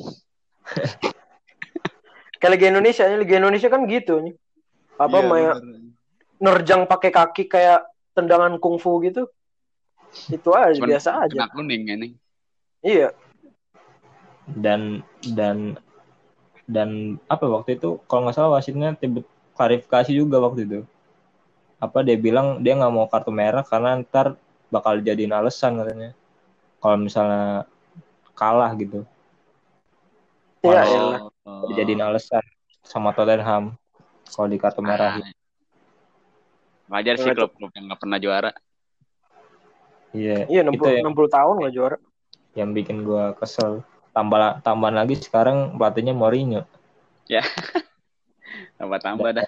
Kayak 2.40 2.52
Liga 2.58 2.66
Indonesia, 2.74 3.04
Liga 3.12 3.36
Indonesia 3.38 3.68
kan 3.70 3.86
gitu 3.86 4.18
nih. 4.18 4.34
Apa 4.98 5.22
Iya, 5.22 5.28
main 5.30 5.46
nerjang 6.42 6.90
pakai 6.90 7.14
kaki 7.14 7.46
kayak 7.46 7.86
tendangan 8.18 8.58
kungfu 8.58 8.98
gitu. 9.06 9.30
Itu 10.26 10.50
aja 10.50 10.74
Cuman 10.74 10.90
biasa 10.90 11.22
aja. 11.22 11.46
Kena 11.46 11.54
kuning 11.54 11.86
anjing. 11.86 12.14
Iya. 12.82 13.14
dan 14.42 15.06
dan 15.22 15.78
dan 16.66 17.14
apa 17.30 17.46
waktu 17.46 17.78
itu 17.78 18.02
kalau 18.10 18.26
nggak 18.26 18.34
salah 18.34 18.58
wasitnya 18.58 18.90
tiba 18.98 19.22
klarifikasi 19.54 20.10
juga 20.10 20.42
waktu 20.42 20.66
itu 20.66 20.80
apa 21.82 21.98
dia 22.00 22.14
bilang 22.14 22.62
dia 22.62 22.78
nggak 22.78 22.94
mau 22.94 23.04
kartu 23.04 23.28
merah 23.28 23.66
karena 23.66 23.98
ntar 23.98 24.38
bakal 24.70 25.02
jadiin 25.02 25.34
alasan 25.34 25.74
katanya 25.76 26.14
kalau 26.78 26.96
misalnya 26.96 27.66
kalah 28.32 28.70
gitu 28.74 29.02
Iya, 30.62 30.78
Kalau- 30.78 30.94
elah. 31.10 31.20
Oh. 31.42 31.74
jadiin 31.74 31.98
alasan 32.00 32.38
sama 32.80 33.10
Tottenham 33.10 33.74
kalau 34.24 34.46
di 34.46 34.56
kartu 34.56 34.78
merah 34.78 35.18
Ah. 35.18 35.34
Wajar 36.88 37.16
sih 37.16 37.32
klub-klub 37.32 37.72
yang 37.72 37.88
nggak 37.88 37.98
pernah 37.98 38.18
juara. 38.18 38.52
iya 40.12 40.44
Iya, 40.44 40.60
itu 40.62 40.76
60, 40.76 40.92
yang, 40.92 41.08
60 41.08 41.26
tahun 41.26 41.54
nggak 41.58 41.74
juara. 41.74 41.96
yang 42.52 42.70
bikin 42.70 43.00
gua 43.02 43.32
kesel 43.32 43.80
tambah 44.12 44.60
tambahan 44.60 45.00
lagi 45.00 45.16
sekarang 45.16 45.74
pelatihnya 45.74 46.12
Mourinho 46.12 46.62
Tambah-tambah 48.78 49.30
dah. 49.32 49.46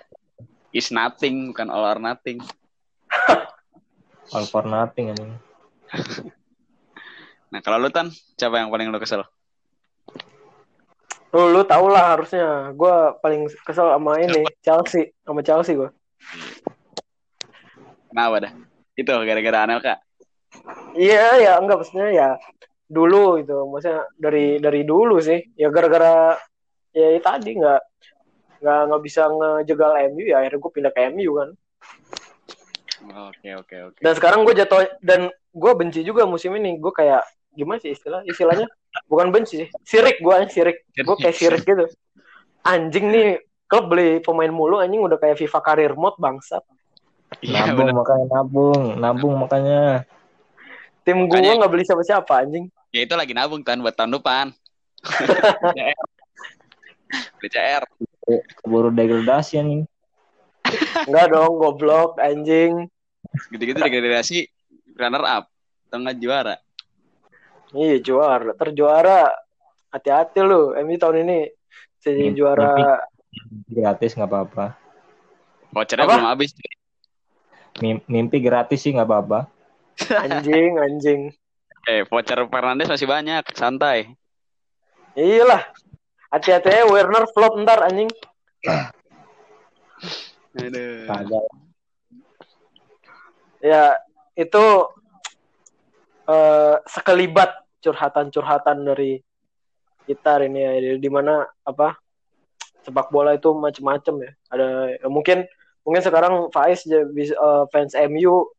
Is 0.75 0.91
nothing, 0.91 1.55
bukan 1.55 1.70
all 1.70 1.87
or 1.87 2.03
nothing. 2.03 2.43
all 4.35 4.47
for 4.51 4.66
nothing 4.66 5.14
anjing. 5.14 5.39
Nah, 7.55 7.62
kalau 7.62 7.79
lu 7.79 7.87
Tan, 7.87 8.11
siapa 8.35 8.59
yang 8.59 8.66
paling 8.66 8.91
lu 8.91 8.99
kesel? 8.99 9.22
Lu, 11.31 11.55
lu 11.55 11.62
tau 11.62 11.87
lah 11.87 12.18
harusnya. 12.18 12.75
Gue 12.75 13.14
paling 13.22 13.47
kesel 13.62 13.95
sama 13.95 14.18
ini. 14.18 14.43
Chelsea. 14.59 15.14
Sama 15.22 15.39
Chelsea 15.39 15.79
gue. 15.79 15.87
Kenapa 18.11 18.51
dah? 18.51 18.53
Itu 18.99 19.14
gara-gara 19.22 19.70
Anelka. 19.70 20.03
Iya, 20.99 21.47
ya 21.47 21.53
enggak 21.62 21.79
maksudnya 21.79 22.11
ya 22.11 22.29
dulu 22.91 23.39
gitu. 23.39 23.70
Maksudnya 23.70 24.03
dari 24.18 24.59
dari 24.59 24.83
dulu 24.83 25.22
sih. 25.22 25.39
Ya 25.55 25.70
gara-gara 25.70 26.35
ya 26.91 27.14
itu 27.14 27.22
tadi 27.22 27.55
nggak 27.55 27.83
nggak 28.64 28.80
nggak 28.88 29.02
bisa 29.04 29.28
ngejegal 29.28 29.92
MU 30.16 30.24
ya 30.24 30.40
akhirnya 30.40 30.58
gue 30.64 30.72
pindah 30.72 30.92
ke 30.96 31.00
MU 31.12 31.30
kan. 31.36 31.50
Oke, 33.28 33.52
oke, 33.52 33.76
oke. 33.92 34.00
Dan 34.00 34.12
sekarang 34.16 34.48
gue 34.48 34.56
jatuh 34.56 34.88
dan 35.04 35.28
gue 35.52 35.72
benci 35.76 36.00
juga 36.00 36.24
musim 36.24 36.56
ini. 36.56 36.80
Gue 36.80 36.88
kayak 36.88 37.20
gimana 37.52 37.76
sih 37.76 37.92
istilah 37.92 38.24
istilahnya? 38.24 38.64
Bukan 39.04 39.28
benci 39.28 39.60
sih, 39.60 39.68
sirik 39.84 40.24
gue 40.24 40.36
sirik. 40.48 40.88
Gue 40.96 41.16
kayak 41.20 41.36
sirik 41.36 41.62
gitu. 41.68 41.84
Anjing 42.64 43.12
nih 43.12 43.44
klub 43.68 43.92
beli 43.92 44.24
pemain 44.24 44.48
mulu 44.48 44.80
anjing 44.80 45.04
udah 45.04 45.20
kayak 45.20 45.36
FIFA 45.36 45.60
Career 45.60 45.92
Mode 45.92 46.16
bangsat. 46.16 46.64
Iya, 47.44 47.68
nabung 47.68 47.92
bener. 47.92 47.94
makanya 47.98 48.26
nabung 48.30 48.82
nabung 48.96 49.34
makanya 49.42 49.80
Tim 51.04 51.28
gue 51.28 51.36
nggak 51.36 51.68
beli 51.68 51.84
siapa-siapa 51.84 52.48
anjing. 52.48 52.72
Ya 52.88 53.04
itu 53.04 53.12
lagi 53.12 53.36
nabung 53.36 53.60
Tan 53.60 53.84
buat 53.84 53.92
tahun 53.92 54.16
depan. 54.16 54.56
BCR. 57.44 57.84
Keburu 58.59 58.89
degradasi 58.89 59.59
anjing 59.59 59.83
Enggak 61.05 61.29
dong, 61.29 61.61
goblok 61.61 62.16
anjing. 62.16 62.89
Gitu-gitu 63.53 63.77
degradasi 63.77 64.49
runner 64.95 65.20
up. 65.22 65.45
Tengah 65.87 66.16
juara. 66.16 66.57
Iya 67.70 68.01
juara, 68.01 68.55
terjuara. 68.55 69.29
Hati-hati 69.93 70.41
lu, 70.41 70.72
MU 70.75 70.97
tahun 70.97 71.22
ini 71.22 71.39
jadi 72.01 72.33
Mimpi- 72.33 72.39
juara. 72.41 72.99
gratis 73.66 74.14
nggak 74.14 74.27
apa-apa 74.27 74.66
Vouchernya 75.68 76.07
Apa? 76.07 76.14
belum 76.16 76.29
habis. 76.33 76.51
Mim- 77.79 78.07
mimpi 78.07 78.39
gratis 78.39 78.81
sih 78.81 78.91
nggak 78.91 79.05
apa-apa 79.05 79.51
Anjing, 80.16 80.81
anjing. 80.81 81.20
Eh, 81.85 82.03
voucher 82.09 82.41
Fernandes 82.49 82.89
masih 82.89 83.05
banyak. 83.05 83.45
Santai. 83.53 84.11
Iyalah. 85.12 85.62
Hati-hati 86.35 86.66
ya, 86.66 86.91
Werner 86.91 87.30
flop 87.30 87.62
ntar 87.62 87.87
anjing. 87.87 88.11
Aduh. 90.59 91.47
Ya, 93.62 93.95
itu 94.35 94.64
eh 96.26 96.74
sekelibat 96.91 97.55
curhatan-curhatan 97.78 98.82
dari 98.82 99.22
kita 100.11 100.43
ini 100.43 100.59
ya. 100.59 100.99
Di 100.99 101.07
mana 101.07 101.47
apa 101.62 102.03
sepak 102.82 103.14
bola 103.14 103.39
itu 103.39 103.55
macem-macem 103.55 104.14
ya. 104.26 104.32
Ada 104.51 104.66
ya 104.99 105.07
mungkin 105.07 105.47
mungkin 105.87 106.03
sekarang 106.03 106.51
Faiz 106.51 106.82
eh, 106.91 107.07
fans 107.70 107.95
MU 108.11 108.51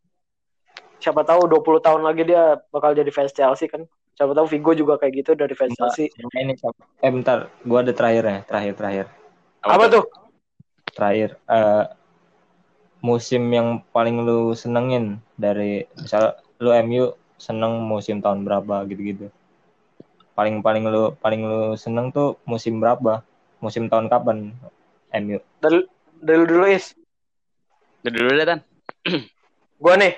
siapa 1.03 1.27
tahu 1.27 1.51
20 1.51 1.85
tahun 1.85 2.01
lagi 2.07 2.23
dia 2.23 2.55
bakal 2.71 2.95
jadi 2.95 3.11
fans 3.11 3.35
Chelsea 3.35 3.67
kan. 3.67 3.83
Siapa 4.15 4.31
tahu 4.31 4.47
Vigo 4.47 4.71
juga 4.71 4.95
kayak 4.95 5.13
gitu 5.23 5.31
dari 5.35 5.51
fans. 5.51 5.75
Chelsea. 5.75 6.07
Ini 6.15 6.55
eh 7.03 7.11
bentar 7.11 7.51
gua 7.67 7.83
ada 7.83 7.91
terakhirnya 7.91 8.47
terakhir 8.47 8.73
terakhir 8.79 9.05
Apa 9.59 9.85
tuh? 9.91 10.03
terakhir 10.95 11.35
eh 11.51 11.85
musim 13.03 13.43
yang 13.51 13.83
paling 13.91 14.23
lu 14.23 14.55
senengin 14.55 15.19
dari 15.35 15.83
misal 15.99 16.39
lu 16.63 16.71
MU 16.71 17.11
seneng 17.35 17.83
musim 17.83 18.23
tahun 18.23 18.47
berapa 18.47 18.87
gitu-gitu 18.87 19.27
paling 20.33 20.63
paling 20.63 20.87
lu 20.87 21.11
paling 21.19 21.43
lu 21.43 21.75
seneng 21.75 22.09
tuh 22.15 22.39
musim 22.47 22.79
berapa 22.79 23.19
musim 23.59 23.91
tahun 23.91 24.07
kapan 24.07 24.55
MU 25.11 25.43
Dari 25.59 25.83
dari 26.23 26.37
lu 26.39 26.45
dulu 26.47 26.65
is. 26.71 26.95
Udah 28.01 28.11
dulu 28.15 28.29
deh 28.31 28.45
Tan. 28.47 28.59
Gua 29.81 29.93
nih. 29.99 30.13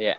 Iya. 0.00 0.16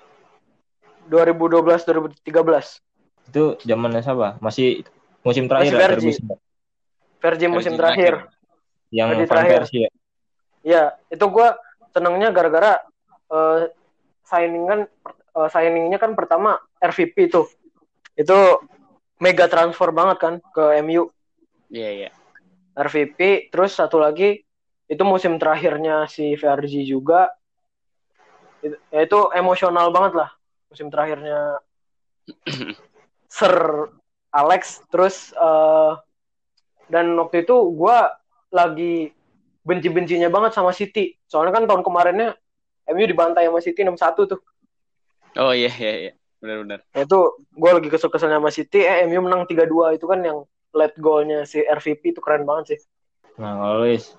2012 1.06 1.86
2013. 1.86 2.82
itu 3.26 3.44
zamannya 3.66 4.02
siapa 4.06 4.38
masih 4.38 4.86
musim 5.26 5.50
terakhir 5.50 5.74
Masih 5.74 5.82
ya, 5.82 5.88
Vergi. 5.90 6.02
Ferguson? 6.14 6.38
Vergi 7.18 7.46
musim 7.50 7.74
Vergi 7.74 7.80
terakhir. 7.82 8.14
yang 8.94 9.08
Vergi 9.10 9.26
Van 9.26 9.30
terakhir. 9.34 9.60
Persie 9.66 9.82
ya? 9.82 9.92
Ya, 10.66 10.84
itu 11.10 11.26
gua 11.30 11.58
senengnya 11.94 12.30
gara-gara 12.30 12.82
eh 13.34 13.74
signingan 14.26 14.86
eh, 15.10 15.50
signingnya 15.50 15.98
kan 15.98 16.14
pertama 16.14 16.62
RVP 16.78 17.34
itu. 17.34 17.50
Itu 18.14 18.62
mega 19.18 19.50
transfer 19.50 19.90
banget 19.90 20.18
kan 20.22 20.34
ke 20.54 20.82
MU. 20.86 21.10
Iya, 21.74 21.90
iya. 22.06 22.10
RVP 22.78 23.50
terus 23.50 23.74
satu 23.74 23.98
lagi 23.98 24.46
itu 24.86 25.02
musim 25.02 25.42
terakhirnya 25.42 26.06
si 26.06 26.38
Vergi 26.38 26.86
juga. 26.86 27.34
Itu, 28.62 28.78
ya 28.94 29.02
itu 29.06 29.20
emosional 29.34 29.90
banget 29.90 30.14
lah 30.18 30.30
musim 30.70 30.88
terakhirnya 30.90 31.62
Sir 33.30 33.54
Alex 34.34 34.84
terus 34.90 35.32
eh 35.36 35.94
dan 36.86 37.18
waktu 37.18 37.46
itu 37.46 37.56
gua 37.74 38.14
lagi 38.54 39.10
benci-bencinya 39.66 40.30
banget 40.30 40.54
sama 40.54 40.70
City. 40.70 41.18
Soalnya 41.26 41.58
kan 41.58 41.66
tahun 41.66 41.82
kemarinnya 41.82 42.38
MU 42.94 43.06
dibantai 43.10 43.50
sama 43.50 43.60
City 43.66 43.82
6-1 43.82 44.30
tuh. 44.30 44.40
Oh 45.42 45.52
iya, 45.52 45.74
iya, 45.74 45.94
iya. 45.98 46.14
Benar-benar. 46.38 46.86
Nah, 46.94 47.02
itu 47.02 47.20
gue 47.42 47.72
lagi 47.74 47.90
kesel-keselnya 47.90 48.38
sama 48.38 48.54
City, 48.54 48.86
eh 48.86 49.10
MU 49.10 49.26
menang 49.26 49.50
3-2 49.50 49.98
itu 49.98 50.06
kan 50.06 50.22
yang 50.22 50.46
late 50.78 50.94
goalnya 51.02 51.50
si 51.50 51.66
RVP 51.66 52.14
itu 52.14 52.22
keren 52.22 52.46
banget 52.46 52.78
sih. 52.78 52.80
nah 53.36 53.52
kalau 53.60 53.84
Luis 53.84 54.16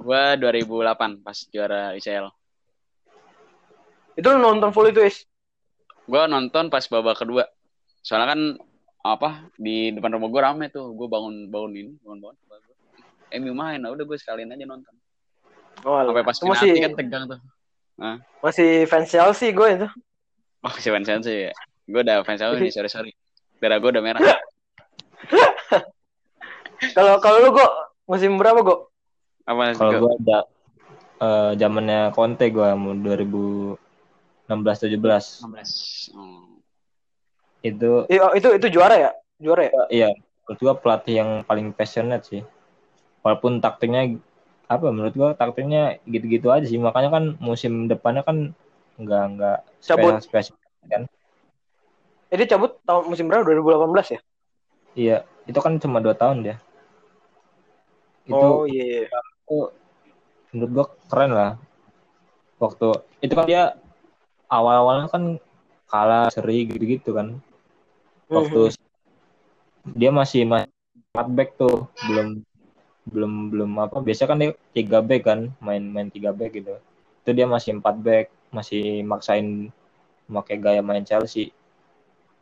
Gua 0.00 0.34
2008 0.34 1.20
pas 1.20 1.38
juara 1.52 1.92
ICL. 2.00 2.32
Itu 4.16 4.26
lu 4.32 4.40
nonton 4.40 4.72
full 4.72 4.88
itu, 4.88 5.04
Is? 5.04 5.28
Gua 6.10 6.26
nonton 6.26 6.66
pas 6.66 6.82
babak 6.90 7.22
kedua. 7.22 7.46
Soalnya 8.02 8.34
kan 8.34 8.40
apa 9.00 9.46
di 9.54 9.94
depan 9.94 10.18
rumah 10.18 10.28
gua 10.28 10.42
rame 10.50 10.66
tuh. 10.74 10.90
Gua 10.98 11.06
bangun 11.06 11.46
bangun 11.46 11.72
ini, 11.78 11.92
bangun 12.02 12.18
bangun. 12.26 12.36
MU 13.38 13.54
main, 13.54 13.78
nah 13.78 13.94
udah 13.94 14.02
gue 14.02 14.18
sekalian 14.18 14.50
aja 14.50 14.66
nonton. 14.66 14.90
Oh. 15.86 16.02
Sampai 16.02 16.26
pas 16.26 16.34
Itu 16.34 16.50
masih, 16.50 16.70
penalti 16.74 16.82
kan 16.82 16.92
tegang 16.98 17.24
tuh. 17.30 17.40
masih 18.42 18.70
fans 18.90 19.06
Chelsea 19.06 19.54
gue 19.54 19.68
itu. 19.70 19.86
Oh, 20.66 20.74
si 20.82 20.90
fans 20.90 21.06
Chelsea 21.06 21.46
ya. 21.46 21.52
Gue 21.86 22.02
udah 22.02 22.26
fans 22.26 22.42
Chelsea 22.42 22.66
nih, 22.66 22.74
sorry 22.74 22.90
sorry. 22.90 23.12
Darah 23.62 23.78
gue 23.78 23.90
udah 23.94 24.02
merah. 24.02 24.18
Kalau 26.96 27.20
kalau 27.20 27.38
lu 27.44 27.50
kok 27.52 27.72
musim 28.08 28.40
berapa 28.40 28.56
kok? 28.64 28.88
Apa 29.44 29.76
kalau 29.76 29.92
Go? 29.92 30.00
gua 30.00 30.12
ada 30.16 30.38
eh, 31.20 31.50
zamannya 31.60 32.08
Conte 32.16 32.48
gua 32.48 32.72
mau 32.72 32.96
2016 34.50 34.98
17 34.98 35.46
16. 35.46 36.18
Oh. 36.18 36.58
itu 37.62 37.90
Itu 38.10 38.48
itu 38.56 38.66
juara 38.72 38.96
ya? 38.98 39.10
Juara 39.38 39.70
ya? 39.70 39.72
iya 39.88 40.10
menurut 40.50 40.58
gua 40.66 40.74
pelatih 40.74 41.14
yang 41.22 41.30
paling 41.46 41.70
passionate 41.70 42.26
sih 42.26 42.42
walaupun 43.22 43.62
taktiknya 43.62 44.18
apa 44.66 44.90
menurut 44.90 45.14
gua 45.14 45.30
taktiknya 45.38 46.02
gitu-gitu 46.10 46.50
aja 46.50 46.66
sih 46.66 46.74
makanya 46.74 47.14
kan 47.14 47.24
musim 47.38 47.86
depannya 47.86 48.26
kan 48.26 48.50
nggak 48.98 49.24
nggak 49.38 49.58
Cabut. 49.78 50.18
spesial 50.18 50.58
spesial 50.58 50.90
kan 50.90 51.04
Jadi 52.30 52.46
cabut 52.46 52.78
tahun 52.86 53.10
musim 53.10 53.26
berapa? 53.26 53.42
2018 53.42 54.14
ya? 54.14 54.20
iya 54.98 55.16
itu 55.46 55.58
kan 55.62 55.78
cuma 55.78 56.02
dua 56.02 56.18
tahun 56.18 56.42
dia 56.42 56.56
itu 58.26 58.34
oh 58.34 58.66
iya. 58.66 59.06
iya. 59.06 59.18
itu 59.46 59.58
menurut 60.50 60.70
gua 60.74 60.86
keren 61.06 61.30
lah 61.30 61.52
waktu 62.58 62.88
itu 63.22 63.32
kan 63.38 63.46
dia 63.46 63.78
awal-awalnya 64.50 65.06
kan 65.14 65.24
kalah 65.90 66.26
seri 66.34 66.66
gitu-gitu 66.68 67.10
kan. 67.18 67.28
Waktu 68.30 68.60
dia 69.96 70.10
masih 70.12 70.42
masih 70.46 70.70
empat 71.10 71.26
back 71.36 71.48
tuh 71.60 71.88
belum 72.06 72.28
belum 73.10 73.32
belum 73.50 73.70
apa 73.84 73.98
biasa 74.06 74.28
kan 74.30 74.38
dia 74.42 74.50
tiga 74.76 74.98
back 75.02 75.22
kan 75.26 75.40
main 75.64 75.82
main 75.94 76.08
tiga 76.14 76.30
back 76.38 76.52
gitu. 76.58 76.74
Itu 77.24 77.30
dia 77.36 77.46
masih 77.48 77.70
empat 77.80 77.96
back 78.06 78.26
masih 78.54 79.02
maksain 79.06 79.70
pakai 80.30 80.56
gaya 80.64 80.80
main 80.84 81.02
Chelsea. 81.06 81.50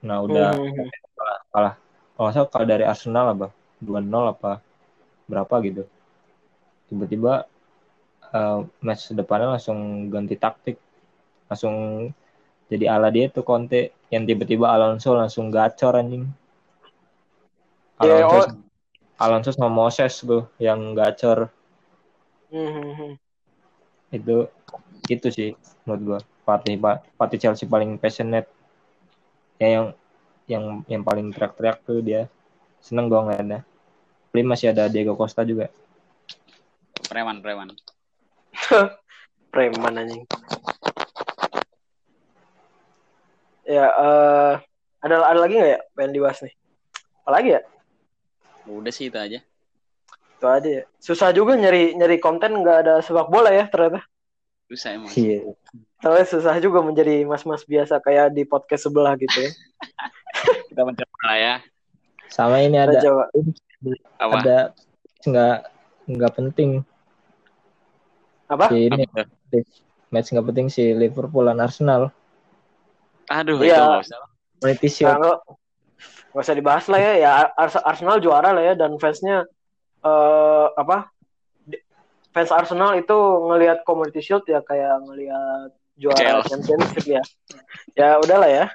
Nah 0.06 0.18
udah 0.26 0.56
Mhm. 0.58 0.88
kalah. 1.16 1.38
Kalah 1.52 1.74
kalau 2.18 2.30
salah 2.34 2.48
kalah 2.52 2.68
dari 2.68 2.84
Arsenal 2.84 3.26
apa? 3.34 3.48
2-0 3.78 4.34
apa 4.34 4.52
berapa 5.30 5.54
gitu. 5.62 5.84
Tiba-tiba 6.88 7.46
eh, 8.34 8.60
match 8.84 9.12
depannya 9.14 9.56
langsung 9.56 10.08
ganti 10.12 10.34
taktik 10.36 10.76
langsung 11.48 12.08
jadi 12.68 12.92
ala 12.92 13.08
dia 13.08 13.32
tuh 13.32 13.42
Conte 13.42 13.96
yang 14.12 14.28
tiba-tiba 14.28 14.68
Alonso 14.68 15.16
langsung 15.16 15.48
gacor 15.48 15.96
anjing 15.96 16.28
Iya, 17.98 18.22
Alonso, 18.22 18.38
oh. 18.38 18.46
Alonso 19.18 19.50
sama 19.50 19.72
Moses 19.72 20.22
tuh 20.22 20.46
yang 20.62 20.94
gacor 20.94 21.50
Mhm. 22.48 23.20
itu 24.08 24.48
itu 25.08 25.28
sih 25.28 25.50
menurut 25.84 26.00
gua 26.04 26.20
pelatih 26.48 26.80
pelatih 27.16 27.40
Chelsea 27.40 27.68
paling 27.68 28.00
passionate 28.00 28.48
ya 29.60 29.68
yang 29.68 29.86
yang 30.48 30.64
yang 30.88 31.02
paling 31.04 31.28
teriak-teriak 31.28 31.84
tuh 31.84 32.00
dia 32.00 32.24
seneng 32.80 33.08
gua 33.12 33.24
ngeliatnya 33.26 33.64
Tapi 34.28 34.44
masih 34.44 34.70
ada 34.72 34.88
Diego 34.88 35.16
Costa 35.16 35.42
juga 35.44 35.72
Preman, 37.08 37.40
preman. 37.40 37.72
Preman 39.52 39.96
anjing. 39.96 40.28
Ya, 43.68 43.84
eh 43.92 44.54
ada 45.04 45.16
ada 45.28 45.38
lagi 45.44 45.60
nggak 45.60 45.72
ya 45.76 45.80
pengen 45.92 46.16
dibahas 46.16 46.40
nih? 46.40 46.56
Apalagi 47.22 47.48
ya? 47.52 47.60
Udah 48.64 48.88
sih 48.88 49.12
itu 49.12 49.18
aja. 49.20 49.44
Itu 50.40 50.46
aja 50.48 50.68
ya. 50.80 50.84
Susah 50.96 51.36
juga 51.36 51.52
nyari 51.52 51.92
nyari 51.92 52.16
konten 52.16 52.64
nggak 52.64 52.78
ada 52.88 52.94
sepak 53.04 53.28
bola 53.28 53.52
ya 53.52 53.68
ternyata. 53.68 54.00
Susah 54.72 54.96
emang. 54.96 55.12
iya 55.12 55.44
Tapi 56.00 56.20
susah 56.24 56.56
juga 56.64 56.80
menjadi 56.80 57.28
mas-mas 57.28 57.68
biasa 57.68 58.00
kayak 58.00 58.32
di 58.32 58.48
podcast 58.48 58.88
sebelah 58.88 59.12
gitu 59.20 59.36
ya. 59.36 59.52
Kita 60.72 60.82
mencoba 60.88 61.18
lah 61.28 61.36
ya. 61.36 61.54
sama 62.28 62.60
ini 62.60 62.76
ada 62.76 63.00
coba. 63.00 63.24
Apa? 64.20 64.36
ada 64.44 64.58
nggak 65.24 65.56
nggak 66.08 66.32
penting 66.36 66.70
Apa? 68.48 68.68
si 68.68 68.76
ini 68.88 69.04
Apa 69.08 69.28
match 70.12 70.32
nggak 70.32 70.46
penting 70.52 70.66
si 70.72 70.92
Liverpool 70.96 71.48
dan 71.48 71.60
Arsenal 71.60 72.12
Aduh, 73.28 73.60
Iya. 73.60 73.76
itu 73.76 73.82
nggak 73.84 74.04
usah. 74.04 74.18
Community 74.58 74.88
Nah, 74.88 74.92
Shield 74.92 75.16
nggak 75.20 75.38
nggak 76.28 76.44
usah 76.44 76.56
dibahas 76.56 76.84
lah 76.90 77.00
ya. 77.00 77.12
Ya 77.20 77.30
Ars- 77.54 77.84
Arsenal 77.84 78.18
juara 78.18 78.50
lah 78.56 78.64
ya 78.64 78.74
dan 78.74 78.96
fansnya 78.98 79.44
eh 80.02 80.66
apa? 80.74 81.12
Fans 82.28 82.52
Arsenal 82.52 82.94
itu 82.96 83.16
ngelihat 83.48 83.82
Community 83.88 84.20
Shield 84.20 84.44
ya 84.46 84.60
kayak 84.62 85.00
ngelihat 85.04 85.70
juara 85.98 86.18
Cel. 86.18 86.40
Championship 86.46 87.04
ya. 87.06 87.22
Ya 87.96 88.20
udahlah 88.20 88.50
ya. 88.50 88.66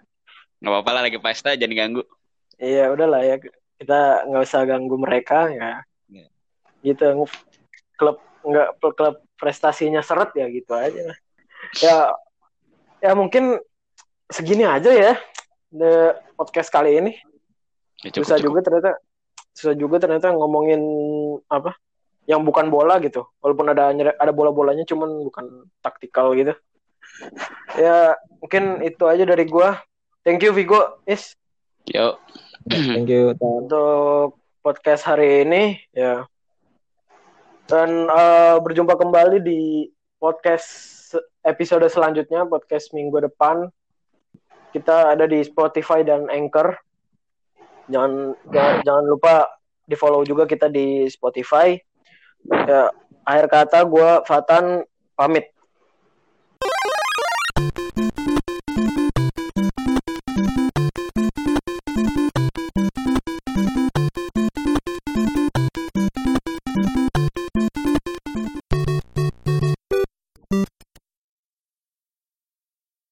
Nggak 0.60 0.72
apa-apa 0.72 0.90
lah 0.96 1.02
lagi 1.08 1.20
pesta, 1.20 1.56
jangan 1.56 1.76
ganggu. 1.76 2.04
Iya 2.60 2.92
udahlah 2.92 3.22
ya 3.24 3.36
kita 3.80 4.00
nggak 4.30 4.44
usah 4.44 4.62
ganggu 4.68 4.96
mereka 5.00 5.48
ya. 5.52 5.84
Iya. 6.12 6.28
Gitu 6.84 7.28
klub 7.96 8.18
nggak 8.44 8.68
klub 8.80 9.16
prestasinya 9.40 10.04
seret 10.04 10.36
ya 10.36 10.48
gitu 10.52 10.72
aja. 10.76 11.16
Ya 11.80 11.98
ya 13.00 13.12
mungkin 13.16 13.60
segini 14.34 14.66
aja 14.66 14.90
ya 14.90 15.14
the 15.70 16.18
podcast 16.34 16.74
kali 16.74 16.98
ini. 16.98 17.12
Ya, 18.02 18.10
cukup, 18.12 18.26
susah 18.26 18.38
cukup. 18.42 18.46
juga 18.50 18.60
ternyata 18.66 18.92
susah 19.54 19.76
juga 19.78 19.96
ternyata 20.02 20.34
ngomongin 20.34 20.82
apa 21.48 21.78
yang 22.26 22.42
bukan 22.42 22.74
bola 22.74 22.98
gitu. 23.00 23.24
Walaupun 23.40 23.72
ada 23.72 23.94
ada 23.94 24.32
bola-bolanya 24.34 24.84
cuman 24.90 25.30
bukan 25.30 25.70
taktikal 25.86 26.34
gitu. 26.34 26.58
Ya 27.78 28.18
mungkin 28.42 28.82
itu 28.82 29.06
aja 29.06 29.24
dari 29.24 29.46
gua. 29.46 29.78
Thank 30.26 30.42
you 30.42 30.52
Vigo. 30.56 31.00
Is 31.06 31.38
Yuk. 31.92 32.18
thank 32.72 33.12
you 33.12 33.36
untuk 33.36 34.40
podcast 34.64 35.04
hari 35.04 35.44
ini 35.44 35.84
ya 35.92 36.24
dan 37.68 38.08
eh, 38.08 38.56
berjumpa 38.64 38.96
kembali 38.96 39.44
di 39.44 39.92
podcast 40.16 41.12
episode 41.44 41.84
selanjutnya 41.92 42.48
podcast 42.48 42.96
minggu 42.96 43.20
depan 43.28 43.68
kita 44.74 45.14
ada 45.14 45.30
di 45.30 45.46
Spotify 45.46 46.02
dan 46.02 46.26
Anchor. 46.34 46.74
Jangan 47.88 48.34
jangan, 48.50 48.76
jangan 48.82 49.06
lupa 49.06 49.34
di 49.86 49.94
follow 49.94 50.26
juga 50.26 50.50
kita 50.50 50.68
di 50.74 51.06
Spotify. 51.06 51.78
Ya 52.50 52.90
akhir 53.24 53.46
kata 53.48 53.80
gue 53.86 54.10
Fatan 54.26 54.84
pamit 55.14 55.53